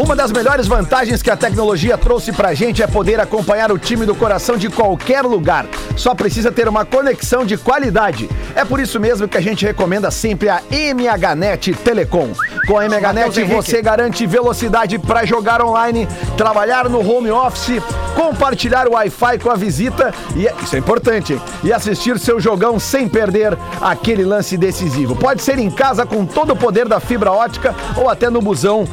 Uma 0.00 0.16
das 0.16 0.32
melhores 0.32 0.66
vantagens 0.66 1.20
que 1.20 1.30
a 1.30 1.36
tecnologia 1.36 1.98
trouxe 1.98 2.32
pra 2.32 2.54
gente 2.54 2.82
é 2.82 2.86
poder 2.86 3.20
acompanhar 3.20 3.70
o 3.70 3.78
time 3.78 4.06
do 4.06 4.14
coração 4.14 4.56
de 4.56 4.70
qualquer 4.70 5.20
lugar. 5.20 5.66
Só 5.94 6.14
precisa 6.14 6.50
ter 6.50 6.66
uma 6.66 6.86
conexão 6.86 7.44
de 7.44 7.58
qualidade. 7.58 8.26
É 8.54 8.64
por 8.64 8.80
isso 8.80 8.98
mesmo 8.98 9.28
que 9.28 9.36
a 9.36 9.42
gente 9.42 9.66
recomenda 9.66 10.10
sempre 10.10 10.48
a 10.48 10.62
MHNet 10.70 11.74
Telecom. 11.74 12.30
Com 12.66 12.78
a 12.78 12.86
MHNet 12.86 13.44
você 13.44 13.82
garante 13.82 14.26
velocidade 14.26 14.98
para 14.98 15.26
jogar 15.26 15.62
online, 15.62 16.08
trabalhar 16.34 16.88
no 16.88 17.06
home 17.06 17.30
office, 17.30 17.82
compartilhar 18.16 18.88
o 18.88 18.92
Wi-Fi 18.92 19.38
com 19.38 19.50
a 19.50 19.54
visita 19.54 20.14
e 20.34 20.46
isso 20.64 20.76
é 20.76 20.78
importante, 20.78 21.38
e 21.62 21.74
assistir 21.74 22.18
seu 22.18 22.40
jogão 22.40 22.80
sem 22.80 23.06
perder 23.06 23.56
aquele 23.82 24.24
lance 24.24 24.56
decisivo. 24.56 25.14
Pode 25.14 25.42
ser 25.42 25.58
em 25.58 25.70
casa 25.70 26.06
com 26.06 26.24
todo 26.24 26.54
o 26.54 26.56
poder 26.56 26.88
da 26.88 27.00
fibra 27.00 27.30
ótica 27.30 27.74
ou 27.98 28.08
até 28.08 28.30
no 28.30 28.40
busão 28.40 28.88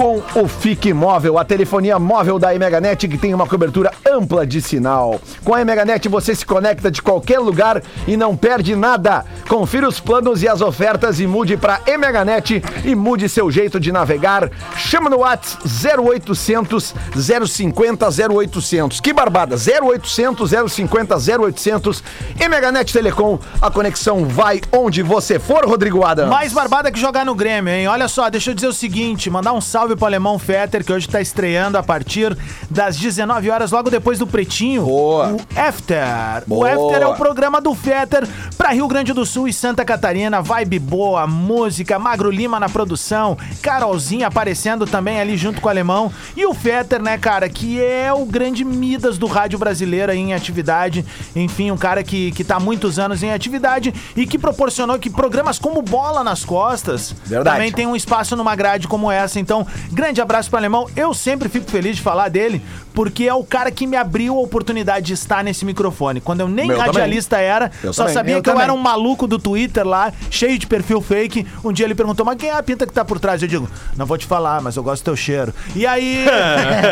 com 0.00 0.22
o 0.34 0.48
Fique 0.48 0.94
Móvel, 0.94 1.36
a 1.36 1.44
telefonia 1.44 1.98
móvel 1.98 2.38
da 2.38 2.54
Emaganet 2.54 3.06
que 3.06 3.18
tem 3.18 3.34
uma 3.34 3.46
cobertura 3.46 3.92
ampla 4.08 4.46
de 4.46 4.62
sinal. 4.62 5.20
Com 5.44 5.52
a 5.54 5.60
Emaganet 5.60 6.08
você 6.08 6.34
se 6.34 6.46
conecta 6.46 6.90
de 6.90 7.02
qualquer 7.02 7.38
lugar 7.38 7.82
e 8.06 8.16
não 8.16 8.34
perde 8.34 8.74
nada. 8.74 9.26
Confira 9.46 9.86
os 9.86 10.00
planos 10.00 10.42
e 10.42 10.48
as 10.48 10.62
ofertas 10.62 11.20
e 11.20 11.26
mude 11.26 11.54
para 11.58 11.82
Emaganet 11.86 12.64
e 12.82 12.94
mude 12.94 13.28
seu 13.28 13.50
jeito 13.50 13.78
de 13.78 13.92
navegar. 13.92 14.50
Chama 14.74 15.10
no 15.10 15.18
WhatsApp 15.18 15.68
0800 16.00 16.94
050 17.46 18.08
0800. 18.08 19.00
Que 19.00 19.12
barbada! 19.12 19.54
0800 19.56 20.50
050 20.72 21.16
0800. 21.42 22.02
Emaganet 22.40 22.90
Telecom, 22.90 23.38
a 23.60 23.70
conexão 23.70 24.24
vai 24.24 24.62
onde 24.72 25.02
você 25.02 25.38
for, 25.38 25.66
Rodrigo 25.66 26.02
Adams. 26.06 26.30
Mais 26.30 26.54
barbada 26.54 26.90
que 26.90 26.98
jogar 26.98 27.26
no 27.26 27.34
Grêmio, 27.34 27.70
hein? 27.70 27.86
Olha 27.86 28.08
só, 28.08 28.30
deixa 28.30 28.52
eu 28.52 28.54
dizer 28.54 28.68
o 28.68 28.72
seguinte: 28.72 29.28
mandar 29.28 29.52
um 29.52 29.60
salve 29.60 29.89
pro 29.96 30.06
alemão 30.06 30.38
Fetter, 30.38 30.84
que 30.84 30.92
hoje 30.92 31.08
tá 31.08 31.20
estreando 31.20 31.78
a 31.78 31.82
partir 31.82 32.36
das 32.70 32.96
19 32.96 33.50
horas, 33.50 33.70
logo 33.70 33.90
depois 33.90 34.18
do 34.18 34.26
Pretinho. 34.26 34.84
Boa. 34.84 35.32
O 35.32 35.40
After. 35.58 36.42
O 36.46 36.48
Boa. 36.48 36.70
After 36.72 37.02
é 37.02 37.06
o 37.06 37.14
programa 37.14 37.60
do 37.60 37.74
Fetter 37.74 38.26
pra 38.70 38.74
Rio 38.76 38.86
Grande 38.86 39.12
do 39.12 39.26
Sul 39.26 39.48
e 39.48 39.52
Santa 39.52 39.84
Catarina. 39.84 40.40
Vibe 40.40 40.78
boa, 40.78 41.26
música, 41.26 41.98
Magro 41.98 42.30
Lima 42.30 42.60
na 42.60 42.68
produção, 42.68 43.36
Carolzinha 43.60 44.28
aparecendo 44.28 44.86
também 44.86 45.20
ali 45.20 45.36
junto 45.36 45.60
com 45.60 45.66
o 45.66 45.70
alemão. 45.70 46.12
E 46.36 46.46
o 46.46 46.54
Fetter, 46.54 47.02
né, 47.02 47.18
cara, 47.18 47.48
que 47.48 47.82
é 47.82 48.12
o 48.12 48.24
grande 48.24 48.64
Midas 48.64 49.18
do 49.18 49.26
rádio 49.26 49.58
brasileiro 49.58 50.12
aí 50.12 50.18
em 50.18 50.34
atividade. 50.34 51.04
Enfim, 51.34 51.72
um 51.72 51.76
cara 51.76 52.04
que, 52.04 52.30
que 52.30 52.44
tá 52.44 52.56
há 52.56 52.60
muitos 52.60 52.98
anos 52.98 53.24
em 53.24 53.32
atividade 53.32 53.92
e 54.14 54.24
que 54.24 54.38
proporcionou 54.38 54.98
que 55.00 55.10
programas 55.10 55.58
como 55.58 55.82
Bola 55.82 56.22
nas 56.22 56.44
Costas 56.44 57.12
Verdade. 57.24 57.56
também 57.56 57.72
tem 57.72 57.86
um 57.88 57.96
espaço 57.96 58.36
numa 58.36 58.54
grade 58.54 58.86
como 58.86 59.10
essa. 59.10 59.40
Então, 59.40 59.66
grande 59.90 60.20
abraço 60.20 60.48
pro 60.48 60.58
alemão. 60.58 60.86
Eu 60.94 61.12
sempre 61.12 61.48
fico 61.48 61.68
feliz 61.68 61.96
de 61.96 62.02
falar 62.02 62.28
dele, 62.28 62.62
porque 62.94 63.24
é 63.24 63.34
o 63.34 63.44
cara 63.44 63.70
que 63.70 63.86
me 63.86 63.96
abriu 63.96 64.36
a 64.36 64.40
oportunidade 64.40 65.06
de 65.06 65.12
estar 65.14 65.42
nesse 65.44 65.64
microfone. 65.64 66.20
Quando 66.20 66.40
eu 66.40 66.48
nem 66.48 66.66
Meu 66.68 66.78
radialista 66.78 67.38
era, 67.38 67.70
Eu 67.82 67.92
só 67.92 68.02
também. 68.02 68.14
sabia 68.14 68.34
Eu 68.36 68.42
que 68.42 68.48
eu 68.48 68.52
também. 68.54 68.64
era 68.64 68.72
um 68.74 68.78
maluco 68.78 69.26
do 69.26 69.38
Twitter 69.38 69.86
lá, 69.86 70.12
cheio 70.30 70.58
de 70.58 70.66
perfil 70.66 71.00
fake. 71.00 71.46
Um 71.64 71.72
dia 71.72 71.86
ele 71.86 71.94
perguntou, 71.94 72.24
mas 72.26 72.36
quem 72.36 72.48
é 72.50 72.54
a 72.54 72.62
pinta 72.62 72.86
que 72.86 72.92
tá 72.92 73.04
por 73.04 73.18
trás? 73.20 73.40
Eu 73.42 73.48
digo, 73.48 73.68
não 73.96 74.06
vou 74.06 74.18
te 74.18 74.26
falar, 74.26 74.60
mas 74.60 74.76
eu 74.76 74.82
gosto 74.82 75.02
do 75.02 75.04
teu 75.06 75.16
cheiro. 75.16 75.52
E 75.74 75.86
aí. 75.86 76.24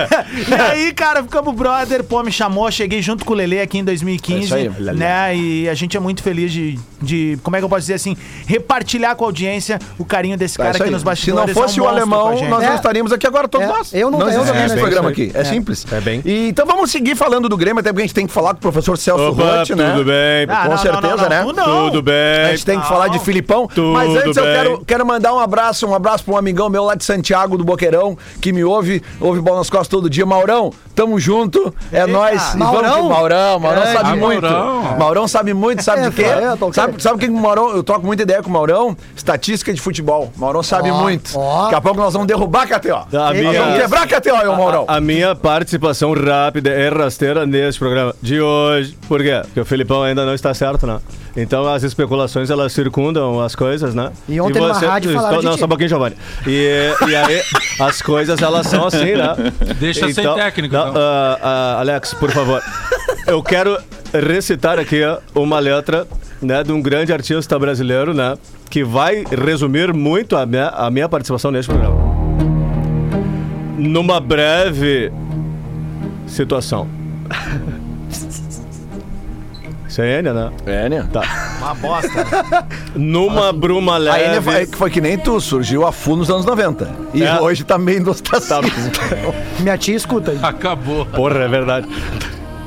e 0.49 0.55
aí, 0.55 0.93
cara, 0.93 1.23
ficamos 1.23 1.55
brother, 1.55 2.03
pô, 2.05 2.23
me 2.23 2.33
chamou, 2.33 2.71
cheguei 2.71 3.03
junto 3.03 3.25
com 3.25 3.33
o 3.33 3.37
Lele 3.37 3.61
aqui 3.61 3.79
em 3.79 3.85
2015. 3.85 4.39
É 4.39 4.45
isso 4.45 4.55
aí, 4.55 4.69
né? 4.97 5.37
E 5.37 5.69
a 5.69 5.75
gente 5.75 5.97
é 5.97 6.01
muito 6.01 6.23
feliz 6.23 6.53
de, 6.53 6.79
de, 7.03 7.39
como 7.43 7.57
é 7.57 7.59
que 7.59 7.65
eu 7.65 7.69
posso 7.69 7.81
dizer 7.83 7.95
assim, 7.95 8.17
repartilhar 8.47 9.15
com 9.17 9.25
a 9.25 9.29
audiência 9.29 9.79
o 9.99 10.05
carinho 10.05 10.37
desse 10.37 10.55
É 10.61 10.65
cara 10.65 10.71
isso 10.77 10.83
aqui 10.83 10.91
nos 10.93 11.01
Se 11.01 11.05
não 11.05 11.11
bastidores. 11.43 11.55
fosse 11.55 11.79
é 11.79 11.83
um 11.83 11.87
o 11.87 11.89
alemão, 11.89 12.31
nós 12.49 12.63
não 12.63 12.73
É. 12.73 12.75
estaríamos 12.75 13.13
aqui 13.13 13.27
agora 13.27 13.49
todos 13.49 13.67
É, 13.67 13.71
nós. 13.71 13.93
eu 13.95 14.11
não- 14.11 14.21
eu 14.21 14.29
existiria 14.29 14.67
não- 14.69 14.75
é, 14.75 14.79
programa 14.79 15.11
isso 15.13 15.21
aí. 15.21 15.27
aqui. 15.29 15.37
É, 15.37 15.41
É. 15.41 15.45
simples. 15.45 15.87
É 15.90 16.01
bem. 16.01 16.22
E, 16.24 16.48
então 16.48 16.66
vamos 16.66 16.90
seguir 16.90 17.14
falando 17.16 17.48
do 17.48 17.57
Grêmio, 17.57 17.81
até 17.81 17.90
porque 17.90 18.03
a 18.03 18.07
gente 18.07 18.14
tem 18.14 18.27
que 18.27 18.33
falar 18.33 18.51
com 18.51 18.59
o 18.59 18.61
professor 18.61 18.96
Celso 18.98 19.31
Opa, 19.31 19.59
Rotti, 19.59 19.74
né? 19.74 19.90
tudo 19.92 20.05
bem. 20.05 20.46
Com 20.46 20.53
Ah, 20.53 20.64
não, 20.64 20.70
não, 20.70 20.79
certeza, 20.79 21.16
não, 21.16 21.16
não, 21.16 21.29
né? 21.29 21.53
não. 21.57 21.85
Tudo 21.87 22.03
bem. 22.03 22.40
A 22.46 22.51
gente 22.51 22.64
tem 22.66 22.77
que 22.79 22.83
Não. 22.83 22.88
falar 22.88 23.09
de 23.09 23.18
Filipão. 23.20 23.68
Mas 23.92 24.09
Tudo 24.09 24.18
antes 24.18 24.37
eu 24.37 24.44
bem. 24.44 24.53
quero, 24.55 24.85
quero 24.87 25.07
mandar 25.07 25.33
um 25.35 25.38
abraço, 25.38 25.87
um 25.87 25.94
abraço 25.94 26.24
pra 26.24 26.35
um 26.35 26.37
amigão 26.37 26.68
meu 26.68 26.85
lá 26.85 26.94
de 26.94 27.05
Santiago 27.05 27.57
do 27.57 27.64
Boqueirão, 27.64 28.16
que 28.40 28.53
me 28.53 28.62
ouve, 28.64 29.03
ouve 29.20 29.40
bola 29.40 29.59
nas 29.59 29.70
costas 29.70 29.88
todo 29.88 30.11
dia. 30.11 30.27
Maurão, 30.27 30.72
tamo 30.94 31.18
junto, 31.18 31.74
é 31.92 32.07
nóis. 32.07 32.55
E 32.55 32.57
Maurão? 32.59 32.83
vamos 32.90 33.03
que- 33.09 33.09
Maurão, 33.14 33.59
Maurão 33.61 33.83
Grande. 33.83 33.98
sabe 33.98 34.16
muito. 34.18 34.42
Maurão. 34.42 34.98
Maurão 34.98 35.29
sabe 35.29 35.55
muito, 35.55 35.83
sabe 35.83 36.03
É, 36.03 36.11
de 36.11 36.16
quê? 36.16 36.22
é, 36.24 36.48
eu 36.48 36.57
tô 36.57 36.72
sabe, 36.72 37.03
sabe 37.03 37.16
o 37.16 37.18
que 37.18 37.27
que 37.27 37.33
o 37.33 37.37
Maurão, 37.37 37.70
eu 37.70 37.83
troco 37.83 38.05
muita 38.05 38.22
ideia 38.22 38.42
com 38.42 38.51
o 38.51 38.53
Maurão? 38.53 38.96
Estatística 39.16 39.72
de 39.72 39.81
futebol. 39.81 40.33
Maurão 40.37 40.62
sabe 40.62 40.90
Ó, 40.90 40.94
muito. 41.01 41.31
ó. 41.38 41.62
Daqui 41.64 41.74
a 41.77 41.81
pouco 41.81 41.98
nós 42.01 42.12
vamos 42.12 42.29
derrubar 42.29 42.62
a 42.62 42.66
KTO. 42.66 42.94
A 42.94 43.07
Nós 43.12 43.37
minha- 43.37 43.62
vamos 43.62 43.81
quebrar 43.81 44.03
a 44.03 44.07
KTO, 44.07 44.37
eu, 44.44 44.57
Maurão. 44.57 44.85
A, 44.88 44.96
a 44.96 45.01
minha 45.01 45.35
participação 45.79 46.12
rápida 46.12 46.71
e 46.71 46.88
rasteira 46.88 47.47
neste 47.47 47.79
programa 47.79 48.14
de 48.21 48.41
hoje. 48.41 48.97
Por 49.07 49.23
quê? 49.23 49.41
Porque 49.45 49.61
o 49.61 49.64
Felipão 49.64 50.03
ainda 50.03 50.27
não 50.27 50.35
está 50.35 50.53
certo, 50.53 50.87
né? 50.87 50.99
Então 51.37 51.67
as 51.67 51.83
especulações 51.83 52.51
elas 52.51 52.73
circundam 52.73 53.41
as 53.41 53.55
coisas, 53.55 53.95
né? 53.95 54.11
E 54.29 54.41
ontem 54.41 54.61
numa 54.61 54.75
rádio 54.75 55.12
falaram 55.12 55.38
de 55.38 55.45
Não, 55.45 55.53
ti. 55.53 55.59
só 55.61 55.64
um 55.64 55.69
pouquinho, 55.69 55.88
Giovanni. 55.88 56.17
E, 56.47 56.91
e 57.09 57.17
aí 57.17 57.41
as 57.81 58.03
coisas 58.03 58.43
elas 58.43 58.67
são 58.67 58.87
assim, 58.87 59.14
né? 59.14 59.35
Deixa 59.79 60.12
sem 60.12 60.35
técnico, 60.35 60.75
não, 60.75 60.91
então. 60.91 61.03
ah, 61.03 61.38
ah, 61.43 61.81
Alex, 61.81 62.14
por 62.14 62.31
favor. 62.31 62.61
Eu 63.27 63.43
quero 63.43 63.79
recitar 64.12 64.79
aqui 64.79 65.03
uma 65.35 65.59
letra 65.59 66.07
né, 66.43 66.62
de 66.64 66.73
um 66.73 66.83
grande 66.83 67.12
artista 67.12 67.59
brasileiro, 67.59 68.12
né? 68.12 68.37
Que 68.69 68.83
vai 68.83 69.25
resumir 69.31 69.93
muito 69.95 70.37
a 70.37 70.45
minha, 70.45 70.69
a 70.69 70.91
minha 70.91 71.09
participação 71.09 71.51
neste 71.51 71.71
programa. 71.71 71.97
Numa 73.79 74.19
breve 74.19 75.12
situação. 76.29 76.87
Isso 79.88 80.03
é 80.03 80.19
Enya, 80.19 80.35
né? 80.35 80.51
É, 80.67 80.87
Enya. 80.87 81.09
Tá. 81.11 81.23
Uma 81.59 81.75
bosta. 81.75 82.67
Numa 82.95 83.53
bruma 83.53 83.95
A 83.95 83.99
leve. 83.99 84.25
Enya 84.25 84.43
foi, 84.43 84.67
foi 84.67 84.91
que 84.91 85.01
nem 85.01 85.17
tu, 85.19 85.41
surgiu 85.41 85.87
a 85.87 85.93
FU 85.93 86.14
nos 86.17 86.29
anos 86.31 86.45
90. 86.45 86.91
E 87.14 87.23
É. 87.23 87.41
hoje 87.41 87.64
tá 87.64 87.79
meio 87.79 88.03
no 88.03 88.11
ostracismo. 88.11 88.62
Minha 89.61 89.79
tia 89.79 89.97
escuta 89.97 90.33
aí. 90.33 90.38
Acabou. 90.43 91.07
Porra, 91.07 91.38
é 91.41 91.49
verdade. 91.49 91.88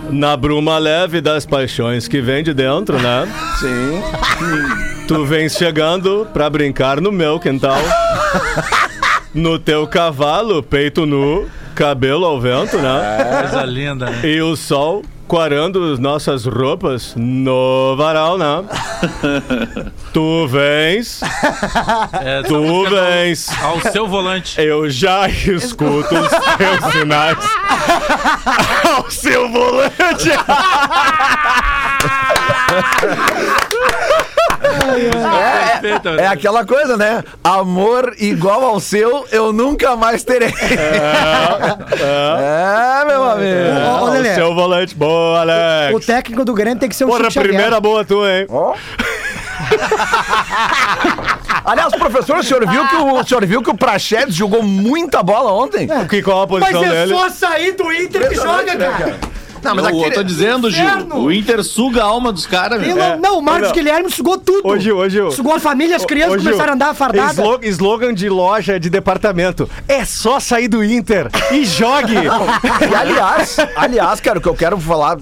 Na 0.10 0.36
bruma 0.36 0.78
leve 0.80 1.21
das 1.21 1.45
paixões 1.45 2.08
que 2.08 2.19
vem 2.21 2.43
de 2.43 2.54
dentro, 2.56 3.00
né? 3.00 3.28
Sim. 3.60 4.02
Tu 5.08 5.24
vens 5.26 5.54
chegando 5.56 6.28
pra 6.34 6.50
brincar 6.50 7.00
no 7.00 7.12
meu 7.12 7.39
quintal. 7.39 7.78
No 9.34 9.58
teu 9.58 9.88
cavalo, 9.88 10.62
peito 10.62 11.06
nu, 11.06 11.48
cabelo 11.74 12.26
ao 12.26 12.39
vento, 12.39 12.78
né? 12.78 13.39
Coisa 13.41 13.63
linda, 13.63 14.10
né? 14.10 14.20
E 14.28 14.41
o 14.41 14.56
sol 14.58 15.04
quarando 15.26 15.98
nossas 15.98 16.46
roupas 16.46 17.13
no 17.15 17.96
varal, 17.96 18.38
né? 18.38 18.63
tu 20.12 20.46
vens, 20.50 21.22
É, 22.22 22.41
tu 22.44 22.56
do- 22.62 22.89
vens. 22.89 23.48
Ao 23.63 23.80
seu 23.80 24.06
volante. 24.06 24.60
Eu 24.62 24.89
já 24.89 25.30
escuto 25.30 26.13
os 26.13 26.30
teus 26.58 26.91
sinais 26.91 27.38
ao 28.94 29.10
seu 29.10 29.50
volante. 29.50 30.30
É, 36.17 36.23
é 36.23 36.27
aquela 36.27 36.65
coisa, 36.65 36.97
né? 36.97 37.23
Amor 37.43 38.13
igual 38.19 38.63
ao 38.63 38.79
seu, 38.79 39.25
eu 39.31 39.51
nunca 39.53 39.95
mais 39.95 40.23
terei. 40.23 40.53
É, 41.99 43.05
meu 43.05 43.23
amigo. 43.23 43.99
Ô, 43.99 44.03
ô, 44.03 44.10
Lelê. 44.10 44.31
o 44.31 44.36
seu 44.36 44.53
volante, 44.55 44.95
boa, 44.95 45.41
Alex. 45.41 45.95
O 45.95 45.99
técnico 45.99 46.45
do 46.45 46.53
Grêmio 46.53 46.79
tem 46.79 46.89
que 46.89 46.95
ser 46.95 47.05
um 47.05 47.07
Porra, 47.07 47.19
Chico 47.21 47.34
Xavier. 47.34 47.53
primeira 47.53 47.79
boa 47.79 48.03
tu, 48.05 48.25
hein? 48.25 48.47
Aliás, 51.63 51.93
professor, 51.93 52.38
o 52.38 52.43
senhor 52.43 52.67
viu 52.67 52.88
que 52.88 52.95
o, 52.95 53.13
o 53.19 53.23
senhor 53.23 53.45
viu 53.45 53.62
que 53.62 53.69
o 53.69 53.77
Prachedes 53.77 54.34
jogou 54.36 54.63
muita 54.63 55.21
bola 55.21 55.51
ontem? 55.53 55.88
Que, 56.10 56.21
qual 56.21 56.43
a 56.43 56.47
Mas 56.47 56.60
posição 56.71 56.84
é 56.84 57.05
dele? 57.05 57.13
só 57.15 57.29
sair 57.29 57.71
do 57.73 57.91
Inter 57.91 58.29
que 58.29 58.36
joga, 58.36 58.75
cara. 58.75 59.19
Não, 59.63 59.76
mas 59.76 59.86
eu, 59.86 59.91
eu 59.91 60.00
aquele- 60.02 60.15
tô 60.15 60.24
dizendo, 60.24 60.69
Gil, 60.71 60.84
Inferno. 60.84 61.15
o 61.19 61.32
Inter 61.32 61.63
suga 61.63 62.02
a 62.02 62.06
alma 62.06 62.32
dos 62.32 62.45
caras. 62.45 62.82
Pelo- 62.84 63.17
Não, 63.17 63.39
o 63.39 63.41
Marcos 63.41 63.69
Não. 63.69 63.76
Guilherme 63.76 64.10
sugou 64.12 64.38
tudo. 64.38 64.67
Hoje, 64.67 64.91
hoje. 64.91 65.19
Sugou 65.32 65.54
a 65.54 65.60
família, 65.60 65.95
as 65.95 66.06
crianças 66.06 66.41
Gil, 66.41 66.52
começaram 66.52 66.71
a 66.74 66.76
andar 66.76 66.93
fardadas. 66.93 67.38
Slo- 67.38 67.60
slogan 67.63 68.13
de 68.13 68.30
loja 68.30 68.80
de 68.80 68.89
departamento. 68.89 69.69
É 69.88 70.04
só 70.06 70.39
sair 70.39 70.67
do 70.67 70.84
Inter 70.84 71.28
e 71.52 71.65
jogue. 71.65 72.15
E 72.91 72.95
aliás, 72.95 73.58
aliás, 73.76 74.19
cara, 74.19 74.39
o 74.39 74.41
que 74.41 74.47
eu 74.50 74.56
quero 74.56 74.78
falar 74.80 75.17
uh, 75.17 75.21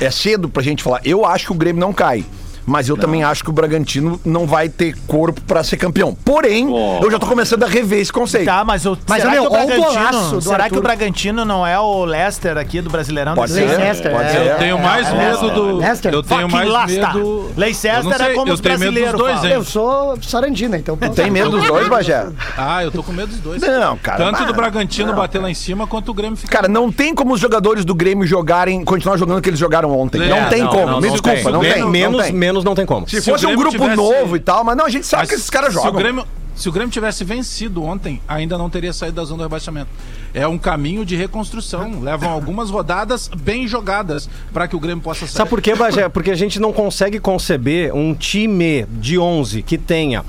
é 0.00 0.10
cedo 0.10 0.48
pra 0.48 0.62
gente 0.62 0.82
falar. 0.82 1.00
Eu 1.04 1.24
acho 1.24 1.46
que 1.46 1.52
o 1.52 1.54
Grêmio 1.54 1.80
não 1.80 1.92
cai. 1.92 2.24
Mas 2.68 2.88
eu 2.88 2.96
também 2.96 3.24
acho 3.24 3.42
que 3.42 3.50
o 3.50 3.52
Bragantino 3.52 4.20
não 4.24 4.46
vai 4.46 4.68
ter 4.68 4.94
corpo 5.06 5.40
pra 5.40 5.64
ser 5.64 5.76
campeão. 5.76 6.14
Porém, 6.14 6.68
eu 7.02 7.10
já 7.10 7.18
tô 7.18 7.26
começando 7.26 7.62
a 7.62 7.66
rever 7.66 7.98
esse 8.00 8.12
conceito. 8.12 8.44
Tá, 8.44 8.62
mas 8.64 8.84
o, 8.84 8.96
Mas, 9.08 9.22
será, 9.22 9.32
meu, 9.32 9.42
que 9.44 9.48
o 9.48 9.52
ó 9.52 9.64
o 9.64 9.66
golaço 9.66 9.92
Bragantino, 9.92 10.30
do 10.32 10.42
será 10.42 10.70
que 10.70 10.78
o 10.78 10.82
Bragantino 10.82 11.44
não 11.44 11.66
é 11.66 11.78
o 11.78 12.04
Leicester 12.04 12.56
aqui 12.58 12.80
do 12.80 12.90
Brasileirão? 12.90 13.34
Pode 13.34 13.52
ser? 13.52 13.66
Leicester, 13.66 14.12
pode 14.12 14.28
é. 14.28 14.30
ser. 14.30 14.46
Eu 14.46 14.58
tenho 14.58 14.78
mais 14.78 15.12
medo 15.12 15.50
do. 15.50 15.76
Leicester? 15.78 16.12
Eu 16.12 16.22
tenho 16.22 16.50
mais 16.50 16.68
Leicester. 16.70 17.14
medo. 17.14 17.50
Leicester 17.56 18.04
não 18.04 18.12
é 18.12 18.34
como 18.34 18.48
eu 18.50 18.54
os 18.54 18.60
tenho 18.60 18.78
medo 18.78 18.92
dos 18.92 19.22
brasileiros? 19.22 19.66
Eu 19.66 19.72
sou 19.72 20.18
sarandina, 20.22 20.76
então. 20.76 20.96
Tem 20.96 21.30
medo 21.30 21.50
dos 21.50 21.66
dois, 21.66 21.88
Bagé? 21.88 22.26
Ah, 22.56 22.84
eu 22.84 22.90
tô 22.90 23.02
com 23.02 23.12
medo 23.12 23.28
dos 23.28 23.40
dois. 23.40 23.62
Não, 23.62 23.96
cara, 23.96 24.18
Tanto 24.18 24.44
do 24.44 24.52
Bragantino 24.54 25.08
não. 25.08 25.16
bater 25.16 25.40
lá 25.40 25.50
em 25.50 25.54
cima, 25.54 25.86
quanto 25.86 26.10
o 26.10 26.14
Grêmio 26.14 26.36
ficar. 26.36 26.58
Cara, 26.58 26.68
não 26.68 26.92
tem 26.92 27.14
como 27.14 27.34
os 27.34 27.40
jogadores 27.40 27.84
do 27.84 27.94
Grêmio 27.94 28.26
jogarem, 28.26 28.84
continuar 28.84 29.16
jogando 29.16 29.38
o 29.38 29.42
que 29.42 29.48
eles 29.48 29.58
jogaram 29.58 29.96
ontem. 29.98 30.22
É, 30.22 30.28
não 30.28 30.48
tem 30.48 30.62
não, 30.62 30.68
como. 30.70 30.86
não, 30.86 31.00
Me 31.00 31.06
não 31.06 31.12
desculpa, 31.12 31.42
tem. 31.42 31.52
não 31.52 31.60
tem. 31.60 31.80
não 31.80 31.88
menos, 31.88 32.24
tem. 32.24 32.32
Menos 32.58 32.64
não 32.64 32.74
tem 32.74 32.86
como. 32.86 33.08
Se 33.08 33.20
Se 33.20 33.30
fosse 33.30 33.46
um 33.46 33.54
grupo 33.56 33.70
tivesse- 33.72 33.96
novo 33.96 34.36
e 34.36 34.40
tal, 34.40 34.62
mas 34.64 34.76
não, 34.76 34.86
a 34.86 34.88
gente 34.90 35.06
sabe 35.06 35.22
Mas 35.22 35.28
que 35.30 35.34
esses 35.36 35.50
caras 35.50 35.72
Se 35.72 35.78
o, 35.78 35.82
jogam. 35.82 35.98
Grêmio, 36.00 36.24
se 36.54 36.68
o 36.68 36.72
Grêmio 36.72 36.90
tivesse 36.90 37.24
vencido 37.24 37.82
ontem, 37.84 38.20
ainda 38.26 38.58
não 38.58 38.68
teria 38.68 38.92
saído 38.92 39.16
da 39.16 39.24
zona 39.24 39.38
do 39.38 39.42
rebaixamento. 39.44 39.88
É 40.34 40.46
um 40.46 40.58
caminho 40.58 41.04
de 41.04 41.14
reconstrução. 41.16 42.00
Levam 42.00 42.30
algumas 42.30 42.70
rodadas 42.70 43.28
bem 43.28 43.66
jogadas 43.66 44.28
para 44.52 44.66
que 44.68 44.74
o 44.76 44.80
Grêmio 44.80 45.02
possa 45.02 45.20
sair. 45.20 45.30
Sabe 45.36 45.50
por 45.50 45.60
quê, 45.62 45.74
Bagé? 45.74 46.08
Porque 46.08 46.30
a 46.30 46.36
gente 46.36 46.58
não 46.60 46.72
consegue 46.72 47.18
conceber 47.20 47.94
um 47.94 48.12
time 48.14 48.84
de 48.90 49.18
11 49.18 49.62
que 49.62 49.78
tenha 49.78 50.24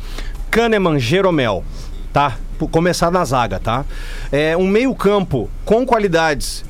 Kahneman, 0.52 1.00
Jeromel, 1.00 1.64
tá? 2.14 2.38
Por 2.58 2.70
Começar 2.70 3.10
na 3.10 3.24
zaga, 3.24 3.60
tá? 3.60 3.86
É 4.32 4.56
um 4.58 4.68
meio 4.68 4.94
campo 4.94 5.50
com 5.64 5.86
qualidades, 5.86 6.66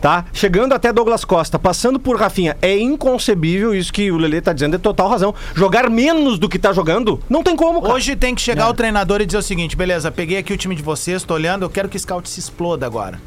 tá? 0.00 0.24
Chegando 0.32 0.72
até 0.72 0.92
Douglas 0.92 1.24
Costa, 1.24 1.58
passando 1.58 1.98
por 1.98 2.18
Rafinha. 2.18 2.56
É 2.62 2.78
inconcebível 2.78 3.74
isso 3.74 3.92
que 3.92 4.10
o 4.10 4.16
Lelê 4.16 4.40
tá 4.40 4.52
dizendo, 4.52 4.76
é 4.76 4.78
total 4.78 5.08
razão. 5.08 5.34
Jogar 5.54 5.88
menos 5.90 6.38
do 6.38 6.48
que 6.48 6.58
tá 6.58 6.72
jogando, 6.72 7.20
não 7.28 7.42
tem 7.42 7.56
como, 7.56 7.80
cara. 7.80 7.94
Hoje 7.94 8.16
tem 8.16 8.34
que 8.34 8.40
chegar 8.40 8.68
o 8.68 8.74
treinador 8.74 9.20
e 9.20 9.26
dizer 9.26 9.38
o 9.38 9.42
seguinte: 9.42 9.76
beleza, 9.76 10.10
peguei 10.10 10.38
aqui 10.38 10.52
o 10.52 10.56
time 10.56 10.74
de 10.74 10.82
vocês, 10.82 11.22
tô 11.22 11.34
olhando, 11.34 11.64
eu 11.64 11.70
quero 11.70 11.88
que 11.88 11.96
o 11.96 12.00
scout 12.00 12.28
se 12.28 12.40
exploda 12.40 12.86
agora. 12.86 13.20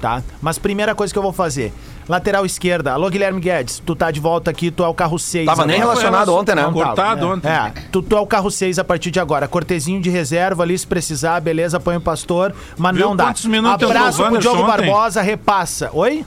Tá? 0.00 0.22
Mas 0.40 0.58
primeira 0.58 0.94
coisa 0.94 1.12
que 1.12 1.18
eu 1.18 1.22
vou 1.22 1.32
fazer: 1.32 1.72
lateral 2.12 2.44
esquerda. 2.44 2.92
Alô, 2.92 3.08
Guilherme 3.08 3.40
Guedes, 3.40 3.82
tu 3.84 3.96
tá 3.96 4.10
de 4.10 4.20
volta 4.20 4.50
aqui, 4.50 4.70
tu 4.70 4.84
é 4.84 4.88
o 4.88 4.92
carro 4.92 5.18
6. 5.18 5.46
Tava 5.46 5.64
nem 5.66 5.78
relacionado 5.78 6.34
ontem, 6.34 6.54
né? 6.54 6.62
Não 6.62 6.72
tava. 6.74 6.84
Cortado 6.84 7.26
ontem. 7.26 7.48
É, 7.48 7.72
tu, 7.90 8.02
tu 8.02 8.14
é 8.16 8.20
o 8.20 8.26
carro 8.26 8.50
6 8.50 8.78
a 8.78 8.84
partir 8.84 9.10
de 9.10 9.18
agora. 9.18 9.48
Cortezinho 9.48 10.00
de 10.00 10.10
reserva 10.10 10.62
ali, 10.62 10.76
se 10.78 10.86
precisar, 10.86 11.40
beleza, 11.40 11.80
põe 11.80 11.96
o 11.96 12.00
pastor, 12.00 12.54
mas 12.76 12.94
Viu 12.94 13.08
não 13.08 13.16
dá. 13.16 13.24
quantos 13.24 13.46
minutos 13.46 13.90
Abraço 13.90 14.22
pro 14.24 14.38
Diogo 14.38 14.62
ontem? 14.62 14.66
Barbosa, 14.86 15.22
repassa. 15.22 15.88
Oi? 15.94 16.24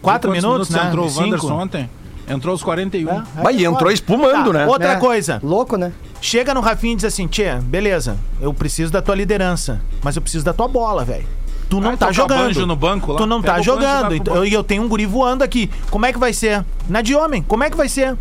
Quatro 0.00 0.30
Quantos 0.30 0.44
minutos, 0.44 0.70
né? 0.70 0.86
entrou 0.86 1.06
o 1.06 1.10
Cinco. 1.10 1.22
Wanderson 1.24 1.52
ontem? 1.60 1.90
Entrou 2.28 2.52
aos 2.52 2.62
41. 2.62 3.22
Mas 3.42 3.60
entrou 3.60 3.90
espumando, 3.90 4.52
Tá, 4.52 4.58
né? 4.60 4.66
Outra 4.66 4.92
É. 4.92 4.96
coisa. 4.96 5.40
Louco, 5.42 5.76
né? 5.76 5.92
Chega 6.20 6.54
no 6.54 6.60
Rafinha 6.60 6.92
e 6.92 6.96
diz 6.96 7.04
assim, 7.04 7.26
Tchê, 7.26 7.56
beleza, 7.56 8.16
eu 8.40 8.54
preciso 8.54 8.90
da 8.92 9.02
tua 9.02 9.14
liderança, 9.14 9.80
mas 10.02 10.14
eu 10.16 10.22
preciso 10.22 10.44
da 10.44 10.52
tua 10.54 10.68
bola, 10.68 11.04
velho. 11.04 11.26
Tu 11.68 11.76
não 11.80 11.88
Vai 11.88 11.96
tá 11.96 12.06
tocar 12.06 12.12
jogando. 12.12 12.66
no 12.66 12.76
banco 12.76 13.12
lá? 13.12 13.18
Tu 13.18 13.26
não 13.26 13.40
Pega 13.40 13.54
tá 13.54 13.60
e 13.60 13.62
jogando. 13.62 14.14
Então. 14.14 14.44
E 14.44 14.52
eu 14.52 14.62
tenho 14.62 14.82
um 14.82 14.88
guri 14.88 15.06
voando 15.06 15.42
aqui. 15.42 15.70
Como 15.90 16.06
é 16.06 16.12
que 16.12 16.18
vai 16.18 16.32
ser? 16.32 16.64
Na 16.88 17.00
de 17.00 17.14
homem, 17.14 17.42
como 17.42 17.64
é 17.64 17.70
que 17.70 17.76
vai 17.76 17.88
ser? 17.88 18.16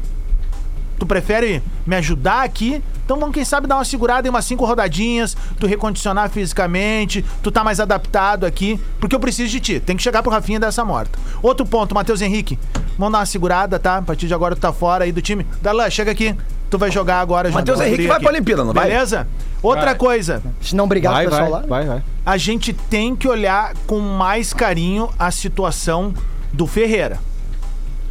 Tu 0.99 1.05
prefere 1.05 1.61
me 1.85 1.95
ajudar 1.95 2.43
aqui? 2.43 2.81
Então 3.03 3.19
vamos, 3.19 3.33
quem 3.33 3.43
sabe, 3.43 3.67
dar 3.67 3.75
uma 3.75 3.83
segurada 3.83 4.27
em 4.27 4.29
umas 4.29 4.45
cinco 4.45 4.65
rodadinhas, 4.65 5.35
tu 5.59 5.67
recondicionar 5.67 6.29
fisicamente, 6.29 7.23
tu 7.41 7.51
tá 7.51 7.61
mais 7.63 7.79
adaptado 7.81 8.45
aqui, 8.45 8.79
porque 8.99 9.13
eu 9.15 9.19
preciso 9.19 9.51
de 9.51 9.59
ti. 9.59 9.79
Tem 9.79 9.97
que 9.97 10.03
chegar 10.03 10.23
pro 10.23 10.31
Rafinha 10.31 10.59
dessa 10.59 10.85
morta. 10.85 11.19
Outro 11.41 11.65
ponto, 11.65 11.93
Matheus 11.93 12.21
Henrique. 12.21 12.57
Vamos 12.97 13.11
dar 13.11 13.19
uma 13.19 13.25
segurada, 13.25 13.77
tá? 13.77 13.97
A 13.97 14.01
partir 14.01 14.27
de 14.27 14.33
agora 14.33 14.55
tu 14.55 14.61
tá 14.61 14.71
fora 14.71 15.03
aí 15.03 15.11
do 15.11 15.21
time. 15.21 15.45
Darlan, 15.61 15.89
chega 15.89 16.11
aqui. 16.11 16.33
Tu 16.69 16.77
vai 16.77 16.89
jogar 16.89 17.19
agora, 17.19 17.51
Matheus. 17.51 17.79
Henrique 17.81 18.07
vai 18.07 18.15
aqui. 18.15 18.23
pra 18.25 18.33
Olimpíada, 18.33 18.63
não 18.63 18.73
vai? 18.73 18.87
Beleza? 18.87 19.27
Outra 19.61 19.85
Vai. 19.85 19.95
coisa. 19.95 20.41
Se 20.61 20.75
não 20.75 20.87
brigar 20.87 21.13
Vai, 21.13 21.25
com 21.25 21.27
o 21.27 21.31
vai, 21.31 21.43
pessoal 21.43 21.61
lá. 21.61 21.67
vai, 21.67 21.85
vai. 21.85 22.03
A 22.25 22.35
gente 22.37 22.73
tem 22.73 23.15
que 23.15 23.27
olhar 23.27 23.73
com 23.85 23.99
mais 23.99 24.53
carinho 24.53 25.09
a 25.19 25.29
situação 25.29 26.13
do 26.51 26.65
Ferreira. 26.65 27.19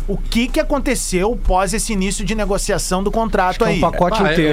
O 0.08 0.16
que 0.16 0.48
que 0.48 0.60
aconteceu 0.60 1.38
pós 1.46 1.72
esse 1.74 1.92
início 1.92 2.24
de 2.24 2.34
negociação 2.34 3.02
do 3.02 3.10
contrato 3.10 3.64
aí. 3.64 3.80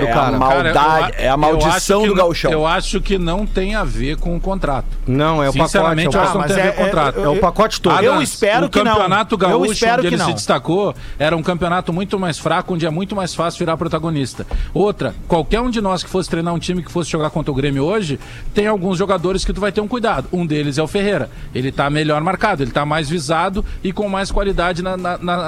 É 0.08 0.12
a 0.12 0.32
maldade, 0.40 1.14
é 1.18 1.30
a 1.30 1.38
maldição 1.38 2.06
do 2.08 2.16
gauchão. 2.16 2.52
Eu 2.52 2.66
acho 2.68 3.02
que 3.02 3.18
não 3.18 3.46
tem 3.46 3.76
a 3.76 3.84
ver 3.84 4.18
com 4.18 4.36
o 4.36 4.40
contrato. 4.40 4.86
Não, 5.08 5.42
é 5.44 5.50
o 5.50 5.54
pacote, 5.54 5.78
é 5.78 5.80
o 5.80 5.84
eu 5.84 6.22
acho 6.22 6.32
que 6.32 6.38
não 6.38 6.44
pacote. 6.44 6.54
tem 6.54 6.62
a 6.62 6.66
ver 6.66 6.74
com 6.74 6.82
o 6.82 6.84
É, 6.84 6.84
é, 6.84 6.86
contrato. 6.86 7.20
é 7.20 7.28
o 7.30 7.38
pacote 7.40 7.82
todo. 7.82 8.04
Eu 8.04 8.22
espero 8.22 8.66
o 8.66 8.70
que 8.70 8.84
não. 8.84 8.94
campeonato 8.94 9.34
Eu 9.36 9.38
gaúcho, 9.40 9.72
espero 9.74 9.94
onde 9.94 10.02
que 10.02 10.08
ele 10.16 10.18
não. 10.18 10.26
se 10.28 10.34
destacou, 10.34 10.96
era 11.18 11.36
um 11.36 11.42
campeonato 11.44 11.92
muito 11.94 12.20
mais 12.20 12.38
fraco, 12.38 12.74
onde 12.74 12.86
é 12.86 12.90
muito 12.90 13.16
mais 13.16 13.34
fácil 13.36 13.60
virar 13.60 13.78
protagonista. 13.78 14.46
Outra, 14.74 15.16
qualquer 15.28 15.60
um 15.62 15.70
de 15.70 15.82
nós 15.82 16.04
que 16.04 16.10
fosse 16.10 16.30
treinar 16.30 16.54
um 16.54 16.60
time 16.60 16.84
que 16.84 16.92
fosse 16.92 17.10
jogar 17.10 17.30
contra 17.30 17.52
o 17.52 17.56
Grêmio 17.56 17.84
hoje, 17.84 18.20
tem 18.54 18.68
alguns 18.68 18.98
jogadores 18.98 19.44
que 19.46 19.54
tu 19.54 19.60
vai 19.62 19.72
ter 19.72 19.82
um 19.82 19.88
cuidado. 19.88 20.28
Um 20.32 20.46
deles 20.46 20.78
é 20.78 20.84
o 20.84 20.88
Ferreira. 20.88 21.30
Ele 21.54 21.72
tá 21.72 21.90
melhor 21.90 22.22
marcado, 22.22 22.64
ele 22.64 22.72
tá 22.72 22.86
mais 22.86 23.10
visado 23.10 23.64
e 23.84 23.92
com 23.92 24.08
mais 24.08 24.32
qualidade 24.32 24.82
na, 24.82 24.96
na, 24.98 25.18
na, 25.18 25.39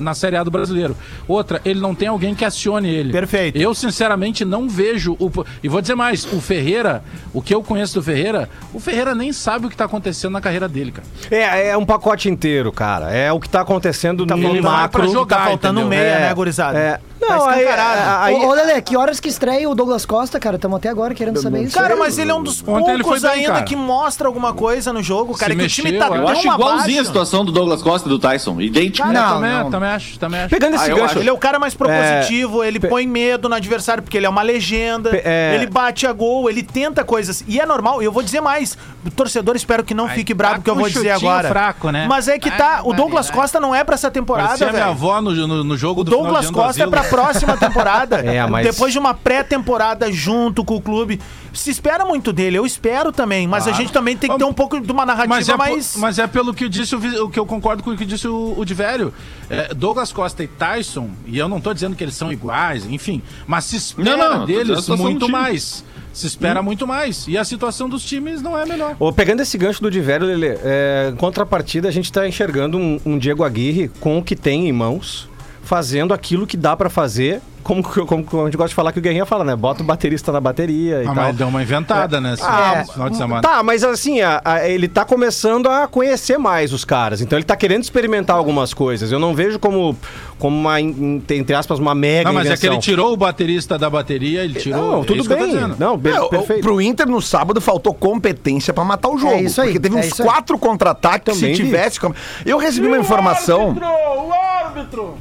na 0.00 0.14
Série 0.14 0.36
A 0.36 0.42
do 0.44 0.50
brasileiro. 0.50 0.96
Outra, 1.28 1.60
ele 1.64 1.80
não 1.80 1.94
tem 1.94 2.08
alguém 2.08 2.34
que 2.34 2.44
acione 2.44 2.88
ele. 2.88 3.12
Perfeito. 3.12 3.56
Eu, 3.58 3.74
sinceramente, 3.74 4.44
não 4.44 4.68
vejo. 4.68 5.16
O... 5.18 5.30
E 5.62 5.68
vou 5.68 5.80
dizer 5.80 5.94
mais: 5.94 6.24
o 6.32 6.40
Ferreira, 6.40 7.02
o 7.32 7.40
que 7.42 7.54
eu 7.54 7.62
conheço 7.62 7.94
do 7.94 8.02
Ferreira, 8.02 8.48
o 8.72 8.80
Ferreira 8.80 9.14
nem 9.14 9.32
sabe 9.32 9.66
o 9.66 9.70
que 9.70 9.76
tá 9.76 9.84
acontecendo 9.84 10.32
na 10.32 10.40
carreira 10.40 10.68
dele, 10.68 10.92
cara. 10.92 11.06
É, 11.30 11.68
é 11.70 11.76
um 11.76 11.84
pacote 11.84 12.28
inteiro, 12.28 12.70
cara. 12.72 13.10
É 13.10 13.32
o 13.32 13.40
que 13.40 13.48
tá 13.48 13.60
acontecendo 13.60 14.24
no 14.26 14.28
faltando 14.36 14.62
macro. 14.62 15.02
pra 15.02 15.10
jogar, 15.12 15.36
Tá 15.38 15.44
faltando 15.44 15.80
um 15.80 15.86
entendeu? 15.86 16.04
meia, 16.04 16.14
É, 16.16 16.20
né, 16.28 16.34
gurizada? 16.34 16.78
é. 16.78 17.00
Tá 17.20 17.26
Não, 17.36 17.48
aí, 17.48 17.60
escancarado. 17.62 18.24
aí, 18.24 18.34
Ô, 18.44 18.52
Lelê, 18.52 18.82
que 18.82 18.96
horas 18.96 19.20
que 19.20 19.28
estreia 19.28 19.68
o 19.70 19.74
Douglas 19.74 20.04
Costa, 20.04 20.38
cara? 20.40 20.56
Estamos 20.56 20.76
até 20.76 20.88
agora 20.88 21.14
querendo 21.14 21.40
saber 21.40 21.62
isso. 21.62 21.74
Cara, 21.78 21.94
mas 21.96 22.18
ele 22.18 22.30
é 22.30 22.34
um 22.34 22.42
dos 22.42 22.60
Ontem 22.66 22.92
ele 22.94 23.02
poucos 23.04 23.20
foi 23.22 23.30
bem, 23.30 23.40
ainda 23.40 23.52
cara. 23.54 23.64
que 23.64 23.76
mostra 23.76 24.26
alguma 24.26 24.52
coisa 24.52 24.92
no 24.92 25.02
jogo, 25.02 25.32
cara. 25.36 25.52
Se 25.52 25.58
que 25.58 25.64
o 25.64 25.68
time 25.68 25.92
mexeu, 25.92 26.00
tá 26.00 26.06
eu 26.16 26.20
tão 26.22 26.22
Eu 26.22 26.28
acho 26.28 26.40
igualzinha 26.42 26.76
a 26.76 26.82
abaixo. 26.82 27.04
situação 27.06 27.44
do 27.44 27.52
Douglas 27.52 27.82
Costa 27.82 28.08
e 28.08 28.10
do 28.10 28.18
Tyson. 28.18 28.60
Idêntico. 28.60 29.06
Cara, 29.06 29.20
Não, 29.20 29.34
também, 29.36 29.50
não. 29.52 29.70
também 29.70 29.88
acho, 29.90 30.18
também 30.18 30.40
acho. 30.40 30.50
Pegando 30.50 30.74
esse 30.74 30.84
Ah, 30.84 30.88
eu 30.88 30.96
gancho. 30.96 31.06
acho. 31.10 31.18
Ele 31.20 31.28
é 31.30 31.32
o 31.32 31.38
cara 31.38 31.58
mais 31.58 31.74
propositivo, 31.74 32.62
ele 32.64 32.80
põe 32.80 33.06
medo 33.06 33.48
no 33.48 33.54
adversário 33.54 34.02
porque 34.02 34.16
ele 34.16 34.26
é 34.26 34.28
uma 34.28 34.42
legenda, 34.42 35.10
Pe- 35.10 35.22
é. 35.24 35.54
ele 35.54 35.66
bate 35.66 36.06
a 36.06 36.12
gol, 36.12 36.50
ele 36.50 36.62
tenta 36.62 37.04
coisas. 37.04 37.44
E 37.46 37.60
é 37.60 37.64
normal, 37.66 38.02
e 38.02 38.04
eu 38.04 38.12
vou 38.12 38.22
dizer 38.22 38.40
mais, 38.40 38.76
o 39.06 39.10
torcedor 39.10 39.56
espero 39.56 39.84
que 39.84 39.94
não 39.94 40.06
Ai, 40.06 40.14
fique 40.16 40.34
tá 40.34 40.38
bravo 40.38 40.62
que 40.62 40.68
eu 40.70 40.74
vou 40.74 40.84
um 40.84 40.88
dizer 40.88 41.12
chutinho 41.12 41.30
agora. 41.30 41.48
fraco, 41.48 41.90
né? 41.90 42.06
Mas 42.08 42.28
é 42.28 42.38
que 42.38 42.50
tá, 42.50 42.80
o 42.84 42.92
Douglas 42.92 43.30
Costa 43.30 43.60
não 43.60 43.74
é 43.74 43.82
pra 43.84 43.94
essa 43.94 44.10
temporada, 44.10 44.48
Parecia 44.48 44.66
minha 44.66 44.78
velho. 44.80 44.90
avó 44.90 45.20
no, 45.20 45.32
no, 45.46 45.64
no 45.64 45.76
jogo 45.76 46.00
O 46.00 46.04
do 46.04 46.10
final 46.10 46.22
Douglas 46.24 46.40
de 46.42 46.46
ano 46.48 46.56
do 46.56 46.60
Costa 46.62 46.80
é 46.80 46.84
asilo. 46.84 46.90
pra 46.90 47.04
próxima 47.14 47.56
temporada. 47.56 48.24
É, 48.34 48.46
mas- 48.46 48.66
Depois 48.66 48.92
de 48.92 48.98
uma 48.98 49.14
pré-temporada 49.14 50.10
junto 50.10 50.64
com 50.64 50.76
o 50.76 50.80
clube. 50.80 51.20
Se 51.52 51.70
espera 51.70 52.04
muito 52.04 52.32
dele, 52.32 52.58
eu 52.58 52.66
espero 52.66 53.12
também. 53.12 53.46
Mas 53.46 53.68
a 53.68 53.72
gente 53.72 53.92
também 53.92 54.16
tem 54.16 54.30
que 54.30 54.36
ter 54.36 54.44
um 54.44 54.52
pouco 54.52 54.80
de 54.80 54.90
uma 54.90 55.06
narrativa 55.06 55.34
Mas 55.36 55.48
é, 55.48 55.56
mais. 55.56 55.96
mas 55.96 56.18
é 56.18 56.26
pelo 56.26 56.52
que 56.52 56.68
disse 56.68 56.96
o, 56.96 57.28
que 57.28 57.38
eu 57.38 57.46
concordo 57.46 57.82
com 57.82 57.90
o 57.90 57.96
que 57.96 58.04
disse 58.04 58.26
o, 58.26 58.54
o 58.56 58.64
Divério. 58.64 59.12
É, 59.48 59.72
Douglas 59.74 60.12
Costa 60.12 60.42
e 60.42 60.48
Tyson, 60.48 61.10
e 61.26 61.38
eu 61.38 61.48
não 61.48 61.60
tô 61.60 61.72
dizendo 61.72 61.94
que 61.94 62.02
eles 62.02 62.14
são 62.14 62.32
iguais, 62.32 62.86
enfim, 62.86 63.22
mas 63.46 63.64
se 63.66 63.76
espera 63.76 64.16
Não, 64.16 64.38
não, 64.38 64.46
deles 64.46 64.88
muito 64.88 65.28
mais. 65.28 65.84
Se 66.12 66.28
espera 66.28 66.62
muito 66.62 66.86
mais. 66.86 67.26
E 67.26 67.36
a 67.36 67.44
situação 67.44 67.88
dos 67.88 68.04
times 68.04 68.40
não 68.40 68.56
é 68.56 68.64
melhor. 68.64 68.96
Ô, 69.00 69.12
pegando 69.12 69.42
esse 69.42 69.58
gancho 69.58 69.82
do 69.82 69.90
Divério, 69.90 70.26
Lelê, 70.26 70.56
é, 70.62 71.10
em 71.12 71.16
contrapartida, 71.16 71.88
a 71.88 71.90
gente 71.90 72.12
tá 72.12 72.26
enxergando 72.26 72.78
um, 72.78 73.00
um 73.04 73.18
Diego 73.18 73.42
Aguirre 73.42 73.88
com 74.00 74.18
o 74.18 74.22
que 74.22 74.36
tem 74.36 74.68
em 74.68 74.72
mãos, 74.72 75.28
fazendo 75.64 76.14
aquilo 76.14 76.46
que 76.46 76.56
dá 76.56 76.76
pra 76.76 76.88
fazer. 76.90 77.40
Como, 77.62 77.82
como, 77.82 78.22
como 78.24 78.42
a 78.42 78.44
gente 78.44 78.58
gosta 78.58 78.68
de 78.68 78.74
falar 78.74 78.92
que 78.92 78.98
o 78.98 79.02
Guerrinha 79.02 79.24
fala, 79.24 79.42
né? 79.42 79.56
Bota 79.56 79.82
o 79.82 79.86
baterista 79.86 80.30
na 80.30 80.38
bateria 80.38 80.98
e 80.98 81.04
Ah, 81.04 81.04
tal. 81.06 81.14
mas 81.14 81.34
deu 81.36 81.48
uma 81.48 81.62
inventada, 81.62 82.20
né? 82.20 82.34
esse 82.34 82.42
Ah, 82.44 82.84
final 82.92 83.08
de 83.08 83.16
semana. 83.16 83.40
Tá, 83.40 83.62
mas 83.62 83.82
assim, 83.82 84.20
a- 84.20 84.42
a- 84.44 84.68
ele 84.68 84.86
tá 84.86 85.02
começando 85.02 85.66
a 85.70 85.88
conhecer 85.88 86.36
mais 86.36 86.74
os 86.74 86.84
caras. 86.84 87.22
Então 87.22 87.38
ele 87.38 87.44
tá 87.46 87.56
querendo 87.56 87.82
experimentar 87.82 88.36
algumas 88.36 88.74
coisas. 88.74 89.10
Eu 89.10 89.18
não 89.18 89.34
vejo 89.34 89.58
como, 89.58 89.96
como 90.38 90.54
uma, 90.54 90.78
entre 90.78 91.54
aspas, 91.54 91.78
uma 91.78 91.94
mega 91.94 92.28
Não, 92.28 92.34
mas 92.34 92.48
é 92.48 92.50
que 92.50 92.66
invenção. 92.66 92.72
ele 92.74 92.82
tirou 92.82 93.14
o 93.14 93.16
baterista 93.16 93.78
da 93.78 93.88
bateria, 93.88 94.44
ele 94.44 94.60
tirou. 94.60 94.82
Não, 94.96 95.02
é 95.02 95.04
tudo 95.06 95.22
tô 95.22 95.34
bem. 95.34 95.54
Não, 95.78 95.96
be- 95.96 96.10
É, 96.10 96.20
o- 96.20 96.28
perfeito. 96.28 96.60
pro 96.60 96.82
Inter 96.82 97.08
no 97.08 97.22
sábado 97.22 97.62
faltou 97.62 97.94
competência 97.94 98.74
pra 98.74 98.84
matar 98.84 99.08
o 99.08 99.16
jogo. 99.16 99.32
É 99.32 99.40
isso 99.40 99.62
aí, 99.62 99.68
Porque 99.68 99.80
teve 99.88 99.96
é 99.96 100.00
uns 100.00 100.12
quatro 100.12 100.58
contra-ataques. 100.58 101.38
Se 101.38 101.46
vi. 101.46 101.54
tivesse. 101.54 101.98
Eu 102.44 102.58
recebi 102.58 102.86
uma 102.88 102.98
informação. 102.98 103.74
o 103.74 104.32
árbitro! 104.66 105.14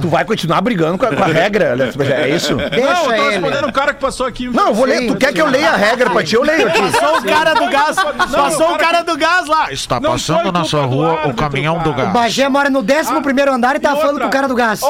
Tu 0.00 0.08
vai 0.08 0.24
continuar 0.24 0.60
brigando 0.60 0.96
com 0.96 1.06
a, 1.06 1.14
com 1.14 1.24
a 1.24 1.26
regra, 1.26 1.74
Bagé, 1.96 2.22
é 2.22 2.28
isso? 2.28 2.54
não, 2.54 2.60
eu 2.62 2.70
Deixa 2.70 2.94
tô 3.02 3.12
ele. 3.12 3.30
respondendo 3.30 3.66
um 3.66 3.72
cara 3.72 3.92
que 3.94 4.00
passou 4.00 4.26
aqui. 4.26 4.48
Não, 4.48 4.68
eu 4.68 4.74
vou 4.74 4.86
ler. 4.86 5.06
Tu 5.08 5.16
quer 5.16 5.32
que 5.32 5.40
eu 5.40 5.46
leia 5.46 5.70
a 5.70 5.76
regra 5.76 6.10
pra 6.10 6.22
ti? 6.22 6.34
Eu 6.36 6.42
leio 6.42 6.68
aqui. 6.68 6.80
Passou 6.80 7.18
o 7.18 7.22
cara 7.24 7.54
do 7.54 7.68
gás. 7.68 7.96
Passou 8.32 8.74
o 8.74 8.78
cara 8.78 9.02
do 9.02 9.16
gás 9.16 9.46
lá. 9.46 9.72
Está 9.72 10.00
passando 10.00 10.52
na 10.52 10.64
sua 10.64 10.84
rua 10.86 11.26
o 11.26 11.34
caminhão 11.34 11.78
do 11.78 11.90
O 11.90 12.06
Bagé 12.12 12.48
mora 12.48 12.70
no 12.70 12.80
11 12.80 13.20
primeiro 13.22 13.52
andar 13.52 13.76
e 13.76 13.80
tá 13.80 13.94
e 13.94 14.00
falando 14.00 14.20
com 14.20 14.26
o 14.26 14.30
cara 14.30 14.46
do 14.48 14.54
gás. 14.54 14.80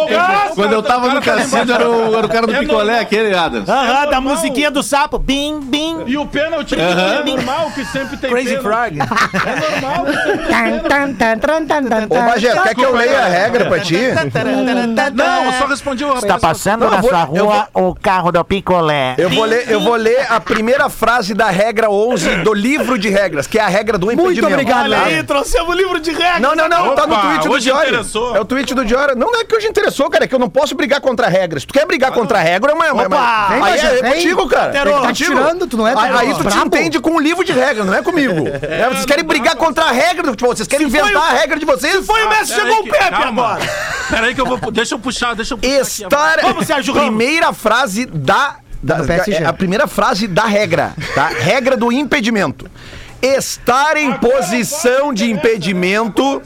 Quando 0.55 0.73
eu 0.73 0.83
tava 0.83 1.09
no 1.09 1.23
cassino, 1.23 1.73
era 1.73 1.89
o, 1.89 2.17
era 2.17 2.27
o 2.27 2.29
cara 2.29 2.47
do 2.47 2.55
É 2.55 2.59
picolé, 2.61 2.85
normal. 2.85 3.01
aquele, 3.01 3.35
Adams. 3.35 3.69
Aham, 3.69 3.87
da 3.87 4.03
normal. 4.21 4.23
musiquinha 4.23 4.71
do 4.71 4.83
sapo. 4.83 5.19
Bim, 5.19 5.61
bim. 5.61 6.03
E 6.07 6.17
o 6.19 6.27
pênalti 6.27 6.75
é 6.79 7.25
normal 7.25 7.71
que 7.75 7.85
sempre 7.87 8.17
tem 8.17 8.31
Crazy. 8.31 8.57
Frog. 8.59 8.99
É 8.99 9.81
normal 9.81 10.07
Ô. 12.11 12.15
Bagé, 12.27 12.53
quer 12.63 12.75
que 12.75 12.85
eu 12.85 12.95
leia 12.95 13.25
a 13.25 13.29
regra 13.29 13.65
pra 13.67 13.81
ti? 13.81 13.97
Não, 14.75 15.45
eu 15.47 15.53
só 15.53 15.67
respondi 15.67 16.05
o 16.05 16.15
Está 16.17 16.39
passando 16.39 16.85
Não, 16.85 16.91
na 16.91 17.01
vou- 17.01 17.11
sua 17.11 17.23
rua 17.25 17.69
o 17.75 17.95
carro 17.95 18.31
do 18.33 18.45
picolé. 18.45 19.15
Eu 19.19 19.31
vou, 19.31 19.45
ler, 19.45 19.71
eu 19.71 19.81
vou 19.81 19.95
ler 19.95 20.27
a 20.31 20.41
primeira 20.41 20.89
frase 20.89 21.35
da 21.35 21.51
regra 21.51 21.91
11 21.91 22.37
do 22.37 22.53
livro 22.53 22.99
de 22.99 23.09
regras, 23.09 23.47
que 23.47 23.59
é 23.59 23.63
a 23.63 23.69
regra 23.69 23.97
do 23.99 24.11
impedimento. 24.11 24.47
obrigado, 24.53 24.85
Olha 24.87 25.03
aí, 25.03 25.23
trouxemos 25.23 25.69
o 25.69 25.73
livro 25.73 26.01
de 26.01 26.11
regras. 26.13 26.41
Não, 26.41 26.55
não, 26.55 26.69
não, 26.69 26.95
tá 26.95 27.07
no 27.07 27.15
Opa, 27.15 27.23
tweet 27.23 27.45
do 27.49 27.53
hoje 27.53 27.65
Diário. 27.65 27.89
interessou. 27.89 28.37
É 28.37 28.41
o 28.41 28.45
tweet 28.45 28.75
do 28.75 28.85
Diário. 28.85 29.17
Não, 29.17 29.31
não 29.31 29.41
é 29.41 29.45
que 29.45 29.55
hoje 29.55 29.67
interessou, 29.67 30.09
cara, 30.11 30.25
é 30.25 30.29
que 30.29 30.35
eu 30.35 30.39
não 30.39 30.49
posso 30.49 30.75
brigar 30.75 31.01
contra 31.01 31.29
regras. 31.29 31.65
Tu 31.65 31.73
quer 31.73 31.87
brigar 31.87 32.13
contra 32.13 32.39
a 32.39 32.43
regra, 32.43 32.75
mas, 32.75 32.93
mas, 32.93 33.07
Opa! 33.07 33.49
mas 33.61 33.81
Vem, 33.81 33.91
aí 33.91 33.99
é, 33.99 34.03
vem. 34.03 34.13
contigo, 34.15 34.49
cara. 34.49 34.73
Terô. 34.73 34.91
É 34.91 34.93
Tá 35.01 35.07
contigo. 35.09 35.31
tirando, 35.35 35.67
tu 35.67 35.77
não 35.77 35.87
é, 35.89 35.93
Aí, 35.97 36.07
Terô? 36.07 36.19
aí 36.19 36.35
tu 36.35 36.45
te 36.49 36.59
entende 36.59 37.01
com 37.01 37.11
o 37.17 37.21
livro 37.21 37.45
de 37.45 37.53
regras, 37.53 37.87
não 37.87 37.95
é 37.95 38.03
comigo. 38.03 38.35
É, 38.67 38.89
vocês 38.89 39.07
querem 39.07 39.25
brigar 39.25 39.55
contra 39.57 39.85
a 39.85 39.93
regra 39.93 40.23
do 40.25 40.31
futebol, 40.31 40.55
vocês 40.55 40.67
querem 40.69 40.87
inventar 40.87 41.23
a 41.23 41.31
regra 41.35 41.59
de 41.59 41.65
vocês. 41.65 42.05
Foi 42.05 42.23
o 42.25 42.29
Messi, 42.29 42.55
chegou 42.55 42.81
o 42.81 42.85
Pepe 42.85 43.15
agora. 43.15 43.61
Peraí 44.11 44.35
que 44.35 44.41
eu 44.41 44.47
vou. 44.47 44.56
Deixa 44.73 44.95
eu 44.95 44.99
puxar, 44.99 45.35
deixa 45.35 45.55
eu 45.55 45.59
puxar. 45.59 45.73
aqui 45.75 45.81
Estar. 46.03 46.41
Vamos, 46.43 46.67
Sérgio 46.67 46.95
Ramos. 46.95 47.09
Primeira 47.09 47.53
frase 47.53 48.07
da. 48.07 48.57
da, 48.83 48.97
do 48.97 49.07
da- 49.07 49.07
PSG. 49.07 49.43
é 49.43 49.47
a 49.47 49.53
primeira 49.53 49.87
frase 49.87 50.27
da 50.27 50.45
regra, 50.47 50.95
tá? 51.15 51.29
Regra 51.29 51.77
do 51.77 51.91
impedimento. 51.93 52.69
Estar 53.23 53.97
em 53.97 54.13
posição 54.19 55.13
de 55.13 55.31
impedimento. 55.31 56.43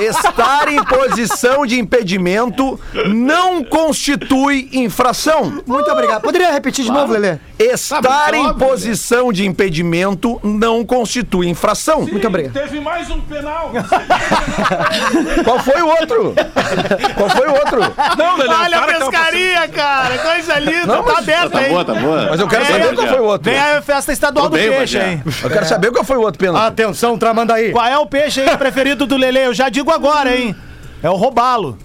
Estar 0.00 0.68
em 0.72 0.82
posição 0.84 1.66
de 1.66 1.78
impedimento 1.78 2.78
não 3.08 3.64
constitui 3.64 4.68
infração. 4.72 5.62
Muito 5.66 5.90
obrigado. 5.90 6.22
Poderia 6.22 6.52
repetir 6.52 6.84
de 6.84 6.92
novo, 6.92 7.12
Lelê? 7.12 7.38
Estar 7.58 8.34
em 8.34 8.54
posição 8.54 9.32
de 9.32 9.44
impedimento 9.46 10.38
não 10.44 10.84
constitui 10.84 11.48
infração. 11.48 12.02
Muito 12.02 12.26
obrigado. 12.26 12.52
Teve 12.52 12.78
mais 12.80 13.10
um 13.10 13.20
penal. 13.22 13.72
Qual 15.44 15.58
foi 15.60 15.82
o 15.82 15.86
outro? 15.88 16.34
Qual 17.16 17.30
foi 17.30 17.48
o 17.48 17.52
outro? 17.52 17.80
Não, 18.16 18.36
Lelê, 18.36 18.54
Olha 18.54 18.78
a 18.78 18.86
pescaria, 18.86 19.68
cara. 19.68 20.18
Coisa 20.18 20.58
linda. 20.58 20.86
Não, 20.86 21.02
tá 21.02 21.18
aberto 21.18 21.50
Tá 21.50 21.58
aí. 21.58 21.68
boa, 21.70 21.84
tá 21.84 21.94
boa. 21.94 22.26
Mas 22.30 22.40
eu 22.40 22.48
quero 22.48 22.64
Vem 22.64 22.72
saber 22.80 22.94
qual 22.94 23.08
foi 23.08 23.20
o 23.20 23.24
outro. 23.24 23.50
Vem 23.50 23.60
a 23.60 23.82
festa 23.82 24.12
estadual 24.12 24.44
Tô 24.46 24.50
do 24.50 24.56
bem, 24.56 24.70
peixe 24.70 24.98
aí. 24.98 25.20
Eu 25.42 25.50
quero 25.50 25.66
saber 25.66 25.90
qual 25.90 26.04
foi 26.04 26.16
o 26.16 26.20
outro 26.20 26.38
pênalti. 26.38 26.64
Atenção, 26.64 27.18
tramando 27.18 27.52
aí. 27.52 27.72
Qual 27.72 27.84
é 27.86 27.98
o 27.98 28.06
peixe 28.06 28.40
aí 28.40 28.56
preferido 28.56 29.06
do 29.06 29.16
Lele? 29.16 29.38
Eu 29.46 29.54
já 29.54 29.68
digo 29.68 29.90
agora, 29.90 30.36
hein? 30.36 30.54
É 31.02 31.10
o 31.10 31.14
robalo. 31.16 31.76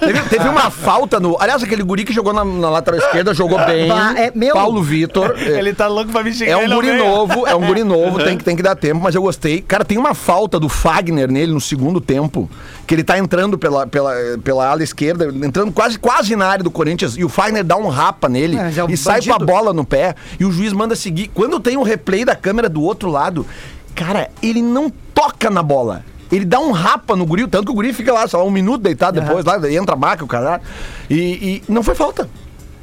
Teve, 0.00 0.20
teve 0.28 0.48
uma 0.48 0.70
falta 0.70 1.20
no. 1.20 1.36
Aliás, 1.40 1.62
aquele 1.62 1.82
guri 1.82 2.04
que 2.04 2.12
jogou 2.12 2.32
na, 2.32 2.44
na 2.44 2.70
lateral 2.70 2.98
esquerda 2.98 3.32
jogou 3.32 3.58
bem. 3.64 3.86
Bah, 3.88 4.14
é 4.16 4.32
meu. 4.34 4.54
Paulo 4.54 4.82
Vitor. 4.82 5.34
É, 5.38 5.58
Ele 5.60 5.72
tá 5.72 5.86
louco 5.86 6.10
pra 6.10 6.22
me 6.22 6.32
xingar. 6.32 6.52
é 6.52 6.56
um 6.56 6.68
guri 6.68 6.92
novo, 6.96 7.46
é 7.46 7.54
um 7.54 7.64
guri 7.64 7.84
novo, 7.84 8.22
tem 8.22 8.36
que, 8.36 8.44
tem 8.44 8.56
que 8.56 8.62
dar 8.62 8.74
tempo, 8.74 9.00
mas 9.00 9.14
eu 9.14 9.22
gostei. 9.22 9.62
Cara, 9.62 9.84
tem 9.84 9.98
uma 9.98 10.14
falta 10.14 10.58
do 10.58 10.68
Fagner 10.68 11.30
nele 11.30 11.52
no 11.52 11.60
segundo 11.60 12.00
tempo, 12.00 12.50
que 12.86 12.94
ele 12.94 13.04
tá 13.04 13.18
entrando 13.18 13.56
pela, 13.56 13.86
pela, 13.86 14.12
pela 14.42 14.68
ala 14.68 14.82
esquerda, 14.82 15.26
entrando 15.26 15.70
quase, 15.72 15.98
quase 15.98 16.34
na 16.34 16.46
área 16.46 16.64
do 16.64 16.70
Corinthians, 16.70 17.16
e 17.16 17.24
o 17.24 17.28
Fagner 17.28 17.62
dá 17.64 17.76
um 17.76 17.88
rapa 17.88 18.28
nele 18.28 18.56
É, 18.56 18.72
é 18.76 18.84
um 18.84 18.90
e 18.90 18.96
sai 18.96 19.20
com 19.22 19.30
a 19.30 19.38
bandido. 19.38 19.46
bola 19.52 19.72
no 19.72 19.84
pé, 19.84 20.14
e 20.38 20.44
o 20.44 20.50
juiz 20.50 20.72
manda 20.72 20.96
seguir. 20.96 21.28
Quando 21.32 21.60
tem 21.60 21.76
o 21.76 21.82
replay 21.82 22.24
da 22.24 22.34
câmera 22.34 22.68
do 22.68 22.82
outro 22.82 23.08
lado, 23.10 23.46
cara, 23.94 24.28
ele 24.42 24.62
não 24.62 24.90
toca 25.14 25.48
na 25.50 25.62
bola. 25.62 26.04
Ele 26.30 26.44
dá 26.44 26.60
um 26.60 26.70
rapa 26.70 27.16
no 27.16 27.26
guri, 27.26 27.46
tanto 27.46 27.66
que 27.66 27.72
o 27.72 27.74
guri 27.74 27.92
fica 27.92 28.12
lá, 28.12 28.26
sei 28.28 28.38
lá, 28.38 28.44
um 28.44 28.50
minuto 28.50 28.82
deitado 28.82 29.20
depois, 29.20 29.44
lá, 29.44 29.56
entra 29.70 29.94
a 29.94 29.98
maca, 29.98 30.24
o 30.24 30.28
cara. 30.28 30.60
E, 31.08 31.16
e 31.16 31.62
não 31.68 31.82
foi 31.82 31.94
falta. 31.94 32.28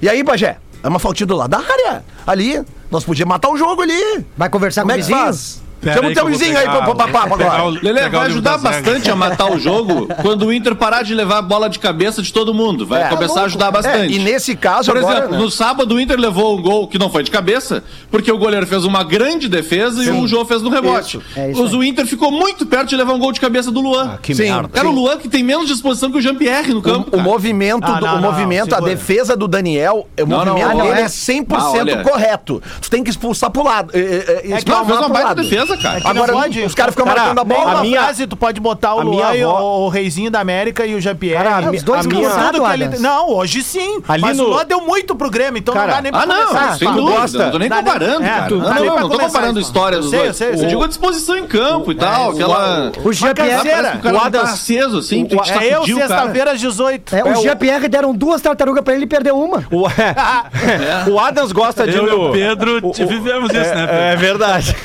E 0.01 0.09
aí, 0.09 0.21
Bagé? 0.21 0.57
É 0.83 0.87
uma 0.87 0.99
faltinha 0.99 1.25
do 1.25 1.35
lado 1.35 1.49
da 1.49 1.57
área. 1.59 2.03
Ali, 2.25 2.61
nós 2.91 3.03
podíamos 3.03 3.29
matar 3.33 3.49
o 3.49 3.57
jogo 3.57 3.81
ali. 3.81 4.25
Vai 4.37 4.49
conversar 4.49 4.81
Como 4.81 4.91
com 4.93 4.97
o 4.97 4.99
é 4.99 5.01
que 5.01 5.07
vizinho? 5.07 5.25
faz? 5.25 5.61
Pera 5.81 5.95
Chama 5.97 6.09
o 6.09 6.13
teu 6.13 6.25
vizinho 6.25 6.57
aí 6.57 6.67
pro 6.67 6.95
papo 6.95 7.33
agora. 7.35 7.63
Lele, 7.81 8.09
vai 8.09 8.25
ajudar 8.27 8.57
bastante 8.57 9.09
a 9.11 9.15
matar 9.15 9.51
o 9.51 9.59
jogo 9.59 10.07
quando 10.21 10.45
o 10.47 10.53
Inter 10.53 10.75
parar 10.75 11.03
de 11.03 11.13
levar 11.13 11.37
a 11.37 11.41
bola 11.41 11.69
de 11.69 11.77
cabeça 11.79 12.21
de 12.21 12.33
todo 12.33 12.53
mundo. 12.53 12.85
Vai 12.85 13.03
É. 13.03 13.07
começar 13.09 13.41
a 13.41 13.43
ajudar 13.45 13.67
É, 13.67 13.71
bastante. 13.71 14.13
e 14.13 14.19
nesse 14.19 14.55
caso 14.55 14.91
Por 14.91 14.97
agora, 14.97 15.17
exemplo, 15.19 15.35
né? 15.37 15.43
no 15.43 15.51
sábado 15.51 15.95
o 15.95 15.99
Inter 15.99 16.19
levou 16.19 16.57
um 16.57 16.61
gol 16.61 16.87
que 16.87 16.97
não 16.97 17.09
foi 17.09 17.21
de 17.23 17.29
cabeça, 17.31 17.83
porque 18.09 18.31
o 18.31 18.37
goleiro 18.37 18.65
fez 18.65 18.85
uma 18.85 19.03
grande 19.03 19.47
defesa 19.47 20.03
e 20.03 20.09
o 20.09 20.27
Jô 20.27 20.43
fez 20.45 20.61
no 20.61 20.69
rebote. 20.69 21.17
Isso, 21.17 21.73
é 21.75 21.77
o 21.77 21.83
Inter 21.83 22.05
ficou 22.07 22.31
muito 22.31 22.65
perto 22.65 22.89
de 22.89 22.95
levar 22.95 23.13
um 23.13 23.19
gol 23.19 23.31
de 23.31 23.39
cabeça 23.39 23.71
do 23.71 23.79
Luan. 23.79 24.17
que 24.21 24.33
Sim, 24.33 24.43
merda. 24.51 24.69
Cara, 24.69 24.87
o 24.87 24.91
Luan 24.91 25.17
que 25.17 25.27
tem 25.29 25.43
menos 25.43 25.67
disposição 25.67 26.11
que 26.11 26.17
o 26.17 26.21
Jean-Pierre 26.21 26.73
no 26.73 26.81
campo. 26.81 27.15
O, 27.15 27.19
o 27.19 27.21
movimento, 27.21 27.85
Ah, 27.85 27.99
do- 27.99 28.05
não, 28.05 28.17
o 28.17 28.21
não, 28.21 28.31
movimento 28.31 28.73
a 28.73 28.77
segura. 28.77 28.95
defesa 28.95 29.35
do 29.37 29.47
Daniel, 29.47 30.07
o 30.19 30.25
Não, 30.25 30.39
não, 30.43 30.53
movimento 30.53 30.77
não, 30.77 30.85
dele 30.87 30.99
é. 31.01 31.03
é 31.03 31.07
100% 31.07 31.93
Ah, 31.99 32.03
correto. 32.03 32.61
Tu 32.81 32.89
tem 32.89 33.03
que 33.03 33.09
expulsar 33.09 33.49
pro 33.51 33.63
lado. 33.63 33.91
É, 33.93 33.99
é, 33.99 34.03
é, 34.03 34.41
que 34.41 34.53
expulsar 34.55 34.79
Não, 34.79 34.85
fez 34.85 34.99
uma 34.99 35.09
baita 35.09 35.43
defesa, 35.67 35.77
cara. 35.77 35.99
É 35.99 36.07
Agora 36.07 36.33
pode. 36.33 36.61
os 36.61 36.75
caras 36.75 36.93
ficam 36.93 37.05
Cara, 37.05 37.19
marcando 37.19 37.39
a 37.39 37.43
bola. 37.43 37.79
a 37.79 37.81
minha- 37.81 38.01
frase 38.03 38.27
tu 38.27 38.35
pode 38.37 38.59
botar 38.59 38.95
o 38.95 39.01
Luan 39.01 39.33
e 39.35 39.43
avó- 39.43 39.79
o 39.85 39.89
Reizinho 39.89 40.31
da 40.31 40.39
América 40.39 40.85
e 40.85 40.95
o 40.95 41.01
Jean-Pierre. 41.01 41.43
Cara, 41.43 41.71
Os 41.71 41.83
dois 41.83 42.05
que 42.05 42.15
ele-. 42.15 42.99
Não, 42.99 43.29
hoje 43.31 43.61
sim. 43.63 44.01
Ali 44.07 44.21
mas 44.21 44.37
no- 44.37 44.45
o 44.45 44.49
Luan 44.49 44.65
deu 44.65 44.81
muito 44.81 45.15
pro 45.15 45.29
Grêmio, 45.29 45.59
então 45.59 45.73
Cara, 45.73 45.87
não 45.87 45.93
dá 45.95 46.01
nem 46.01 46.11
pra 46.11 46.21
Ah, 46.21 46.25
não, 46.25 46.47
começar. 46.47 46.77
sem 46.77 46.91
dúvida. 46.93 47.17
gosta? 47.19 47.37
Não 47.45 47.51
tô 47.51 47.59
nem 47.59 47.69
comparando, 47.69 48.23
é, 48.23 48.29
cara. 48.29 48.47
tu- 48.47 48.55
Não, 48.57 48.63
dá 48.63 48.73
não, 48.75 48.85
não, 48.99 49.09
tô 49.09 49.19
comparando 49.19 49.59
história 49.59 49.95
Eu 49.97 50.01
dos 50.01 50.11
dois. 50.11 50.41
eu 50.41 50.55
digo 50.67 50.83
a 50.83 50.87
disposição 50.87 51.35
em 51.37 51.45
campo 51.47 51.91
e 51.91 51.95
tal. 51.95 52.27
o- 52.29 52.31
aquela. 52.31 52.91
O 53.03 53.13
Jean-Pierre. 53.13 53.99
Que 54.01 54.07
o 54.07 54.13
tá 54.13 54.25
Adams- 54.25 54.49
aceso, 54.51 54.97
assim. 54.99 55.27
É 55.59 55.75
eu, 55.75 55.83
sexta-feira, 55.85 56.51
às 56.51 56.59
18. 56.59 57.15
É, 57.15 57.19
É, 57.19 57.23
o 57.23 57.41
Jean-Pierre 57.41 57.87
deram 57.87 58.13
duas 58.13 58.41
tartarugas 58.41 58.83
pra 58.83 58.93
ele 58.93 59.03
e 59.03 59.07
perdeu 59.07 59.37
uma. 59.39 59.63
O, 59.71 59.87
é, 59.89 61.09
Adams 61.19 61.51
gosta 61.51 61.85
de. 61.87 61.97
Eu 61.97 62.07
e 62.07 62.11
o 62.11 62.31
Pedro 62.31 62.91
vivemos 62.93 63.49
isso, 63.51 63.75
né? 63.75 63.87
É, 64.09 64.13
é 64.13 64.15
verdade. 64.15 64.75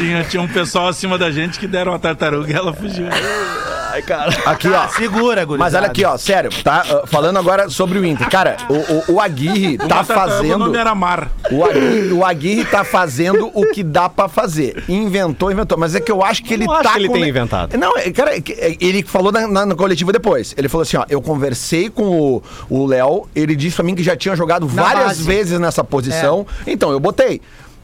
Tinha, 0.00 0.24
tinha 0.24 0.42
um 0.42 0.48
pessoal 0.48 0.88
acima 0.88 1.18
da 1.18 1.30
gente 1.30 1.58
que 1.58 1.66
deram 1.66 1.92
uma 1.92 1.98
tartaruga 1.98 2.50
e 2.50 2.54
ela 2.56 2.72
fugiu. 2.72 3.06
Ai, 3.92 4.00
cara. 4.02 4.30
Aqui, 4.46 4.68
ó. 4.68 4.88
Segura, 4.88 5.44
gurizada. 5.44 5.58
Mas 5.58 5.74
olha 5.74 5.86
aqui, 5.88 6.04
ó, 6.04 6.16
sério, 6.16 6.50
tá? 6.62 6.84
Ah, 6.88 7.06
falando 7.06 7.38
agora 7.38 7.68
sobre 7.68 7.98
o 7.98 8.04
Inter. 8.04 8.30
Cara, 8.30 8.56
o, 8.68 9.12
o, 9.12 9.14
o 9.16 9.20
Aguirre 9.20 9.76
tá 9.76 9.84
Uma 9.96 10.00
O 10.00 10.04
fazendo. 10.04 10.58
nome 10.58 10.78
era 10.78 10.94
Mar. 10.94 11.28
O 11.50 11.64
Aguirre, 11.64 12.12
o 12.12 12.24
Aguirre 12.24 12.64
tá 12.64 12.82
fazendo 12.84 13.50
o 13.52 13.66
que 13.72 13.82
dá 13.82 14.08
pra 14.08 14.26
fazer. 14.28 14.82
Inventou, 14.88 15.50
inventou. 15.52 15.76
Mas 15.76 15.94
é 15.94 16.00
que 16.00 16.10
eu 16.10 16.22
acho 16.24 16.42
que 16.44 16.54
ele 16.54 16.64
não 16.64 16.72
acho 16.72 16.82
tá. 16.84 16.92
que 16.92 16.98
ele 17.00 17.08
com- 17.08 17.14
tenha 17.14 17.28
inventado. 17.28 17.76
Não, 17.76 17.98
é, 17.98 18.10
cara, 18.10 18.36
é 18.36 18.40
que- 18.40 18.52
é, 18.52 18.76
ele 18.80 19.02
falou 19.02 19.30
na, 19.32 19.46
na, 19.46 19.66
na 19.66 19.74
coletiva 19.74 20.12
depois. 20.12 20.54
Ele 20.56 20.68
falou 20.68 20.82
assim: 20.82 20.96
ó, 20.96 21.04
eu 21.10 21.20
conversei 21.20 21.90
com 21.90 22.04
o- 22.04 22.42
o 22.70 22.86
Léo, 22.86 23.28
ele 23.34 23.54
disse 23.54 23.76
pra 23.76 23.84
mim 23.84 23.94
que 23.94 24.02
já 24.02 24.16
tinha 24.16 24.34
jogado 24.34 24.66
Na 24.72 24.82
várias 24.82 25.04
base. 25.08 25.22
vezes 25.24 25.60
nessa 25.60 25.84
posição. 25.84 26.46
Então 26.66 26.90
eu 26.92 27.00
botei. 27.00 27.42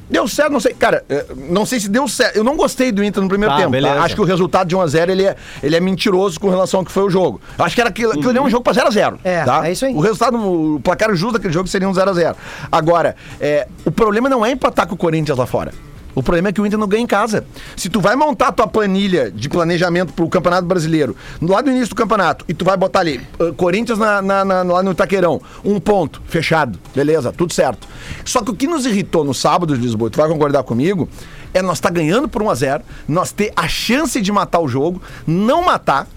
Deu 0.09 0.29
certo, 0.29 0.53
não 0.53 0.61
sei. 0.61 0.73
Cara, 0.75 1.05
é, 1.09 1.27
não 1.49 1.67
sei 1.67 1.81
se 1.81 1.89
deu 1.89 2.07
certo. 2.07 2.37
Eu 2.37 2.45
não 2.45 2.57
gostei 2.57 2.93
do 2.93 3.03
Inter 3.03 3.23
no 3.23 3.29
primeiro 3.29 3.55
Tá, 3.55 3.61
tempo. 3.61 3.81
tá? 3.81 4.03
Acho 4.05 4.15
que 4.15 4.21
o 4.21 4.25
resultado 4.25 4.69
de 4.69 4.77
1x0 4.77 5.09
ele 5.09 5.25
é, 5.25 5.37
ele 5.63 5.75
é 5.77 5.81
mentiroso 5.81 6.39
com 6.39 6.49
relação 6.49 6.81
ao 6.81 6.87
que 6.87 6.93
foi 6.93 7.03
o 7.03 7.11
jogo. 7.11 7.41
Acho 7.59 7.75
que 7.75 7.81
era 7.81 7.91
aquilo, 7.91 8.13
aquilo 8.13 8.29
ali 8.31 8.39
é 8.39 8.43
um 8.43 8.49
jogo 8.51 8.63
pra 8.63 8.73
0x0. 8.73 9.19
É, 9.25 9.43
tá? 9.45 9.67
é 9.67 9.73
isso 9.73 9.85
aí. 9.85 9.93
O 9.95 10.01
resultado, 10.01 10.37
o 10.37 10.81
placar 10.81 11.13
justo 11.15 11.33
daquele 11.35 11.53
jogo 11.53 11.69
seria 11.69 11.89
um 11.89 11.93
0x0. 11.93 12.37
Agora, 12.71 13.17
é, 13.41 13.67
o 13.85 13.91
problema 13.91 14.29
não 14.29 14.47
é 14.47 14.53
empatar 14.53 14.87
com 14.87 14.95
o 14.95 14.99
Corinthians 14.99 15.37
lá 15.37 15.47
fora. 15.47 15.73
O 16.17 16.23
problema 16.23 16.49
é 16.49 16.53
que 16.53 16.61
o 16.61 16.67
Inter 16.67 16.79
não 16.79 16.89
ganha 16.89 17.03
em 17.03 17.07
casa. 17.07 17.45
Se 17.77 17.89
tu 17.91 18.01
vai 18.01 18.17
montar 18.17 18.49
a 18.49 18.53
tua 18.53 18.67
planilha 18.67 19.31
de 19.31 19.49
planejamento 19.51 20.15
pro 20.15 20.27
Campeonato 20.29 20.67
Brasileiro, 20.67 21.15
lá 21.43 21.61
no 21.63 21.71
início 21.71 21.91
do 21.91 21.95
campeonato, 21.95 22.43
e 22.49 22.55
tu 22.55 22.65
vai 22.65 22.75
botar 22.77 23.01
ali, 23.01 23.21
uh, 23.39 23.53
Corinthians 23.53 23.99
na, 23.99 24.23
na- 24.23 24.45
na- 24.45 24.63
lá 24.63 24.83
no 24.83 24.93
Itaqueirão, 24.93 25.41
um 25.63 25.79
ponto, 25.79 26.23
fechado, 26.27 26.79
beleza, 26.95 27.33
tudo 27.33 27.53
certo. 27.53 27.87
Só 28.25 28.41
que 28.43 28.51
o 28.51 28.55
que 28.55 28.67
nos 28.67 28.87
irritou 28.87 29.23
no 29.25 29.35
sábado 29.35 29.77
de 29.77 29.81
Lisboa, 29.83 30.09
tu 30.09 30.17
vai 30.17 30.27
concordar 30.29 30.63
comigo, 30.63 31.07
é 31.53 31.61
nós 31.61 31.77
estar 31.77 31.91
ganhando 31.91 32.29
por 32.29 32.43
1x0, 32.43 32.81
nós 33.07 33.31
ter 33.31 33.53
a 33.55 33.69
chance 33.69 34.19
de 34.21 34.33
matar 34.33 34.61
o 34.61 34.69
jogo, 34.69 35.01
não 35.27 35.63
matar 35.65 36.09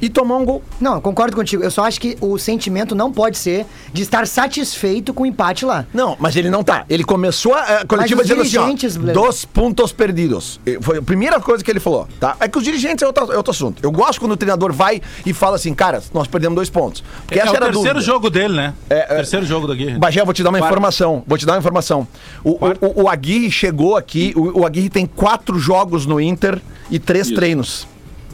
e 0.00 0.08
tomar 0.08 0.36
um 0.36 0.44
gol. 0.44 0.62
Não, 0.80 0.94
eu 0.94 1.00
concordo 1.00 1.34
contigo. 1.36 1.62
Eu 1.62 1.70
só 1.70 1.84
acho 1.84 2.00
que 2.00 2.16
o 2.20 2.38
sentimento 2.38 2.94
não 2.94 3.12
pode 3.12 3.36
ser 3.38 3.66
de 3.92 4.02
estar 4.02 4.26
satisfeito 4.26 5.12
com 5.12 5.22
o 5.24 5.26
empate 5.26 5.64
lá. 5.64 5.84
Não, 5.92 6.16
mas 6.20 6.36
ele 6.36 6.50
não 6.50 6.62
tá. 6.62 6.84
Ele 6.88 7.04
começou 7.04 7.54
a, 7.54 7.60
a 7.80 7.86
coletiva 7.86 8.22
dizendo 8.22 8.42
assim, 8.42 8.50
dirigentes, 8.50 8.96
ó, 8.96 9.12
dos 9.12 9.44
pontos 9.44 9.92
perdidos. 9.92 10.60
Foi 10.80 10.98
a 10.98 11.02
primeira 11.02 11.40
coisa 11.40 11.62
que 11.64 11.70
ele 11.70 11.80
falou, 11.80 12.06
tá? 12.20 12.36
É 12.40 12.48
que 12.48 12.58
os 12.58 12.64
dirigentes 12.64 13.02
é 13.02 13.06
outro, 13.06 13.32
é 13.32 13.36
outro 13.36 13.50
assunto. 13.50 13.82
Eu 13.82 13.90
gosto 13.90 14.20
quando 14.20 14.32
o 14.32 14.36
treinador 14.36 14.72
vai 14.72 15.00
e 15.26 15.32
fala 15.32 15.56
assim, 15.56 15.74
cara, 15.74 16.02
nós 16.14 16.26
perdemos 16.28 16.54
dois 16.56 16.70
pontos. 16.70 17.02
Porque 17.26 17.38
É, 17.38 17.42
essa 17.42 17.52
o 17.52 17.56
era 17.56 17.66
a 17.66 17.68
terceiro 17.70 17.94
dúvida. 17.94 18.12
jogo 18.12 18.30
dele, 18.30 18.54
né? 18.54 18.74
É, 18.88 18.98
é. 18.98 19.16
terceiro 19.16 19.44
jogo 19.46 19.66
do 19.66 19.72
Aguirre. 19.72 19.98
Bagé, 19.98 20.20
eu 20.20 20.24
vou 20.24 20.34
te 20.34 20.42
dar 20.42 20.50
uma 20.50 20.58
Quarto. 20.58 20.70
informação. 20.72 21.22
Vou 21.26 21.36
te 21.38 21.44
dar 21.46 21.52
uma 21.54 21.58
informação. 21.58 22.06
O, 22.44 22.50
o, 22.50 22.56
o- 23.00 23.02
o 23.04 23.08
Aguirre 23.08 23.50
chegou 23.50 23.96
aqui, 23.96 24.32
o, 24.36 24.60
o 24.60 24.66
Aguirre 24.66 24.88
tem 24.88 25.06
quatro 25.06 25.58
jogos 25.58 26.06
no 26.06 26.20
Inter 26.20 26.60
e 26.90 26.98
três 26.98 27.26
Isso. 27.26 27.34
treinos. 27.36 27.86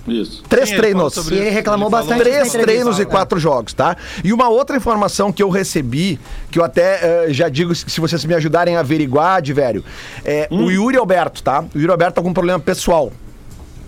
Isso. 0.07 0.43
Três 0.49 0.69
Sim, 0.69 0.75
ele 0.75 0.83
treinos. 0.83 1.17
E 1.17 1.35
ele 1.35 1.45
isso. 1.47 1.55
reclamou 1.55 1.91
falou. 1.91 2.07
bastante. 2.07 2.23
Três 2.29 2.53
treinos 2.53 2.99
e 2.99 3.03
É. 3.03 3.05
quatro 3.07 3.39
jogos, 3.39 3.73
tá? 3.73 3.97
E 4.23 4.33
uma 4.33 4.49
outra 4.49 4.77
informação 4.77 5.33
que 5.33 5.43
eu 5.43 5.49
recebi, 5.49 6.21
que 6.51 6.59
eu 6.59 6.65
até 6.65 7.27
eh, 7.29 7.33
já 7.33 7.49
digo, 7.49 7.75
se 7.75 8.01
vocês 8.01 8.25
me 8.25 8.35
ajudarem 8.35 8.77
a 8.77 8.81
averiguar, 8.81 9.41
de 9.41 9.53
velho, 9.53 9.83
é 10.25 10.47
Hum. 10.51 10.65
o 10.67 10.71
Yuri 10.71 10.97
Alberto, 10.99 11.43
tá? 11.43 11.65
O 11.75 11.79
Yuri 11.79 11.91
Alberto 11.91 12.17
tá 12.17 12.23
com 12.23 12.29
um 12.29 12.35
problema 12.35 12.61
pessoal. 12.61 13.13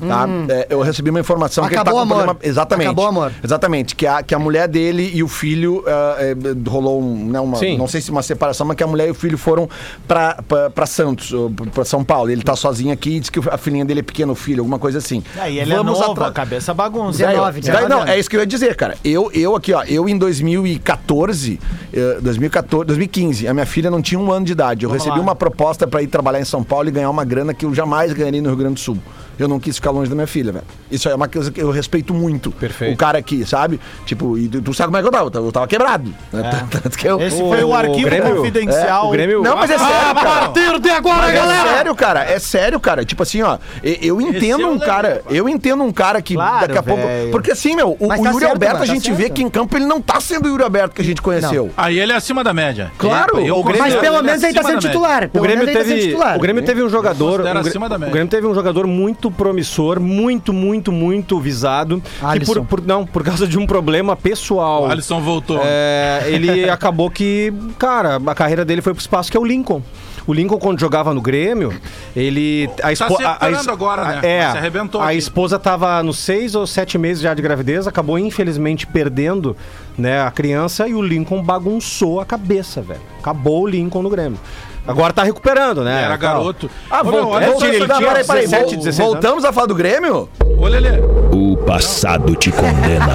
Tá? 0.01 0.26
É, 0.49 0.66
eu 0.70 0.80
recebi 0.82 1.11
uma 1.11 1.20
informação 1.20 1.64
que 1.66 1.74
ele 1.74 1.76
tá 1.76 1.80
Hum. 1.80 1.86
Acabou 1.86 1.99
com 1.99 2.03
amor. 2.12 2.24
problema. 2.24 2.40
Exatamente. 2.42 2.86
Acabou 2.88 3.07
amor. 3.07 3.32
Exatamente. 3.42 3.94
Que 3.97 4.07
a, 4.07 4.22
que 4.22 4.34
a 4.34 4.38
mulher 4.38 4.68
dele 4.68 5.11
e 5.14 5.22
o 5.22 5.28
filho 5.28 5.82
eh, 5.86 6.34
rolou 6.68 7.03
um, 7.03 7.26
né, 7.30 7.40
uma. 7.40 7.57
Sim. 7.57 7.76
Não 7.78 7.86
sei 7.86 8.01
se 8.01 8.11
uma 8.11 8.22
separação, 8.22 8.66
mas 8.66 8.76
que 8.76 8.82
a 8.82 8.86
mulher 8.86 9.09
e 9.09 9.11
o 9.11 9.14
filho 9.14 9.38
foram 9.38 9.68
pra, 10.07 10.42
pra, 10.47 10.70
pra 10.70 10.86
Santos, 10.86 11.32
pra 11.72 11.84
São 11.84 12.05
Paulo. 12.05 12.30
Ele 12.30 12.42
tá 12.42 12.55
sozinho 12.57 12.92
aqui 12.92 13.16
e 13.16 13.20
diz 13.20 13.30
que 13.30 13.40
a 13.49 13.57
filhinha 13.59 13.84
dele 13.84 14.01
é 14.01 14.03
pequeno, 14.03 14.32
o 14.32 14.36
filho, 14.36 14.61
alguma 14.61 14.78
coisa 14.78 14.99
assim. 14.99 15.22
Aí 15.38 15.59
ele 15.59 15.72
é 15.72 15.76
Vamos 15.76 15.99
novo, 15.99 16.12
atra- 16.12 16.26
a 16.28 16.32
cabeça 16.32 16.74
bagunça. 16.74 17.18
19, 17.18 17.61
Daí, 17.61 17.72
19 17.72 17.88
não, 17.88 18.05
é 18.05 18.18
isso 18.18 18.28
que 18.28 18.36
eu 18.36 18.40
ia 18.40 18.47
dizer, 18.47 18.74
cara. 18.76 18.97
Eu, 19.05 19.30
eu 19.32 19.55
aqui, 19.57 19.72
ó, 19.72 19.82
eu 19.84 20.09
em 20.09 20.16
2014, 20.18 21.59
eh, 21.92 22.18
2014, 22.20 22.86
2015, 22.86 23.49
a 23.49 23.55
minha 23.55 23.66
filha 23.66 23.90
não 23.90 24.01
tinha 24.03 24.18
um 24.20 24.30
ano 24.30 24.44
de 24.47 24.53
idade. 24.53 24.84
Eu 24.84 24.90
Vamos 24.90 25.03
recebi 25.05 25.18
lá. 25.18 25.22
uma 25.24 25.34
proposta 25.34 25.86
pra 25.86 26.03
ir 26.03 26.07
trabalhar 26.07 26.40
em 26.40 26.44
São 26.44 26.62
Paulo 26.62 26.88
e 26.88 26.92
ganhar 26.92 27.11
uma 27.11 27.24
grana 27.24 27.53
que 27.55 27.64
eu 27.64 27.74
jamais 27.74 28.12
ganharia 28.12 28.40
no 28.42 28.49
Rio 28.49 28.59
Grande 28.59 28.74
do 28.74 28.80
Sul. 28.80 28.99
Eu 29.39 29.49
não 29.49 29.61
quis 29.61 29.76
ficar 29.76 29.91
longe 29.91 30.09
da 30.09 30.14
minha 30.14 30.26
filha, 30.26 30.51
velho. 30.53 30.64
Isso 30.91 31.09
é 31.09 31.14
uma 31.14 31.28
coisa 31.28 31.51
que 31.51 31.61
eu 31.61 31.70
respeito 31.70 32.14
muito. 32.14 32.51
Perfeito. 32.53 32.95
O 32.95 32.97
cara 32.97 33.18
aqui, 33.18 33.45
sabe? 33.45 33.78
Tipo, 34.05 34.39
e 34.39 34.49
tu, 34.49 34.72
sabe 34.72 34.87
como 34.89 34.97
é 34.97 35.01
que 35.03 35.07
eu 35.09 35.12
tava? 35.12 35.47
Eu 35.47 35.53
tava- 35.53 35.66
quebrado. 35.66 36.14
né? 36.32 36.66
Tanto 36.70 36.97
que 36.97 37.07
eu- 37.07 37.20
Esse 37.20 37.37
foi 37.39 37.62
o 37.64 37.74
arquivo 37.74 38.05
Grêmio- 38.09 38.37
confidencial. 38.37 39.09
o 39.09 39.11
Grêmio- 39.11 39.43
Não, 39.43 39.57
mas 39.57 39.70
é 39.70 39.78
sério, 39.78 39.95
Ah, 39.95 40.14
cara. 40.14 40.49
partir 40.49 40.80
de 40.80 40.91
agora, 40.91 41.22
Mas 41.22 41.34
galera! 41.34 41.68
É 41.70 41.74
sério, 41.74 41.95
cara. 41.95 42.24
É 42.24 42.39
sério, 42.39 42.80
cara. 42.80 43.05
Tipo 43.05 43.22
assim, 43.22 43.43
ó. 43.43 43.59
Eu 43.82 44.20
entendo 44.20 44.62
é 44.62 44.66
o 44.66 44.72
um 44.72 44.78
cara. 44.78 45.22
Eu 45.30 45.49
entendo 45.49 45.82
um 45.82 45.93
cara 45.93 46.22
que 46.22 46.34
Claro, 46.34 46.66
daqui 46.66 46.78
a 46.78 46.82
pouco. 46.82 47.03
velho. 47.07 47.30
Porque 47.30 47.53
assim, 47.53 47.76
meu, 47.76 47.97
o, 48.01 48.09
Mas 48.09 48.20
o 48.20 48.22
tá 48.22 48.28
Yuri 48.30 48.41
certo, 48.41 48.53
Alberto, 48.53 48.72
mano, 48.74 48.84
a 48.84 48.87
tá 48.87 48.95
gente 48.95 49.11
vê 49.12 49.22
certo. 49.24 49.34
que 49.34 49.43
em 49.43 49.51
campo 49.51 49.76
ele 49.76 49.87
não 49.87 50.01
tá 50.01 50.20
sendo 50.20 50.47
o 50.47 50.49
Yuri 50.49 50.62
Alberto 50.62 50.95
que 50.95 51.03
a 51.03 51.05
gente 51.05 51.20
conheceu. 51.20 51.70
Aí 51.76 51.99
ele 51.99 52.12
é 52.12 52.16
acima 52.16 52.43
da 52.43 52.55
média. 52.55 52.91
Claro, 52.99 53.39
Eu 53.41 53.59
o 53.59 53.62
Grêmio- 53.64 53.82
Mas 53.82 53.95
pelo 53.95 54.16
ele 54.16 54.22
menos 54.26 54.43
ele 54.43 54.55
tá 54.55 54.62
sendo 54.62 54.80
titular. 54.80 55.24
O 55.32 55.41
Grêmio, 55.41 55.64
menos 55.64 55.68
ele 55.68 55.72
tá 55.78 55.84
sendo 55.84 55.95
teve, 55.99 56.09
titular. 56.09 56.37
o 56.37 56.41
Grêmio 56.41 56.62
teve 56.64 56.82
um 56.82 56.89
jogador. 56.89 57.32
considero 57.37 57.59
O 57.59 57.62
Grê- 57.62 57.70
acima 57.70 57.89
da 57.89 57.99
média. 57.99 58.09
o 58.11 58.12
Grêmio 58.12 58.30
teve 58.30 58.47
um 58.47 58.55
jogador 58.55 58.87
muito 58.87 59.26
promissor, 59.31 60.01
muito, 60.01 60.53
muito, 60.53 60.91
muito 60.93 61.39
visado. 61.41 62.01
Que 62.01 62.24
Alisson. 62.24 62.53
por, 62.55 62.64
por- 62.66 62.83
não, 62.87 63.05
por 63.07 63.22
causa 63.24 63.47
de 63.47 63.59
um 63.59 63.66
problema 63.66 64.14
pessoal. 64.16 64.85
O 64.85 64.87
Alisson 64.91 65.20
voltou. 65.20 65.61
É, 65.64 66.24
ele 66.27 66.68
acabou 66.70 67.11
que, 67.11 67.53
cara, 67.79 68.20
a 68.27 68.35
carreira 68.35 68.64
dele 68.64 68.81
foi 68.83 68.93
pro 68.95 69.01
espaço, 69.01 69.31
que 69.31 69.37
é 69.37 69.41
o 69.41 69.45
Lincoln. 69.45 69.83
O 70.27 70.35
Lincoln, 70.35 70.59
quando 70.59 70.81
jogava 70.81 71.14
no 71.14 71.20
Grêmio, 71.20 71.72
ele. 72.14 72.68
A 72.79 72.83
Tá 72.87 72.93
espo- 72.93 73.16
se 73.16 73.22
a- 73.24 73.39
a 73.41 73.72
agora, 73.72 74.05
né? 74.05 74.20
É. 74.24 74.51
Se 74.51 74.59
arrebentou 74.59 75.01
A 75.01 75.11
aqui. 75.11 75.18
esposa 75.18 75.57
tava 75.57 76.03
nos 76.03 76.18
seis 76.18 76.57
ou 76.57 76.66
sete 76.66 76.99
meses 76.99 77.22
já 77.22 77.33
de 77.33 77.41
gravidez, 77.41 77.87
acabou 77.87 78.18
infelizmente 78.18 78.89
perdendo 78.89 79.57
né, 79.97 80.20
a 80.22 80.31
criança 80.33 80.89
e 80.89 80.95
o 80.95 81.01
Lincoln 81.01 81.41
bagunçou 81.45 82.20
a 82.20 82.24
cabeça, 82.27 82.83
velho. 82.83 83.01
Acabou 83.20 83.62
o 83.62 83.66
Lincoln 83.68 84.03
no 84.03 84.11
Grêmio. 84.11 84.39
Agora 84.87 85.12
tá 85.12 85.22
recuperando, 85.22 85.82
né? 85.82 86.05
Era 86.05 86.16
garoto. 86.16 86.70
Ah, 86.91 87.03
meu, 87.03 87.12
voltamos, 87.12 87.34
olha 87.37 87.47
só, 87.59 87.66
ele 87.66 87.78
voltamos, 87.78 87.97
tinha 87.99 88.09
peraí, 88.11 88.26
peraí, 88.26 88.43
17, 88.47 88.62
vol- 88.64 88.76
16 88.76 89.01
anos. 89.01 89.12
voltamos 89.12 89.45
a 89.45 89.53
falar 89.53 89.66
do 89.66 89.74
Grêmio? 89.74 90.28
Ô, 90.59 90.66
Lelê. 90.68 91.01
O 91.32 91.57
passado 91.66 92.34
te 92.37 92.51
condena. 92.53 93.09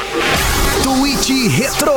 Tweet 0.82 1.48
Retro. 1.48 1.92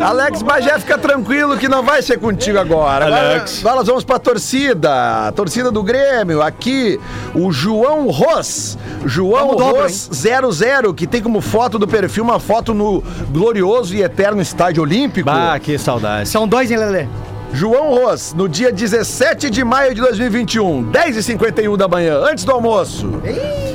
Alex 0.00 0.42
Bagé, 0.42 0.78
fica 0.78 0.98
tranquilo 0.98 1.56
que 1.56 1.68
não 1.68 1.82
vai 1.82 2.02
ser 2.02 2.18
contigo 2.18 2.58
agora. 2.58 3.06
Alex. 3.06 3.60
Agora 3.60 3.76
nós 3.76 3.86
vamos 3.86 4.04
pra 4.04 4.18
torcida. 4.18 5.28
A 5.28 5.32
torcida 5.32 5.70
do 5.70 5.82
Grêmio. 5.82 6.42
Aqui, 6.42 6.98
o 7.34 7.52
João 7.52 8.08
Ros. 8.08 8.78
João 9.04 9.56
Vamos 9.56 9.62
Ros 9.62 10.10
00, 10.12 10.92
que 10.94 11.06
tem 11.06 11.22
como 11.22 11.40
foto 11.40 11.78
do 11.78 11.86
perfil 11.86 12.24
uma 12.24 12.38
foto 12.38 12.74
no 12.74 13.02
glorioso 13.30 13.94
e 13.94 14.02
eterno 14.02 14.42
estádio 14.42 14.82
olímpico. 14.82 15.26
Bah, 15.26 15.58
que 15.58 15.78
saudade. 15.78 16.28
São 16.28 16.46
dois, 16.46 16.70
hein, 16.70 16.76
Lelê? 16.76 17.06
João 17.52 17.90
Ros, 17.90 18.32
no 18.32 18.48
dia 18.48 18.70
17 18.70 19.50
de 19.50 19.64
maio 19.64 19.92
de 19.92 20.00
2021, 20.00 20.92
10h51 20.92 21.76
da 21.76 21.88
manhã, 21.88 22.18
antes 22.18 22.44
do 22.44 22.52
almoço. 22.52 23.20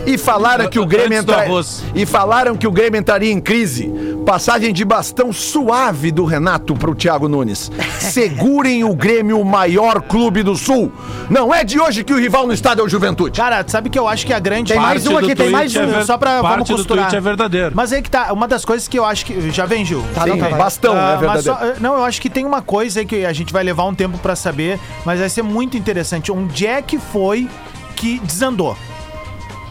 E 0.06 0.18
falaram 0.18 0.70
que 0.70 0.80
o 0.80 0.86
Grêmio 0.86 1.20
Antes 1.20 1.26
do 1.26 1.34
entra... 1.34 1.92
E 1.94 2.06
falaram 2.06 2.56
que 2.56 2.66
o 2.66 2.72
Grêmio 2.72 3.00
entraria 3.00 3.32
em 3.32 3.42
crise 3.42 4.15
Passagem 4.26 4.74
de 4.74 4.84
bastão 4.84 5.32
suave 5.32 6.12
do 6.12 6.26
Renato 6.26 6.74
pro 6.76 6.96
Thiago 6.96 7.30
Nunes. 7.30 7.72
Segurem 8.00 8.84
o 8.84 8.96
Grêmio, 8.96 9.40
o 9.40 9.46
maior 9.46 10.02
clube 10.02 10.42
do 10.42 10.56
Sul. 10.56 10.92
Não 11.30 11.54
é 11.54 11.64
de 11.64 11.80
hoje 11.80 12.04
que 12.04 12.12
o 12.12 12.18
rival 12.18 12.48
no 12.48 12.54
estádio 12.54 12.82
é 12.82 12.86
o 12.86 12.90
Juventude. 12.90 13.38
Cara, 13.40 13.64
sabe 13.68 13.88
que 13.90 14.00
eu 14.00 14.08
acho 14.08 14.26
que 14.26 14.34
a 14.34 14.40
grande 14.40 14.74
Tem 14.74 14.82
mais 14.82 15.06
um 15.06 15.16
aqui, 15.18 15.36
tem 15.36 15.52
mais 15.52 15.76
um. 15.76 16.02
Só 16.04 16.18
pra 16.18 16.42
Parte 16.42 16.54
vamos 16.54 16.70
do 16.70 16.76
costurar. 16.78 17.06
tweet 17.06 17.16
é 17.18 17.22
verdadeiro. 17.22 17.72
Mas 17.76 17.94
aí 17.94 18.02
que 18.02 18.10
tá, 18.10 18.34
uma 18.34 18.48
das 18.48 18.66
coisas 18.66 18.88
que 18.88 18.98
eu 18.98 19.06
acho 19.06 19.26
que. 19.28 19.52
Já 19.52 19.68
vem, 19.68 19.86
Gil. 19.86 20.04
Tá, 20.16 20.26
não, 20.26 20.38
tá, 20.40 20.50
vai. 20.50 20.60
bastão, 20.60 20.94
Ah, 20.96 20.98
é 21.22 21.26
mas 21.28 21.44
verdadeiro. 21.46 21.76
só- 21.76 21.82
não, 21.82 21.94
eu 21.94 22.04
acho 22.04 22.20
que 22.20 22.30
tem 22.30 22.46
uma 22.46 22.64
coisa 22.64 23.02
aí 23.02 23.06
que 23.06 23.26
a 23.26 23.34
gente 23.34 23.54
vai 23.54 23.64
levar 23.64 23.84
um 23.86 23.94
tempo 23.94 24.18
pra 24.18 24.36
saber, 24.36 24.80
mas 25.06 25.20
vai 25.20 25.30
ser 25.30 25.44
muito 25.44 25.78
interessante. 25.78 26.32
Onde 26.32 26.66
é 26.66 26.82
que 26.82 26.98
foi 26.98 27.48
que 27.96 28.20
desandou? 28.24 28.76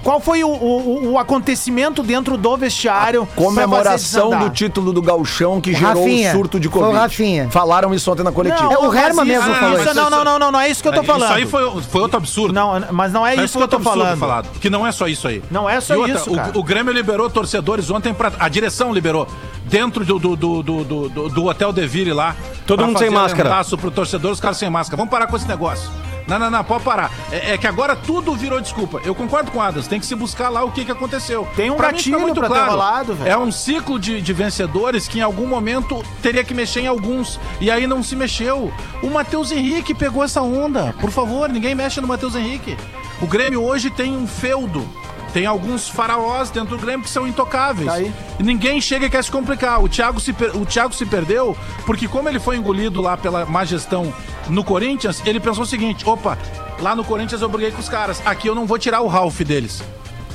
Qual 0.05 0.21
foi 0.21 0.45
o, 0.45 0.49
o- 0.49 1.13
o 1.13 1.19
acontecimento 1.19 2.03
dentro 2.03 2.37
do 2.37 2.57
vestiário? 2.57 3.27
fazer 3.27 3.43
Comemoração 3.45 4.39
do 4.39 4.51
título 4.51 4.93
do 4.93 5.01
Gauchão 5.03 5.61
que 5.61 5.73
gerou 5.73 6.03
Rafinha. 6.05 6.29
um 6.29 6.33
surto 6.33 6.61
de 6.61 6.69
Foi 6.69 6.79
o 6.81 6.85
Covid. 6.85 7.01
Rafinha. 7.03 7.51
Falaram 7.51 7.93
isso 7.95 8.13
ontem 8.13 8.23
na 8.23 8.31
coletiva. 8.31 8.73
É, 8.73 8.79
o 8.79 8.93
Herman 8.95 9.11
isso- 9.11 9.25
mesmo 9.25 9.51
ah, 9.53 9.55
falou 9.57 9.79
isso- 9.81 9.85
isso. 9.87 9.95
Não, 9.95 10.11
não, 10.11 10.23
não, 10.25 10.39
não, 10.39 10.53
não 10.53 10.61
é 10.61 10.69
isso 10.69 10.83
que 10.83 10.89
eu 10.89 10.93
tô 10.93 11.03
falando. 11.03 11.25
Isso 11.31 11.33
aí 11.39 11.47
foi, 11.47 11.83
foi 11.83 12.01
outro 12.03 12.19
absurdo. 12.19 12.53
Não, 12.55 12.79
mas 12.93 13.13
não 13.13 13.27
é 13.27 13.35
Mas 13.35 13.47
isso 13.47 13.57
que 13.59 13.65
eu 13.65 13.69
tô 13.69 13.77
outro 13.79 13.91
absurdo 13.91 14.19
falando. 14.19 14.49
Que 14.61 14.69
não 14.71 14.87
é 14.87 14.93
só 14.93 15.09
isso 15.09 15.27
aí. 15.27 15.43
Não 15.51 15.69
é 15.69 15.81
só 15.81 15.95
E 15.95 15.97
outra, 15.97 16.15
isso, 16.17 16.31
o- 16.33 16.37
cara. 16.37 16.53
O, 16.59 16.63
Grêmio 16.63 16.93
liberou 16.93 17.31
torcedores 17.31 17.91
ontem 17.91 18.13
pra. 18.13 18.31
A 18.39 18.49
direção 18.49 18.93
liberou. 18.93 19.27
Dentro 19.65 20.05
do, 20.05 20.19
do, 20.19 20.37
do, 20.37 20.63
do, 20.63 20.85
do, 20.85 21.29
do- 21.31 21.45
Hotel 21.47 21.73
Deville 21.73 22.13
lá. 22.13 22.37
Todo 22.67 22.85
mundo 22.85 22.99
sem 22.99 23.09
máscara. 23.09 23.49
abraço 23.49 23.79
pro 23.79 23.91
torcedor, 23.91 24.33
os 24.33 24.41
caras 24.41 24.59
sem 24.59 24.69
máscara. 24.69 24.97
Vamos 24.99 25.11
parar 25.11 25.27
com 25.27 25.37
esse 25.37 25.49
negócio. 25.49 25.91
Não, 26.27 26.39
não, 26.39 26.51
não, 26.51 26.65
pode 26.65 26.85
parar. 26.85 27.11
É, 27.31 27.53
é 27.53 27.59
que 27.59 27.67
agora 27.67 27.95
tudo 27.95 28.35
virou 28.35 28.61
desculpa. 28.61 29.01
Eu 29.05 29.15
concordo 29.15 29.51
com 29.51 29.59
o 29.59 29.61
Adams, 29.61 29.87
tem 29.87 30.01
que 30.01 30.07
se 30.07 30.15
buscar 30.15 30.49
lá 30.49 30.65
o 30.65 30.71
que, 30.71 30.85
que 30.85 30.93
aconteceu. 30.93 31.47
Tem 31.55 31.71
um 31.71 31.77
Pra 31.77 31.89
mim 31.89 31.95
gatilho 31.95 32.35
pra 32.35 32.49
ter 32.49 32.61
rolado, 32.61 33.15
velho. 33.15 33.31
É 33.31 33.37
um 33.37 33.53
ciclo 33.53 33.99
de, 33.99 34.21
de 34.21 34.33
vencedores 34.33 35.07
que 35.07 35.19
em 35.19 35.23
algum 35.23 35.47
momento 35.47 36.03
teria 36.23 36.43
que 36.45 36.55
mexer 36.55 36.81
em 36.81 36.87
alguns. 36.87 37.39
E 37.61 37.71
aí 37.71 37.87
não 37.87 38.03
se 38.03 38.17
mexeu. 38.17 38.73
O 39.03 39.11
Matheus 39.11 39.53
Henrique 39.53 39.95
pegou 39.95 40.25
essa 40.25 40.41
onda. 40.43 40.95
Por 41.01 41.11
favor, 41.11 41.49
ninguém 41.49 41.75
mexe 41.75 42.01
no 42.01 42.09
Matheus 42.09 42.35
Henrique. 42.35 42.77
O 43.21 43.27
Grêmio 43.27 43.63
hoje 43.63 43.91
tem 43.91 44.17
um 44.17 44.27
feudo. 44.27 44.87
Tem 45.35 45.45
alguns 45.47 45.89
faraós 45.89 46.49
dentro 46.51 46.77
do 46.77 46.81
Grêmio 46.81 47.03
que 47.05 47.11
são 47.11 47.27
intocáveis. 47.27 47.89
Tá 47.89 47.95
aí. 47.95 48.15
E 48.39 48.43
ninguém 48.43 48.81
chega 48.81 49.07
e 49.07 49.11
quer 49.11 49.23
se 49.23 49.31
complicar. 49.31 49.83
O 49.83 49.89
Thiago 49.89 50.19
se, 50.21 50.33
per- 50.33 50.57
o 50.57 50.65
Thiago 50.65 50.95
se 50.95 51.05
perdeu 51.05 51.57
porque, 51.85 52.07
como 52.09 52.29
ele 52.29 52.39
foi 52.39 52.57
engolido 52.57 53.03
lá 53.03 53.17
pela 53.17 53.45
má 53.45 53.65
gestão 53.65 54.15
no 54.49 54.63
Corinthians, 54.63 55.21
ele 55.27 55.41
pensou 55.41 55.65
o 55.65 55.67
seguinte: 55.67 56.09
opa, 56.09 56.39
lá 56.81 56.95
no 56.95 57.05
Corinthians 57.05 57.43
eu 57.43 57.49
briguei 57.49 57.73
com 57.73 57.81
os 57.81 57.89
caras. 57.89 58.23
Aqui 58.25 58.47
eu 58.49 58.55
não 58.55 58.65
vou 58.65 58.79
tirar 58.79 59.01
o 59.01 59.09
Ralph 59.09 59.41
deles. 59.41 59.83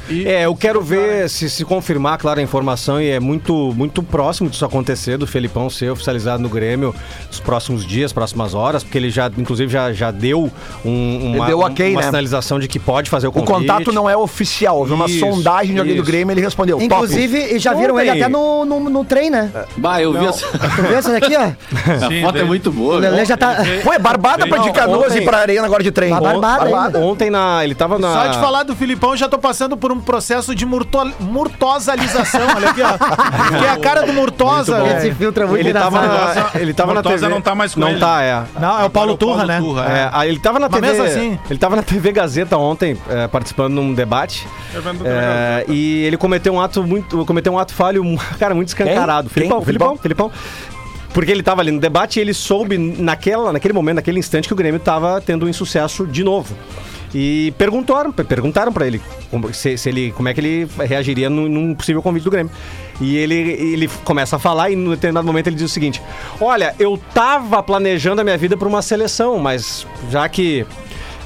E- 0.09 0.27
É, 0.27 0.45
eu 0.45 0.55
quero 0.55 0.81
ver 0.81 1.29
se 1.29 1.49
se 1.49 1.63
confirmar, 1.65 2.17
claro, 2.17 2.39
a 2.39 2.43
informação, 2.43 2.99
e 3.01 3.09
é 3.09 3.19
muito, 3.19 3.73
muito 3.75 4.01
próximo 4.03 4.49
disso 4.49 4.65
acontecer, 4.65 5.17
do 5.17 5.25
Felipão 5.27 5.69
ser 5.69 5.91
oficializado 5.91 6.41
no 6.41 6.49
Grêmio 6.49 6.93
nos 7.27 7.39
próximos 7.39 7.85
dias, 7.85 8.11
próximas 8.11 8.53
horas, 8.53 8.83
porque 8.83 8.97
ele 8.97 9.09
já, 9.09 9.29
inclusive, 9.37 9.71
já, 9.71 9.91
já 9.93 10.11
deu 10.11 10.51
um, 10.85 11.35
uma, 11.35 11.45
deu 11.47 11.59
ok, 11.59 11.91
uma 11.91 12.01
né? 12.01 12.05
sinalização 12.07 12.59
de 12.59 12.67
que 12.67 12.79
pode 12.79 13.09
fazer 13.09 13.27
o 13.27 13.29
O 13.29 13.33
convite. 13.33 13.53
contato 13.53 13.91
não 13.91 14.09
é 14.09 14.15
oficial, 14.17 14.77
houve 14.79 14.93
uma 14.93 15.05
Isso, 15.05 15.19
sondagem 15.19 15.73
de 15.73 15.79
alguém 15.79 15.95
do. 15.95 16.03
Grêmio 16.03 16.33
ele 16.33 16.41
respondeu. 16.41 16.81
Inclusive, 16.81 17.55
e 17.55 17.59
já 17.59 17.73
viram 17.73 17.99
ele 17.99 18.09
até 18.09 18.27
no, 18.27 18.65
no, 18.65 18.79
no 18.89 19.05
trem, 19.05 19.29
né? 19.29 19.51
Bah, 19.77 20.01
eu 20.01 20.11
vi 20.13 20.19
Não. 20.19 20.29
essa. 20.29 20.47
Tu 20.47 20.81
viu 20.81 20.97
essa 20.97 21.11
daqui, 21.11 21.35
ó? 21.35 21.41
A 21.41 22.09
Sim, 22.09 22.21
foto 22.23 22.35
é 22.37 22.39
bem- 22.39 22.45
muito 22.47 22.71
boa. 22.71 22.95
O 22.95 22.99
Lelê 22.99 23.25
já 23.25 23.37
tá. 23.37 23.55
Topo. 23.55 23.81
Foi 23.83 23.99
barbada 23.99 24.47
pra 24.47 24.57
de 24.59 24.71
canoas 24.71 25.15
e 25.15 25.21
pra 25.21 25.37
arena 25.39 25.65
agora 25.65 25.83
de 25.83 25.91
trem. 25.91 26.09
Barbada 26.09 26.65
ainda. 26.85 26.99
Ontem 26.99 27.29
na, 27.29 27.63
ele 27.63 27.75
tava 27.75 27.99
na... 27.99 28.11
Só 28.13 28.27
de 28.27 28.37
falar 28.39 28.63
do 28.63 28.75
Filipão, 28.75 29.15
já 29.15 29.27
tô 29.29 29.37
passando 29.37 29.77
por 29.77 29.91
um 29.91 29.98
processo 30.01 30.53
de 30.55 30.65
murto, 30.65 30.99
murtosalização. 31.19 32.41
Olha 32.55 32.69
aqui, 32.69 32.81
ó. 32.81 33.57
Que 33.59 33.65
é 33.65 33.69
a 33.69 33.77
cara 33.77 34.03
do 34.05 34.13
Murtosa. 34.13 34.83
Esse 34.97 35.11
filtro 35.13 35.43
é 35.43 35.47
muito 35.47 35.59
Ele 35.59 35.73
tava, 35.73 36.01
na, 36.01 36.49
ele 36.55 36.73
tava 36.73 36.93
na 36.93 37.03
TV. 37.03 37.27
não 37.27 37.41
tá 37.41 37.53
mais 37.55 37.73
com 37.73 37.79
Não 37.79 37.89
ele. 37.89 37.99
tá, 37.99 38.21
é. 38.21 38.43
Não, 38.59 38.79
é 38.81 38.85
o 38.85 38.89
Paulo 38.89 39.17
Turra, 39.17 39.45
né? 39.45 39.59
é. 39.87 40.25
É, 40.25 40.29
ele 40.29 40.39
tava 40.39 40.59
na 40.59 40.69
Mas 40.69 40.79
TV. 40.81 40.87
mesmo 40.93 41.05
assim- 41.05 41.39
Ele 41.49 41.59
tava 41.59 41.75
na 41.75 41.83
TV 41.83 42.11
Gazeta 42.11 42.57
ontem, 42.57 42.97
é, 43.09 43.27
participando 43.27 43.73
num 43.73 43.93
debate. 43.93 44.47
Evento 44.75 44.99
do 44.99 45.07
É, 45.07 45.65
e 45.67 46.03
ele 46.05 46.17
cometeu 46.17 46.53
um 46.53 46.61
ato 46.61 46.83
muito. 46.83 47.25
Cometeu 47.25 47.53
um 47.53 47.59
ato 47.59 47.73
falho, 47.73 48.03
cara, 48.39 48.53
muito 48.55 48.69
escancarado. 48.69 49.29
Quem? 49.29 49.33
Filipão, 49.33 49.57
Quem? 49.59 49.65
Filipão, 49.65 49.97
Filipão. 49.97 50.31
Porque 51.13 51.31
ele 51.31 51.41
tava 51.41 51.61
ali 51.61 51.71
no 51.71 51.79
debate 51.79 52.19
e 52.19 52.21
ele 52.21 52.33
soube 52.35 52.77
naquela, 52.77 53.51
naquele 53.51 53.73
momento, 53.73 53.95
naquele 53.95 54.19
instante, 54.19 54.47
que 54.47 54.53
o 54.53 54.55
Grêmio 54.55 54.79
tava 54.79 55.19
tendo 55.19 55.45
um 55.45 55.49
insucesso 55.49 56.05
de 56.05 56.23
novo. 56.23 56.55
E 57.13 57.53
perguntaram, 57.57 58.11
perguntaram 58.11 58.71
para 58.71 58.85
ele 58.85 59.01
se, 59.51 59.77
se 59.77 59.89
ele 59.89 60.11
como 60.11 60.29
é 60.29 60.33
que 60.33 60.39
ele 60.39 60.67
reagiria 60.77 61.29
num, 61.29 61.47
num 61.47 61.75
possível 61.75 62.01
convite 62.01 62.23
do 62.23 62.31
Grêmio. 62.31 62.51
E 63.01 63.17
ele, 63.17 63.35
ele 63.35 63.87
começa 64.03 64.35
a 64.35 64.39
falar 64.39 64.69
e 64.69 64.75
em 64.75 64.89
determinado 64.89 65.25
momento 65.25 65.47
ele 65.47 65.55
diz 65.55 65.65
o 65.65 65.73
seguinte: 65.73 66.01
Olha, 66.39 66.75
eu 66.77 66.99
tava 67.13 67.63
planejando 67.63 68.21
a 68.21 68.23
minha 68.23 68.37
vida 68.37 68.55
para 68.55 68.67
uma 68.67 68.81
seleção, 68.81 69.39
mas 69.39 69.87
já 70.11 70.27
que 70.29 70.65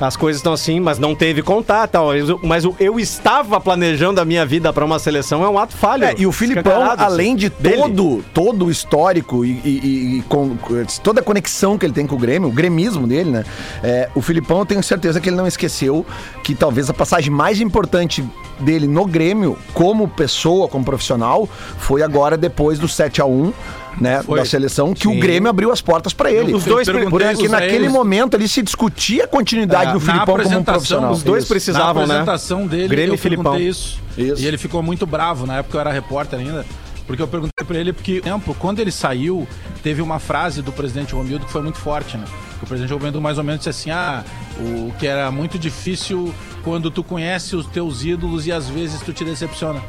as 0.07 0.15
coisas 0.15 0.39
estão 0.39 0.53
assim, 0.53 0.79
mas 0.79 0.99
não 0.99 1.15
teve 1.15 1.41
contato, 1.41 1.91
tal, 1.91 2.07
mas 2.07 2.29
eu- 2.29 2.39
mas 2.43 2.65
o 2.65 2.75
eu 2.79 2.99
estava 2.99 3.59
planejando 3.59 4.19
a 4.19 4.25
minha 4.25 4.45
vida 4.45 4.71
para 4.73 4.83
uma 4.85 4.99
seleção 4.99 5.43
é 5.43 5.49
um 5.49 5.57
ato 5.57 5.75
falho. 5.75 6.03
É, 6.05 6.15
e 6.17 6.25
o 6.27 6.31
Filipão, 6.31 6.83
assim, 6.91 7.03
além 7.03 7.35
de 7.35 7.49
dele. 7.49 7.77
todo, 7.77 8.25
todo 8.33 8.65
o 8.65 8.71
histórico 8.71 9.45
e, 9.45 9.51
e- 9.63 10.17
e- 10.19 10.23
com 10.27 10.57
toda 11.03 11.21
a 11.21 11.23
conexão 11.23 11.77
que 11.77 11.85
ele 11.85 11.93
tem 11.93 12.05
com 12.07 12.15
o 12.15 12.17
Grêmio, 12.19 12.49
o 12.49 12.51
gremismo 12.51 13.07
dele, 13.07 13.29
né? 13.31 13.43
É, 13.83 14.09
o 14.15 14.21
Filipão, 14.21 14.59
eu 14.59 14.65
tenho 14.65 14.83
certeza 14.83 15.19
que 15.19 15.29
ele 15.29 15.35
não 15.35 15.47
esqueceu 15.47 16.05
que 16.43 16.53
talvez 16.55 16.89
a 16.89 16.93
passagem 16.93 17.31
mais 17.31 17.59
importante 17.61 18.23
dele 18.59 18.87
no 18.87 19.05
Grêmio, 19.05 19.57
como 19.73 20.07
pessoa, 20.07 20.67
como 20.67 20.83
profissional, 20.85 21.47
foi 21.79 22.01
agora 22.03 22.37
depois 22.37 22.77
do 22.79 22.87
7 22.87 23.21
a 23.21 23.25
1 23.25 23.51
né, 23.99 24.21
Foi. 24.23 24.39
da 24.39 24.45
seleção, 24.45 24.93
que 24.93 25.03
Sim. 25.07 25.17
o 25.17 25.19
Grêmio 25.19 25.49
abriu 25.49 25.71
as 25.71 25.81
portas 25.81 26.13
pra 26.13 26.31
ele. 26.31 26.53
Os 26.53 26.63
dois 26.65 26.87
Porque 26.87 27.01
perguntei 27.09 27.47
naquele 27.47 27.89
momento 27.89 28.35
ali 28.35 28.47
se 28.47 28.61
discutia 28.61 29.25
a 29.25 29.27
continuidade 29.27 29.91
É, 29.91 29.93
do 29.93 29.99
Filipão 29.99 30.25
como 30.25 30.31
um 30.37 30.41
apresentação, 30.41 30.73
profissional. 30.73 31.11
os 31.11 31.23
dois 31.23 31.43
Isso. 31.43 31.53
precisavam, 31.53 32.01
na 32.07 32.13
né? 32.15 32.19
apresentação 32.21 32.67
dele, 32.67 32.87
Grêmio 32.87 33.11
eu 33.11 33.15
e 33.15 33.17
Filipão. 33.17 33.59
isso. 33.59 33.99
Isso. 34.17 34.41
E 34.41 34.45
ele 34.47 34.57
ficou 34.57 34.81
muito 34.83 35.05
bravo, 35.05 35.45
na 35.45 35.57
época 35.57 35.77
eu 35.77 35.81
era 35.81 35.91
repórter 35.91 36.39
ainda, 36.39 36.65
porque 37.07 37.21
eu 37.21 37.27
perguntei 37.27 37.65
pra 37.65 37.77
ele, 37.77 37.91
porque, 37.93 38.19
por 38.21 38.27
exemplo, 38.27 38.55
quando 38.59 38.79
ele 38.79 38.91
saiu, 38.91 39.47
teve 39.81 40.01
uma 40.01 40.19
frase 40.19 40.61
do 40.61 40.71
presidente 40.71 41.13
Romildo 41.13 41.45
que 41.45 41.51
foi 41.51 41.61
muito 41.61 41.77
forte, 41.77 42.15
né? 42.17 42.25
Que 42.59 42.63
o 42.63 42.67
presidente 42.67 42.93
Romildo 42.93 43.19
mais 43.21 43.37
ou 43.37 43.43
menos 43.43 43.59
disse 43.59 43.69
assim, 43.69 43.91
ah, 43.91 44.23
o 44.59 44.91
que 44.99 45.05
era 45.07 45.29
muito 45.31 45.57
difícil 45.59 46.33
quando 46.63 46.89
tu 46.91 47.03
conhece 47.03 47.55
os 47.55 47.65
teus 47.67 48.05
ídolos 48.05 48.47
e 48.47 48.51
às 48.51 48.69
vezes 48.69 49.01
tu 49.01 49.11
te 49.11 49.25
decepciona. 49.25 49.81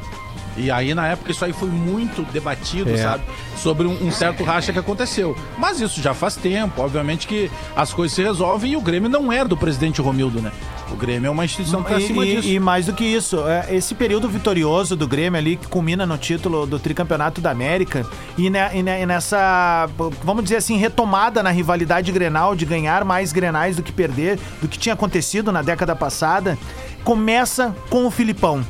E 0.57 0.71
aí, 0.71 0.95
na 0.95 1.09
época, 1.09 1.33
isso 1.33 1.45
aí 1.45 1.53
foi 1.53 1.69
muito 1.69 2.23
debatido, 2.33 2.91
É. 2.91 2.97
sabe? 2.97 3.25
Sobre 3.57 3.87
um, 3.89 4.07
um 4.07 4.11
certo 4.13 4.45
racha 4.45 4.73
que 4.73 4.79
aconteceu. 4.79 5.37
Mas 5.59 5.81
isso 5.81 6.01
já 6.01 6.15
faz 6.15 6.37
tempo. 6.37 6.81
Obviamente 6.81 7.27
que 7.27 7.51
as 7.75 7.93
coisas 7.93 8.15
se 8.15 8.23
resolvem 8.23 8.73
e 8.73 8.77
o 8.77 8.81
Grêmio 8.81 9.09
não 9.09 9.33
é 9.33 9.45
do 9.45 9.57
presidente 9.57 10.01
Romildo, 10.01 10.41
né? 10.41 10.53
O 10.93 10.97
Grêmio 10.97 11.27
é 11.27 11.31
uma 11.31 11.45
instituição 11.45 11.83
que 11.83 11.91
tá 11.91 11.97
acima 11.97 12.25
E, 12.25 12.37
disso. 12.37 12.49
e- 12.49 12.61
mais 12.61 12.87
do 12.87 12.93
que 12.93 13.03
isso, 13.05 13.41
é, 13.49 13.75
esse 13.75 13.95
período 13.97 14.29
vitorioso 14.29 14.95
do 14.95 15.09
Grêmio 15.09 15.39
ali, 15.41 15.57
que 15.57 15.67
culmina 15.67 16.07
no 16.07 16.17
título 16.17 16.67
do 16.67 16.79
tricampeonato 16.79 17.41
da 17.41 17.51
América, 17.51 18.07
e, 18.39 18.49
ne- 18.49 18.71
e 18.75 18.83
ne- 18.83 19.03
e 19.03 19.07
nessa, 19.07 19.89
vamos 20.23 20.45
dizer 20.45 20.57
assim, 20.57 20.77
retomada 20.77 21.43
na 21.43 21.51
rivalidade 21.51 22.13
grenal, 22.13 22.55
de 22.55 22.65
ganhar 22.65 23.05
mais 23.05 23.33
grenais 23.33 23.75
do 23.77 23.83
que 23.83 23.91
perder, 23.91 24.39
do 24.63 24.69
que 24.69 24.79
tinha 24.79 24.93
acontecido 24.93 25.51
na 25.51 25.63
década 25.63 25.97
passada, 25.97 26.57
começa 27.03 27.75
com 27.91 28.07
o 28.07 28.11
Filipão, 28.11 28.65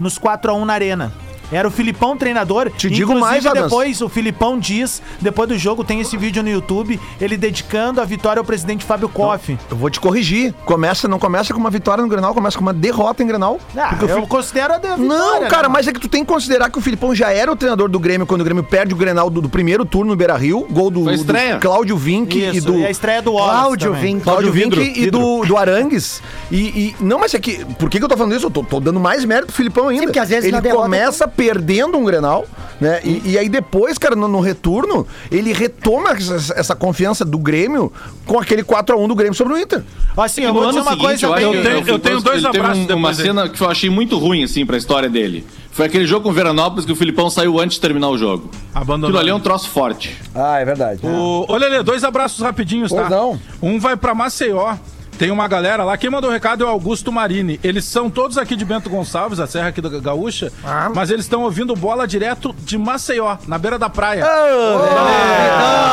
nos 0.00 0.16
4 0.18 0.50
a 0.50 0.54
1 0.54 0.64
na 0.64 0.72
Arena. 0.72 1.12
Era 1.52 1.66
o 1.68 1.70
Filipão 1.70 2.16
treinador. 2.16 2.70
Te 2.70 2.88
digo 2.90 3.12
Inclusive, 3.12 3.20
mais, 3.20 3.46
Adams. 3.46 3.64
depois 3.64 4.00
o 4.02 4.08
Filipão 4.08 4.58
diz, 4.58 5.00
depois 5.20 5.48
do 5.48 5.56
jogo 5.58 5.84
tem 5.84 6.00
esse 6.00 6.16
vídeo 6.16 6.42
no 6.42 6.48
YouTube, 6.48 6.98
ele 7.20 7.36
dedicando 7.36 8.00
a 8.00 8.04
vitória 8.04 8.40
ao 8.40 8.44
presidente 8.44 8.84
Fábio 8.84 9.08
Koff. 9.08 9.56
Eu 9.70 9.76
vou 9.76 9.88
te 9.90 10.00
corrigir. 10.00 10.52
Começa, 10.64 11.06
não 11.08 11.18
começa 11.18 11.52
com 11.54 11.60
uma 11.60 11.70
vitória 11.70 12.02
no 12.02 12.08
Grenal, 12.08 12.34
começa 12.34 12.56
com 12.58 12.62
uma 12.62 12.72
derrota 12.74 13.22
em 13.22 13.26
Grenal. 13.26 13.58
Ah, 13.76 13.88
Porque 13.90 14.04
o 14.04 14.08
eu 14.08 14.14
Fili- 14.16 14.26
considero 14.26 14.74
a 14.74 14.78
vitória, 14.78 14.96
Não, 15.04 15.40
né, 15.42 15.48
cara, 15.48 15.62
mano? 15.64 15.74
mas 15.74 15.86
é 15.88 15.92
que 15.92 16.00
tu 16.00 16.08
tem 16.08 16.24
que 16.24 16.32
considerar 16.32 16.70
que 16.70 16.78
o 16.78 16.80
Filipão 16.80 17.14
já 17.14 17.32
era 17.32 17.50
o 17.50 17.56
treinador 17.56 17.88
do 17.88 17.98
Grêmio 17.98 18.26
quando 18.26 18.40
o 18.40 18.44
Grêmio 18.44 18.64
perde 18.64 18.92
o 18.94 18.96
Grenal 18.96 19.30
do, 19.30 19.40
do 19.40 19.48
primeiro 19.48 19.84
turno 19.84 20.10
no 20.12 20.16
Beira-Rio, 20.16 20.66
gol 20.70 20.90
do, 20.90 21.04
do. 21.04 21.34
Cláudio 21.60 21.96
Vinck 21.96 22.38
e 22.38 22.60
do 22.60 22.78
e 22.78 22.86
a 22.86 22.90
estreia 22.90 23.22
do 23.22 23.32
Wallace 23.32 23.60
Cláudio. 23.60 23.94
Vinck. 23.94 24.22
Cláudio 24.22 24.52
Vinck 24.52 24.78
e 24.96 25.10
do, 25.10 25.44
do 25.44 25.56
Arangues. 25.56 26.22
E, 26.50 26.56
e- 26.56 26.96
não, 27.00 27.18
mas 27.18 27.34
é 27.34 27.38
que 27.38 27.64
por 27.76 27.88
que, 27.90 27.98
que 27.98 28.04
eu 28.04 28.08
tô 28.08 28.16
falando 28.16 28.34
isso? 28.34 28.46
Eu 28.46 28.50
tô, 28.50 28.62
tô 28.62 28.80
dando 28.80 28.98
mais 29.00 29.24
mérito 29.24 29.46
pro 29.48 29.56
Filipão 29.56 29.88
ainda. 29.88 30.00
Sim, 30.02 30.06
porque 30.06 30.18
às 30.18 30.28
vezes 30.28 30.44
ele 30.44 30.60
derrota- 30.60 30.82
começa 30.82 31.28
perdendo 31.36 31.98
um 31.98 32.04
Grenal, 32.04 32.46
né? 32.80 33.00
E, 33.04 33.22
e 33.32 33.38
aí 33.38 33.48
depois, 33.48 33.98
cara, 33.98 34.16
no, 34.16 34.26
no 34.26 34.40
retorno, 34.40 35.06
ele 35.30 35.52
retoma 35.52 36.10
essa, 36.10 36.54
essa 36.58 36.74
confiança 36.74 37.24
do 37.24 37.38
Grêmio 37.38 37.92
com 38.26 38.38
aquele 38.38 38.62
4 38.62 38.96
a 38.96 38.98
1 38.98 39.08
do 39.08 39.14
Grêmio 39.14 39.34
sobre 39.34 39.52
o 39.54 39.58
Inter. 39.58 39.82
Assim, 40.16 40.42
eu 40.42 40.52
vou 40.52 40.66
dizer 40.68 40.80
uma 40.80 40.90
seguinte, 40.92 41.06
coisa 41.26 41.26
eu, 41.26 41.54
Eu 41.54 41.62
tenho- 41.62 41.76
o 41.84 41.88
eu 41.88 41.98
tenho 41.98 42.20
dois 42.20 42.42
ele 42.42 42.50
teve 42.52 42.58
abraços 42.64 42.88
um- 42.90 42.96
uma 42.96 43.14
cena 43.14 43.48
que 43.48 43.60
eu 43.60 43.68
achei 43.70 43.90
muito 43.90 44.18
ruim, 44.18 44.42
assim, 44.44 44.64
pra 44.64 44.76
história 44.76 45.08
dele. 45.10 45.46
Foi 45.70 45.84
aquele 45.84 46.06
jogo 46.06 46.22
com 46.22 46.30
o 46.30 46.32
Veranópolis 46.32 46.86
que 46.86 46.92
o 46.92 46.96
Filipão 46.96 47.28
saiu 47.28 47.60
antes 47.60 47.74
de 47.74 47.82
terminar 47.82 48.08
o 48.08 48.16
jogo. 48.16 48.50
Abandonou. 48.74 49.08
Aquilo 49.08 49.18
ali 49.20 49.30
é 49.30 49.34
um 49.34 49.40
troço 49.40 49.68
forte. 49.68 50.16
Ah, 50.34 50.58
é 50.58 50.64
verdade. 50.64 51.00
O... 51.06 51.44
Olha 51.48 51.66
ali, 51.66 51.82
dois 51.82 52.02
abraços 52.02 52.40
rapidinhos, 52.40 52.90
tá? 52.90 52.96
Pois 52.96 53.10
não. 53.10 53.38
Um 53.60 53.78
vai 53.78 53.94
pra 53.94 54.14
Maceió. 54.14 54.74
Tem 55.18 55.30
uma 55.30 55.48
galera 55.48 55.82
lá, 55.82 55.96
quem 55.96 56.10
mandou 56.10 56.28
o 56.28 56.32
recado 56.32 56.62
é 56.62 56.66
o 56.66 56.70
Augusto 56.70 57.10
Marini. 57.10 57.58
Eles 57.64 57.86
são 57.86 58.10
todos 58.10 58.36
aqui 58.36 58.54
de 58.54 58.66
Bento 58.66 58.90
Gonçalves, 58.90 59.40
a 59.40 59.46
serra 59.46 59.68
aqui 59.68 59.80
da 59.80 59.88
Gaúcha, 59.88 60.52
Ah. 60.62 60.90
mas 60.94 61.08
eles 61.10 61.24
estão 61.24 61.40
ouvindo 61.42 61.74
bola 61.74 62.06
direto 62.06 62.54
de 62.64 62.76
Maceió, 62.76 63.38
na 63.48 63.56
beira 63.56 63.78
da 63.78 63.88
praia. 63.88 64.26
Ah, 64.26 65.86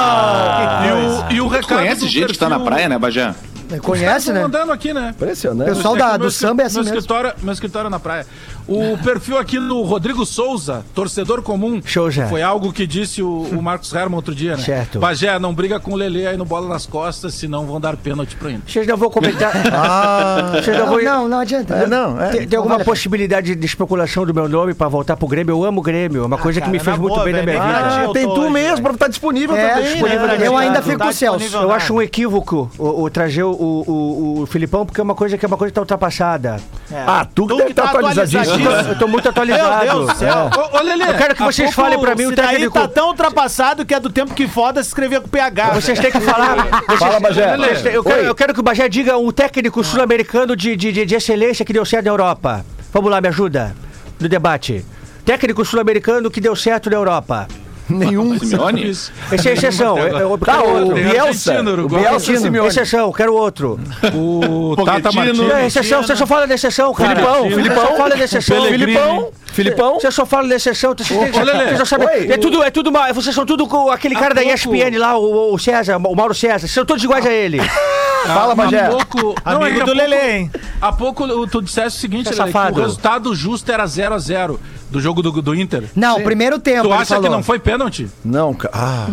E 0.86 0.92
o, 0.92 1.32
e 1.38 1.42
o 1.42 1.48
recado 1.48 1.80
Conhece 1.80 2.06
gente 2.08 2.34
que 2.34 2.38
tá 2.38 2.50
na 2.50 2.58
perfil- 2.58 2.72
praia, 2.72 2.90
né, 2.90 3.00
Bajé? 3.00 3.34
Conhece, 3.80 4.18
Estão 4.30 4.34
né? 4.36 4.42
mandando 4.42 4.72
aqui, 4.72 4.94
né? 4.94 5.10
Impressionante. 5.16 5.72
O 5.72 5.76
pessoal 5.76 5.96
da- 5.96 6.18
do 6.18 6.30
samba 6.32 6.64
é 6.64 6.66
assim 6.66 6.76
meu 6.76 6.84
mesmo. 6.86 6.98
escritório, 7.00 7.34
meu 7.42 7.54
escritório 7.54 7.88
é 7.88 7.90
na 7.90 8.00
praia. 8.00 8.26
O 8.68 8.98
perfil 9.04 9.38
aqui 9.38 9.60
do 9.60 9.82
Rodrigo 9.84 10.26
Souza, 10.26 10.84
torcedor 10.94 11.42
comum. 11.42 11.82
Souza. 11.86 12.28
Foi 12.28 12.42
algo 12.42 12.72
que 12.72 12.88
disse 12.88 13.22
o, 13.22 13.42
o 13.52 13.62
Marcos 13.62 13.94
Herman 13.94 14.16
outro 14.16 14.34
dia, 14.34 14.56
né? 14.56 14.64
Certo. 14.64 15.00
Pajé, 15.00 15.38
não 15.40 15.54
briga 15.54 15.80
com 15.80 15.92
o 15.92 15.96
Lele 15.96 16.26
aí 16.26 16.38
no 16.38 16.46
bola 16.46 16.68
nas 16.70 16.86
costas, 16.86 17.34
senão 17.34 17.66
vão 17.66 17.80
dar 17.80 17.98
pênalti 17.98 18.36
pro 18.36 18.50
Inter. 18.50 18.62
Vocês 18.72 18.88
não 18.88 18.98
vão 18.98 19.10
comentar. 19.10 19.52
Ah, 19.74 20.52
não 20.66 20.78
Não, 20.78 20.86
vão. 20.88 21.04
não, 21.04 21.28
não 21.28 21.40
adianta. 21.40 21.74
é, 21.76 21.88
não, 21.88 22.22
é. 22.22 22.30
Tem, 22.30 22.48
tem 22.48 22.58
alguma 22.58 22.76
vale 22.78 22.86
possibilidade 22.86 23.56
de 23.56 23.66
especulação 23.66 24.26
do 24.26 24.34
meu 24.34 24.48
nome 24.48 24.74
pra 24.74 24.88
voltar 24.88 25.18
pro 25.18 25.28
Grêmio? 25.28 25.54
Eu 25.54 25.64
amo 25.64 25.80
o 25.82 25.84
Grêmio. 25.84 26.24
É 26.24 26.26
uma 26.26 26.38
coisa 26.38 26.60
que 26.60 26.66
cara, 26.66 26.72
me 26.72 26.80
fez 26.80 26.98
muito 26.98 27.14
boa, 27.14 27.24
bem 27.26 27.34
na 27.34 27.44
minha 27.44 27.60
vida. 27.62 28.10
Ah, 28.10 28.14
tem 28.14 28.26
tu 28.26 28.42
hoje, 28.42 28.50
mesmo, 28.52 28.82
pra 28.84 28.94
estar 28.94 29.08
disponível 29.08 29.56
É, 29.56 29.70
também. 29.70 29.92
disponível 29.92 30.28
né? 30.28 30.38
Eu 30.48 30.58
ainda 30.58 30.82
fico 30.82 30.98
tá 30.98 31.06
com 31.06 31.10
o 31.10 31.14
Celso. 31.14 31.40
disponível 31.40 31.70
Eu 31.70 31.76
acho 31.76 31.94
um 31.94 32.02
equívoco 32.02 32.70
o, 32.78 33.04
o 33.04 33.10
trazer 33.10 33.44
o, 33.44 33.52
o, 33.64 34.42
o 34.42 34.46
Filipão, 34.46 34.86
porque 34.86 35.00
é 35.00 35.04
uma 35.04 35.16
coisa 35.16 35.38
que 35.38 35.46
é 35.46 35.48
uma 35.48 35.58
coisa 35.58 35.72
que 35.72 35.76
tá 35.76 35.82
ultrapassada. 35.82 36.60
É. 36.92 37.04
Ah, 37.08 37.26
tu 37.26 37.48
que 37.48 37.56
deve 37.56 37.70
que 37.70 37.74
tá 37.74 37.86
estar 37.86 37.98
atualizadíssimo. 37.98 38.70
Eu 38.70 38.84
tô, 38.84 38.90
eu 38.90 39.00
tô 39.00 39.08
muito 39.08 39.30
atualizado. 39.30 39.86
Meu 39.86 39.94
Deus 39.96 40.14
do 40.14 40.18
céu. 40.18 40.50
Ô, 40.56 40.78
ô 40.78 40.82
Lelê, 40.82 41.06
Eu 41.06 41.14
quero 41.16 41.36
que 41.36 41.44
vocês 41.44 41.74
falem 41.74 42.00
pra 42.00 42.16
mim 42.16 42.26
o 42.26 42.36
técnico. 42.36 42.74
tá 42.74 42.88
tão 42.88 43.08
ultrapassado 43.10 43.86
que 43.86 43.94
é 43.94 44.00
do 44.00 44.10
tempo 44.10 44.34
que 44.34 44.48
foda 44.48 44.82
se 44.84 44.90
escrevia 44.90 45.22
com 45.22 45.28
PH. 45.28 45.74
Vocês 45.74 46.00
têm 46.00 46.12
que 46.12 46.20
falar. 46.20 46.84
Vocês, 46.86 47.00
Fala, 47.00 47.20
Bagé. 47.20 47.56
Eu 47.94 48.04
quero, 48.04 48.22
eu 48.22 48.36
quero 48.36 48.54
que 48.54 48.60
o 48.60 48.64
Bagé 48.64 48.88
diga 48.90 49.18
um 49.18 49.32
técnico 49.32 49.84
sul-americano 49.84 50.56
de, 50.56 50.76
de, 50.76 50.92
de, 50.92 51.06
de 51.06 51.16
excelência 51.16 51.66
que 51.66 51.74
deu 51.74 51.86
certo 51.86 52.06
na 52.06 52.12
Europa. 52.12 52.66
Vamos 52.92 53.10
lá, 53.10 53.20
me 53.20 53.28
ajuda 53.28 53.76
no 54.20 54.30
debate. 54.30 54.86
Técnico 55.26 55.64
sul-americano 55.64 56.30
que 56.30 56.42
deu 56.42 56.56
certo 56.56 56.90
na 56.90 56.96
Europa. 56.96 57.48
Nenhum. 57.90 58.40
Simeone? 58.40 58.90
Esse 58.90 59.12
é 59.50 59.54
exceção. 59.54 59.98
Eu, 59.98 60.38
Tá, 60.38 60.64
o 60.64 60.94
Bielsa. 60.94 61.62
O. 61.62 61.88
Bielsa 61.88 62.16
Exceção, 62.18 62.42
Simeone. 62.44 62.68
exceção, 62.70 63.12
quero 63.12 63.34
outro. 63.36 63.80
O 64.14 64.76
Tata. 64.86 65.10
É, 65.60 65.68
exceção, 65.68 66.02
você 66.02 66.16
só 66.16 66.26
fala 66.26 66.48
da 66.48 66.56
exceção, 66.56 66.94
cara. 66.94 67.16
Filipão, 67.16 67.50
Filipão. 67.50 67.88
só 67.88 67.96
fala 67.98 68.16
da 68.16 68.24
exceção. 68.24 68.66
Filipão. 68.66 69.32
Filipão. 69.54 69.94
Você 70.00 70.12
só 70.12 70.26
fala 70.26 70.48
da 70.48 70.56
exceção. 70.56 70.92
Oi. 70.92 72.32
É 72.32 72.38
tudo, 72.38 72.64
é 72.64 72.72
tudo 72.72 72.92
mal. 72.92 73.14
Vocês 73.14 73.34
são 73.36 73.46
tudo 73.46 73.68
com 73.68 73.90
aquele 73.90 74.16
cara 74.16 74.34
da 74.34 74.44
ESPN 74.44 74.98
lá, 74.98 75.18
o, 75.18 75.58
César, 75.58 75.98
o 75.98 76.16
Mauro 76.16 76.34
César. 76.34 76.60
Vocês 76.60 76.72
são 76.72 76.86
todos 76.86 77.04
iguais 77.04 77.26
a 77.26 77.32
ele. 77.32 77.60
Fala, 78.26 78.56
pouco, 78.56 79.36
não, 79.46 79.52
é 79.52 79.56
Amigo 79.56 79.70
que 79.74 79.80
do 79.80 79.86
pouco- 79.86 79.98
Lelê, 79.98 80.32
hein? 80.38 80.52
Há 80.82 80.94
pouco 80.94 81.24
o- 81.26 81.46
tu 81.46 81.62
disseste 81.62 81.98
o 81.98 82.02
seguinte, 82.02 82.24
Tá 82.34 82.46
Lelê, 82.46 82.52
que 82.54 82.58
o 82.80 82.84
resultado 82.84 83.36
justo 83.36 83.70
era 83.70 83.86
0x0 83.86 84.58
do 84.90 85.02
jogo 85.02 85.22
do, 85.22 85.42
do 85.42 85.54
Inter. 85.54 85.84
Não, 85.94 86.22
primeiro 86.22 86.58
tempo. 86.58 86.84
Tu 86.88 86.94
acha 86.94 87.02
que 87.04 87.22
falou. 87.22 87.30
não 87.30 87.44
foi 87.44 87.60
pênalti? 87.60 88.08
Não, 88.24 88.54
cara. 88.54 88.74
Ah. 88.74 89.08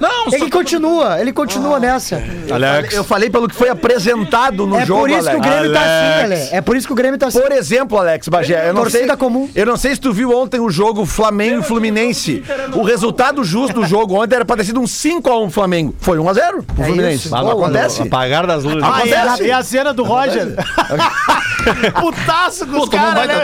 Não, 0.00 0.32
Ele 0.32 0.50
continua, 0.50 1.20
ele 1.20 1.32
continua 1.32 1.78
nessa. 1.78 2.22
Alex. 2.50 2.94
Eu 2.94 3.04
falei 3.04 3.28
pelo 3.28 3.46
que 3.48 3.54
foi 3.54 3.68
apresentado 3.68 4.66
no 4.66 4.78
é 4.78 4.86
jogo, 4.86 5.00
por 5.00 5.10
isso 5.10 5.28
que 5.28 5.36
o 5.36 5.38
Alex. 5.42 5.46
Grêmio 5.50 5.72
tá 5.74 5.80
assim, 5.80 6.28
Lelê. 6.28 6.48
É 6.52 6.60
por 6.62 6.76
isso 6.76 6.86
que 6.86 6.92
o 6.92 6.96
Grêmio 6.96 7.18
tá 7.18 7.26
assim. 7.26 7.40
Por 7.40 7.52
exemplo, 7.52 7.98
Alex 7.98 8.28
Bagé, 8.28 8.68
eu 8.68 8.72
não 8.74 8.82
sei, 8.84 8.92
Torcida 8.92 9.16
comum. 9.16 9.48
eu 9.54 9.66
não 9.66 9.76
sei 9.76 9.94
se 9.94 10.00
tu 10.00 10.12
viu 10.12 10.34
ontem 10.36 10.58
o 10.58 10.70
jogo 10.70 11.04
Flamengo 11.04 11.60
e 11.60 11.62
Fluminense. 11.62 12.42
O 12.74 12.82
resultado 12.82 13.44
justo 13.44 13.74
do 13.80 13.86
jogo 13.86 14.14
ontem 14.22 14.36
era 14.36 14.44
pra 14.44 14.56
ter 14.56 14.64
sido 14.64 14.80
um 14.80 14.84
5x1 14.84 15.50
Flamengo. 15.50 15.94
Foi 16.00 16.16
1x0 16.18 16.62
pro 16.64 16.82
É 16.82 16.86
Fluminense. 16.86 17.26
isso. 17.26 17.30
Não 17.30 17.42
Boa, 17.42 17.52
acontece? 17.66 18.02
Apagar 18.02 18.46
das 18.46 18.64
luzes. 18.64 18.82
Ah, 18.82 19.02
e 19.04 19.12
a, 19.12 19.22
Acontece. 19.22 19.44
e 19.48 19.52
a 19.52 19.62
cena 19.62 19.92
do 19.92 20.02
Roger? 20.02 20.54
Putaço 22.00 22.66
com 22.66 22.80
os 22.80 22.88
caras, 22.88 23.26
né? 23.26 23.42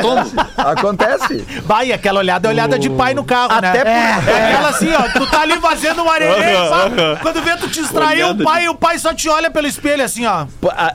Acontece. 0.56 1.44
Vai, 1.64 1.92
aquela 1.92 2.20
olhada 2.20 2.48
é 2.48 2.50
olhada 2.50 2.78
de 2.78 2.88
pai 2.90 3.12
no 3.14 3.24
carro, 3.24 3.52
Até 3.52 3.84
né? 3.84 4.20
por- 4.22 4.30
É 4.30 4.52
aquela 4.52 4.68
assim, 4.70 4.88
ó, 4.92 5.02
tu 5.18 5.26
tá 5.30 5.40
ali 5.42 5.60
fazendo 5.60 6.02
um 6.02 6.08
arerê, 6.10 6.45
sabe? 6.68 6.96
Quando 7.22 7.42
vê 7.42 7.56
tu 7.56 7.68
te 7.68 7.80
distraiu, 7.80 8.30
o 8.30 8.42
pai, 8.42 8.68
o 8.68 8.74
pai 8.74 8.98
só 8.98 9.12
te 9.14 9.28
olha 9.28 9.50
pelo 9.50 9.66
espelho 9.66 10.04
assim, 10.04 10.26
ó. 10.26 10.46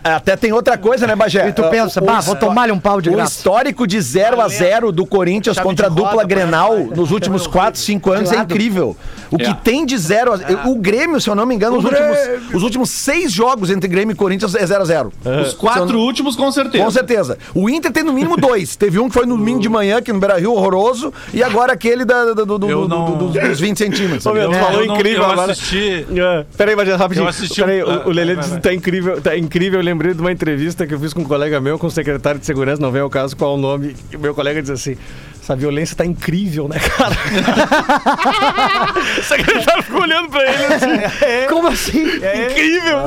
Até 0.04 0.36
tem 0.36 0.52
outra 0.52 0.78
coisa, 0.78 1.06
né, 1.08 1.16
Bagé? 1.16 1.47
E 1.49 1.54
tu 1.54 1.64
pensa, 1.64 1.99
bah, 2.02 2.20
vou 2.22 2.36
tomar-lhe 2.36 2.72
um 2.72 2.80
pau 2.80 3.02
de 3.02 3.10
O 3.10 3.14
graça. 3.14 3.32
histórico 3.38 3.86
de 3.88 3.99
0 3.99 4.41
a 4.41 4.47
0 4.47 4.91
do 4.91 5.06
Corinthians 5.06 5.56
Chave 5.56 5.68
contra 5.68 5.88
a 5.88 5.89
dupla 5.89 6.24
Grenal 6.24 6.72
pai. 6.74 6.89
nos 6.95 7.12
últimos 7.12 7.47
4, 7.47 7.80
5 7.80 8.12
anos 8.12 8.32
é 8.32 8.38
incrível. 8.38 8.95
O 9.30 9.38
que 9.38 9.45
É. 9.45 9.54
tem 9.54 9.86
de 9.86 9.97
0 9.97 10.34
a 10.34 10.38
0. 10.38 10.60
O 10.70 10.76
Grêmio, 10.76 11.20
se 11.22 11.30
eu 11.30 11.36
não 11.36 11.45
me 11.45 11.56
engano, 11.56 11.78
os 11.78 11.86
últimos, 11.86 12.18
os 12.54 12.64
últimos 12.64 12.89
seis 12.89 13.32
jogos 13.32 13.70
entre 13.70 13.88
Grêmio 13.88 14.14
e 14.14 14.16
Corinthians 14.16 14.54
é 14.56 14.66
0 14.66 14.82
a 14.82 14.86
0 14.86 15.14
Os 15.41 15.54
quatro 15.54 15.97
últimos, 15.99 16.36
com 16.36 16.52
certeza. 16.52 16.84
Com 16.84 16.91
certeza. 16.91 17.38
O 17.56 17.70
Inter 17.70 17.91
tem 17.91 18.04
no 18.04 18.12
mínimo 18.14 18.36
dois. 18.36 18.76
Teve 18.76 18.99
um 18.99 19.08
que 19.08 19.14
foi 19.14 19.26
no 19.26 19.38
domingo 19.38 19.60
de 19.60 19.70
manhã, 19.70 19.97
aqui 19.97 20.12
no 20.12 20.20
Beira 20.20 20.38
Rio, 20.38 20.54
horroroso, 20.54 21.14
e 21.34 21.41
agora 21.43 21.74
aquele 21.74 22.04
da, 22.04 22.26
do, 22.34 22.45
do- 22.45 22.58
do- 22.60 22.88
não- 22.88 23.12
do- 23.18 23.30
dos 23.30 23.60
20 23.60 23.78
centímetros. 23.78 24.26
Ô, 24.26 24.34
meu, 24.34 24.49
tu 24.49 24.56
falou 24.58 24.84
incrível 24.84 25.24
eu 25.24 25.30
agora. 25.32 25.41
Assisti- 25.50 26.06
É. 26.20 26.46
Peraí, 26.58 26.76
mas 26.76 26.88
rapidinho. 26.89 27.24
Eu 27.26 27.30
assisti 27.30 27.62
Peraí, 27.62 27.84
um- 27.84 27.88
o, 27.88 28.08
o 28.08 28.12
Lelê 28.12 28.36
vai, 28.36 28.44
disse 28.44 28.56
que 28.58 28.62
tá 28.62 28.74
incrível, 28.74 29.22
tá 29.22 29.38
incrível. 29.38 29.80
Eu 29.80 29.86
lembrei 29.86 30.14
de 30.14 30.22
uma 30.22 30.32
entrevista 30.32 30.86
que 30.86 30.94
eu 30.94 31.00
fiz 31.00 31.14
com 31.14 31.22
um 31.22 31.26
colega 31.26 31.60
meu, 31.60 31.80
com 31.80 31.88
o 31.88 31.92
secretário 31.92 32.39
de 32.39 32.46
segurança, 32.46 32.82
não 32.82 32.92
vem 32.92 33.02
ao 33.02 33.10
caso 33.10 33.36
qual 33.36 33.56
o 33.56 33.58
nome. 33.58 33.96
E 34.12 34.18
meu 34.18 34.36
colega 34.36 34.62
diz 34.62 34.70
assim: 34.72 34.98
essa 35.42 35.56
violência 35.56 35.96
tá 35.96 36.06
incrível, 36.06 36.68
né, 36.68 36.78
cara? 36.80 37.16
o 39.20 39.24
secretário 39.24 39.84
ficou 39.84 40.02
olhando 40.02 40.30
pra 40.30 40.44
ele 40.44 40.66
assim. 40.66 41.48
Como 41.50 41.68
assim? 41.68 42.04
Incrível! 42.06 42.98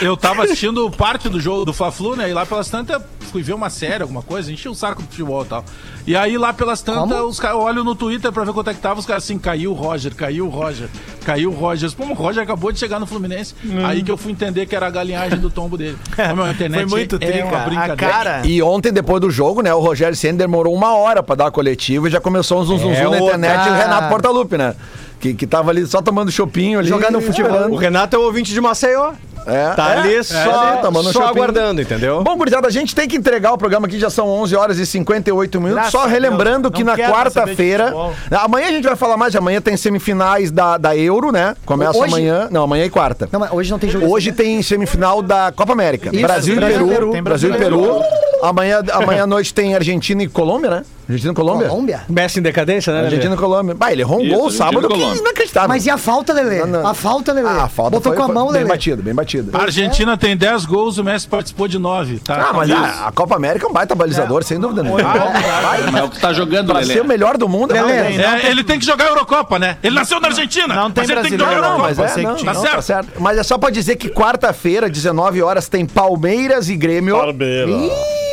eu, 0.00 0.08
eu 0.08 0.16
tava 0.16 0.44
assistindo 0.44 0.90
parte 0.90 1.28
do 1.28 1.40
jogo 1.40 1.64
do 1.64 1.72
Fla-Flu, 1.72 2.16
né? 2.16 2.30
E 2.30 2.32
lá 2.32 2.46
pelas 2.46 2.68
tantas 2.68 3.02
fui 3.30 3.42
ver 3.42 3.52
uma 3.54 3.70
série, 3.70 4.02
alguma 4.02 4.22
coisa, 4.22 4.52
enchi 4.52 4.68
o 4.68 4.74
saco 4.74 5.02
do 5.02 5.08
futebol 5.08 5.44
e 5.44 5.46
tal. 5.46 5.64
E 6.10 6.16
aí 6.16 6.36
lá 6.36 6.52
pelas 6.52 6.82
tantas, 6.82 7.20
os 7.20 7.38
caras 7.38 7.58
olham 7.58 7.84
no 7.84 7.94
Twitter 7.94 8.32
pra 8.32 8.42
ver 8.42 8.52
quanto 8.52 8.68
é 8.68 8.74
que 8.74 8.80
tava, 8.80 8.98
os 8.98 9.06
caras 9.06 9.22
assim, 9.22 9.38
caiu 9.38 9.70
o 9.70 9.74
Roger, 9.74 10.12
caiu 10.12 10.46
o 10.46 10.48
Roger, 10.48 10.88
caiu 11.24 11.50
o 11.50 11.54
Roger. 11.54 11.88
Pô, 11.92 12.02
o 12.02 12.14
Roger 12.14 12.42
acabou 12.42 12.72
de 12.72 12.80
chegar 12.80 12.98
no 12.98 13.06
Fluminense. 13.06 13.54
Aí 13.84 14.02
que 14.02 14.10
eu 14.10 14.16
fui 14.16 14.32
entender 14.32 14.66
que 14.66 14.74
era 14.74 14.88
a 14.88 14.90
galinhagem 14.90 15.38
do 15.38 15.48
tombo 15.48 15.78
dele. 15.78 15.96
Ô, 16.32 16.34
meu, 16.34 16.46
a 16.46 16.50
internet 16.50 16.88
Foi 16.88 16.98
muito 16.98 17.14
é 17.14 17.18
tri, 17.20 17.42
uma 17.42 17.50
cara. 17.52 17.62
A 17.62 17.66
brincadeira. 17.66 18.12
cara... 18.12 18.42
E 18.44 18.60
ontem, 18.60 18.92
depois 18.92 19.20
do 19.20 19.30
jogo, 19.30 19.62
né, 19.62 19.72
o 19.72 19.78
Rogério 19.78 20.16
Senna 20.16 20.38
demorou 20.38 20.74
uma 20.74 20.96
hora 20.96 21.22
pra 21.22 21.36
dar 21.36 21.46
a 21.46 21.50
coletiva 21.52 22.08
e 22.08 22.10
já 22.10 22.20
começou 22.20 22.60
um 22.60 22.64
zum 22.64 22.78
zum 22.78 22.90
É 22.90 23.04
zum 23.04 23.10
na 23.10 23.18
internet 23.20 23.58
e 23.58 23.60
o 23.60 23.64
cara. 23.66 23.76
Renato 23.84 24.08
Portaluppi, 24.08 24.58
né? 24.58 24.74
Que, 25.20 25.32
que 25.32 25.46
tava 25.46 25.70
ali 25.70 25.86
só 25.86 26.02
tomando 26.02 26.32
chopinho 26.32 26.80
ali. 26.80 26.88
Jogando 26.88 27.20
futebol. 27.20 27.70
O 27.70 27.76
Renato 27.76 28.16
é 28.16 28.18
o 28.18 28.22
ouvinte 28.22 28.52
de 28.52 28.60
Maceió. 28.60 29.12
É, 29.50 29.74
Tá 29.74 29.94
é, 29.94 29.98
ali 29.98 30.14
é, 30.16 30.22
só, 30.22 30.76
tomando 30.76 31.08
um 31.08 31.12
só 31.12 31.24
aguardando, 31.26 31.80
entendeu? 31.80 32.22
Bom, 32.22 32.36
gurizada, 32.36 32.68
a 32.68 32.70
gente 32.70 32.94
tem 32.94 33.08
que 33.08 33.16
entregar 33.16 33.52
o 33.52 33.58
programa 33.58 33.86
aqui, 33.86 33.98
já 33.98 34.10
são 34.10 34.28
11 34.28 34.56
horas 34.56 34.78
e 34.78 34.86
58 34.86 35.60
minutos. 35.60 35.74
Graças 35.74 35.92
Só 35.92 36.06
relembrando 36.06 36.70
Deus, 36.70 36.78
que 36.78 36.84
na 36.84 36.96
quarta-feira. 36.96 37.86
futebol. 37.86 38.14
Amanhã 38.30 38.68
a 38.68 38.72
gente 38.72 38.84
vai 38.84 38.96
falar 38.96 39.16
mais, 39.16 39.34
amanhã 39.34 39.60
tem 39.60 39.76
semifinais 39.76 40.50
da, 40.50 40.78
da 40.78 40.96
Euro, 40.96 41.32
né? 41.32 41.56
Começa 41.64 41.98
Hoje? 41.98 42.08
amanhã. 42.08 42.48
Não, 42.50 42.62
amanhã 42.62 42.84
e 42.84 42.90
quarta. 42.90 43.28
Não, 43.32 43.40
mas 43.40 43.52
hoje 43.52 43.70
não 43.70 43.78
tem 43.78 43.90
jogo. 43.90 44.06
Hoje 44.06 44.32
tem 44.32 44.62
semifinal 44.62 45.22
da 45.22 45.52
Copa 45.54 45.72
América. 45.72 46.10
Isso, 46.12 46.22
Brasil, 46.22 46.56
Brasil 46.56 46.86
e 46.86 46.88
Peru. 46.88 47.10
Peru. 47.10 47.22
Brasil 47.22 47.50
e 47.50 47.52
Brasil 47.52 47.54
e 47.54 47.58
Peru. 47.58 48.02
Amanhã, 48.42 48.82
amanhã 48.92 49.24
à 49.24 49.26
noite 49.26 49.52
tem 49.52 49.74
Argentina 49.74 50.22
e 50.22 50.28
Colômbia, 50.28 50.70
né? 50.70 50.82
Argentina 51.10 51.32
e 51.32 51.36
Colômbia? 51.36 51.68
Colômbia? 51.68 52.00
Messi 52.08 52.38
em 52.38 52.42
decadência, 52.42 52.92
né? 52.92 53.00
Argentina 53.04 53.34
e 53.34 53.38
Colômbia. 53.38 53.74
Bah, 53.74 53.92
ele 53.92 54.02
errou 54.02 54.18
um 54.18 54.22
Isso, 54.22 54.34
gol 54.34 54.44
Argentina 54.46 54.64
sábado 54.66 54.88
que 54.88 54.94
Colômbia. 54.94 55.20
inacreditável. 55.20 55.68
Mas 55.68 55.86
e 55.86 55.90
a 55.90 55.98
falta, 55.98 56.34
não. 56.66 56.86
A 56.86 56.94
falta, 56.94 57.32
Lelê. 57.32 57.48
Ah, 57.48 57.64
a 57.64 57.68
falta 57.68 57.90
Botou 57.92 58.12
foi, 58.12 58.16
com 58.16 58.30
a 58.30 58.34
mão, 58.34 58.46
bem 58.46 58.54
Lelê. 58.62 58.68
batido, 58.68 59.02
bem 59.02 59.14
batido. 59.14 59.50
A 59.56 59.62
Argentina 59.62 60.16
tem 60.16 60.36
10 60.36 60.64
gols, 60.66 60.98
o 60.98 61.04
Messi 61.04 61.26
participou 61.28 61.66
de 61.68 61.78
9, 61.78 62.18
tá? 62.20 62.48
Ah, 62.50 62.52
mas 62.52 62.70
a, 62.70 63.08
a 63.08 63.12
Copa 63.12 63.36
América 63.36 63.66
é 63.66 63.68
um 63.68 63.72
baita 63.72 63.94
balizador, 63.94 64.42
sem 64.44 64.58
dúvida 64.58 64.82
nenhuma. 64.82 65.02
Mas 65.02 65.94
é 65.94 66.02
o 66.02 66.08
que 66.10 66.20
tá 66.20 66.32
jogando, 66.32 66.68
Pra 66.68 66.80
Lelê. 66.80 66.94
ser 66.94 67.00
o 67.00 67.04
melhor 67.06 67.36
do 67.36 67.48
mundo, 67.48 67.72
Lelê, 67.72 67.96
não, 67.96 68.06
tem, 68.06 68.18
não 68.18 68.24
É, 68.24 68.50
ele 68.50 68.62
tem 68.64 68.78
que 68.78 68.84
jogar 68.86 69.06
a 69.06 69.08
Eurocopa, 69.08 69.58
né? 69.58 69.76
Ele 69.82 69.94
nasceu 69.94 70.20
na 70.20 70.28
Argentina. 70.28 70.74
Não 70.74 70.90
tem 70.90 71.02
mas 71.02 71.10
ele 71.10 71.20
tem 71.22 71.30
que 71.32 71.38
jogar 71.38 71.50
a 71.50 71.76
brasileiro, 71.76 72.00
Eurocopa. 72.00 72.30
é, 72.30 72.34
tinha. 72.36 72.54
Tá 72.54 72.60
Tá 72.70 72.82
certo? 72.82 73.08
Mas 73.20 73.38
é 73.38 73.42
só 73.42 73.58
pra 73.58 73.70
dizer 73.70 73.96
que 73.96 74.08
quarta-feira, 74.08 74.88
19 74.88 75.42
horas, 75.42 75.68
tem 75.68 75.84
Palmeiras 75.86 76.68
e 76.68 76.76
Grêmio. 76.76 77.16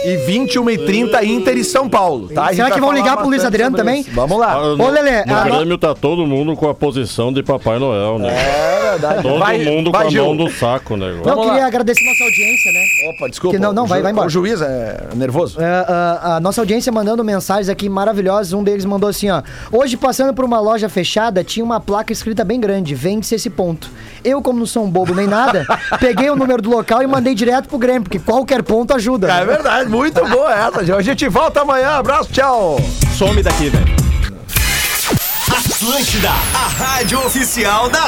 E 0.05 0.15
21 0.17 0.69
e 0.69 0.77
30 0.77 1.25
Inter 1.25 1.57
e 1.57 1.63
São 1.63 1.89
Paulo. 1.89 2.29
Tá? 2.29 2.53
Será 2.53 2.71
que 2.71 2.79
vão 2.79 2.91
ligar 2.93 3.17
pro 3.17 3.27
Luiz 3.27 3.43
Adriano 3.43 3.75
também? 3.75 4.01
isso. 4.01 4.11
Vamos 4.11 4.37
lá. 4.39 4.57
Ô, 4.73 4.89
Lelê, 4.89 5.25
No 5.25 5.35
a- 5.35 5.43
Grêmio 5.43 5.77
tá 5.77 5.93
todo 5.93 6.25
mundo 6.25 6.55
com 6.55 6.69
a 6.69 6.73
posição 6.73 7.33
de 7.33 7.43
Papai 7.43 7.77
Noel, 7.79 8.19
né? 8.19 8.29
É 8.33 8.89
verdade. 8.91 9.21
Todo 9.23 9.39
Vai- 9.39 9.57
mundo 9.65 9.91
vai, 9.91 10.01
com 10.03 10.07
a 10.07 10.11
Gil. 10.11 10.25
mão 10.25 10.33
no 10.35 10.49
saco, 10.51 10.95
né? 10.95 11.11
Não, 11.17 11.23
Vamos 11.23 11.45
queria 11.45 11.61
lá. 11.61 11.67
agradecer 11.67 12.05
nossa 12.05 12.23
audiência, 12.23 12.71
né? 12.71 12.79
Opa, 13.15 13.29
desculpa. 13.29 13.55
Que 13.57 13.61
não, 13.61 13.73
não, 13.73 13.83
O 13.83 13.87
vai- 13.87 14.01
vai 14.01 14.11
embora. 14.11 14.27
O 14.27 14.29
juiz 14.29 14.61
é 14.61 15.07
nervoso. 15.15 15.59
É, 15.61 15.65
a, 15.65 16.35
a 16.35 16.39
nossa 16.39 16.61
audiência 16.61 16.91
mandando 16.91 17.23
mensagens 17.23 17.67
aqui 17.69 17.89
maravilhosas. 17.89 18.53
Um 18.53 18.63
deles 18.63 18.85
mandou 18.85 19.09
assim, 19.09 19.29
ó. 19.29 19.41
Hoje, 19.71 19.97
passando 19.97 20.33
por 20.33 20.45
uma 20.45 20.59
loja 20.59 20.87
fechada, 20.87 21.43
tinha 21.43 21.63
uma 21.65 21.79
placa 21.79 22.13
escrita 22.13 22.43
bem 22.45 22.59
grande. 22.59 22.95
Vende-se 22.95 23.35
esse 23.35 23.49
ponto. 23.49 23.89
Eu, 24.23 24.41
como 24.41 24.59
não 24.59 24.65
sou 24.65 24.83
um 24.83 24.89
bobo 24.89 25.13
nem 25.13 25.27
nada, 25.27 25.65
peguei 25.99 26.29
o 26.29 26.35
número 26.35 26.61
do 26.61 26.69
local 26.69 27.01
e 27.01 27.07
mandei 27.07 27.33
direto 27.35 27.67
pro 27.67 27.77
Grêmio, 27.77 28.03
porque 28.03 28.19
qualquer 28.19 28.63
ponto 28.63 28.93
ajuda. 28.93 29.31
É 29.31 29.45
verdade, 29.45 29.86
muito 29.87 30.25
boa 30.27 30.53
essa. 30.53 30.85
Gil. 30.85 30.97
A 30.97 31.01
gente 31.01 31.27
volta 31.27 31.61
amanhã. 31.61 31.97
Abraço, 31.97 32.29
tchau. 32.31 32.77
Some 33.17 33.41
daqui, 33.41 33.69
velho. 33.69 33.97
Atlântida, 35.49 36.29
a 36.29 36.67
rádio 36.67 37.19
oficial 37.25 37.89
da 37.89 38.01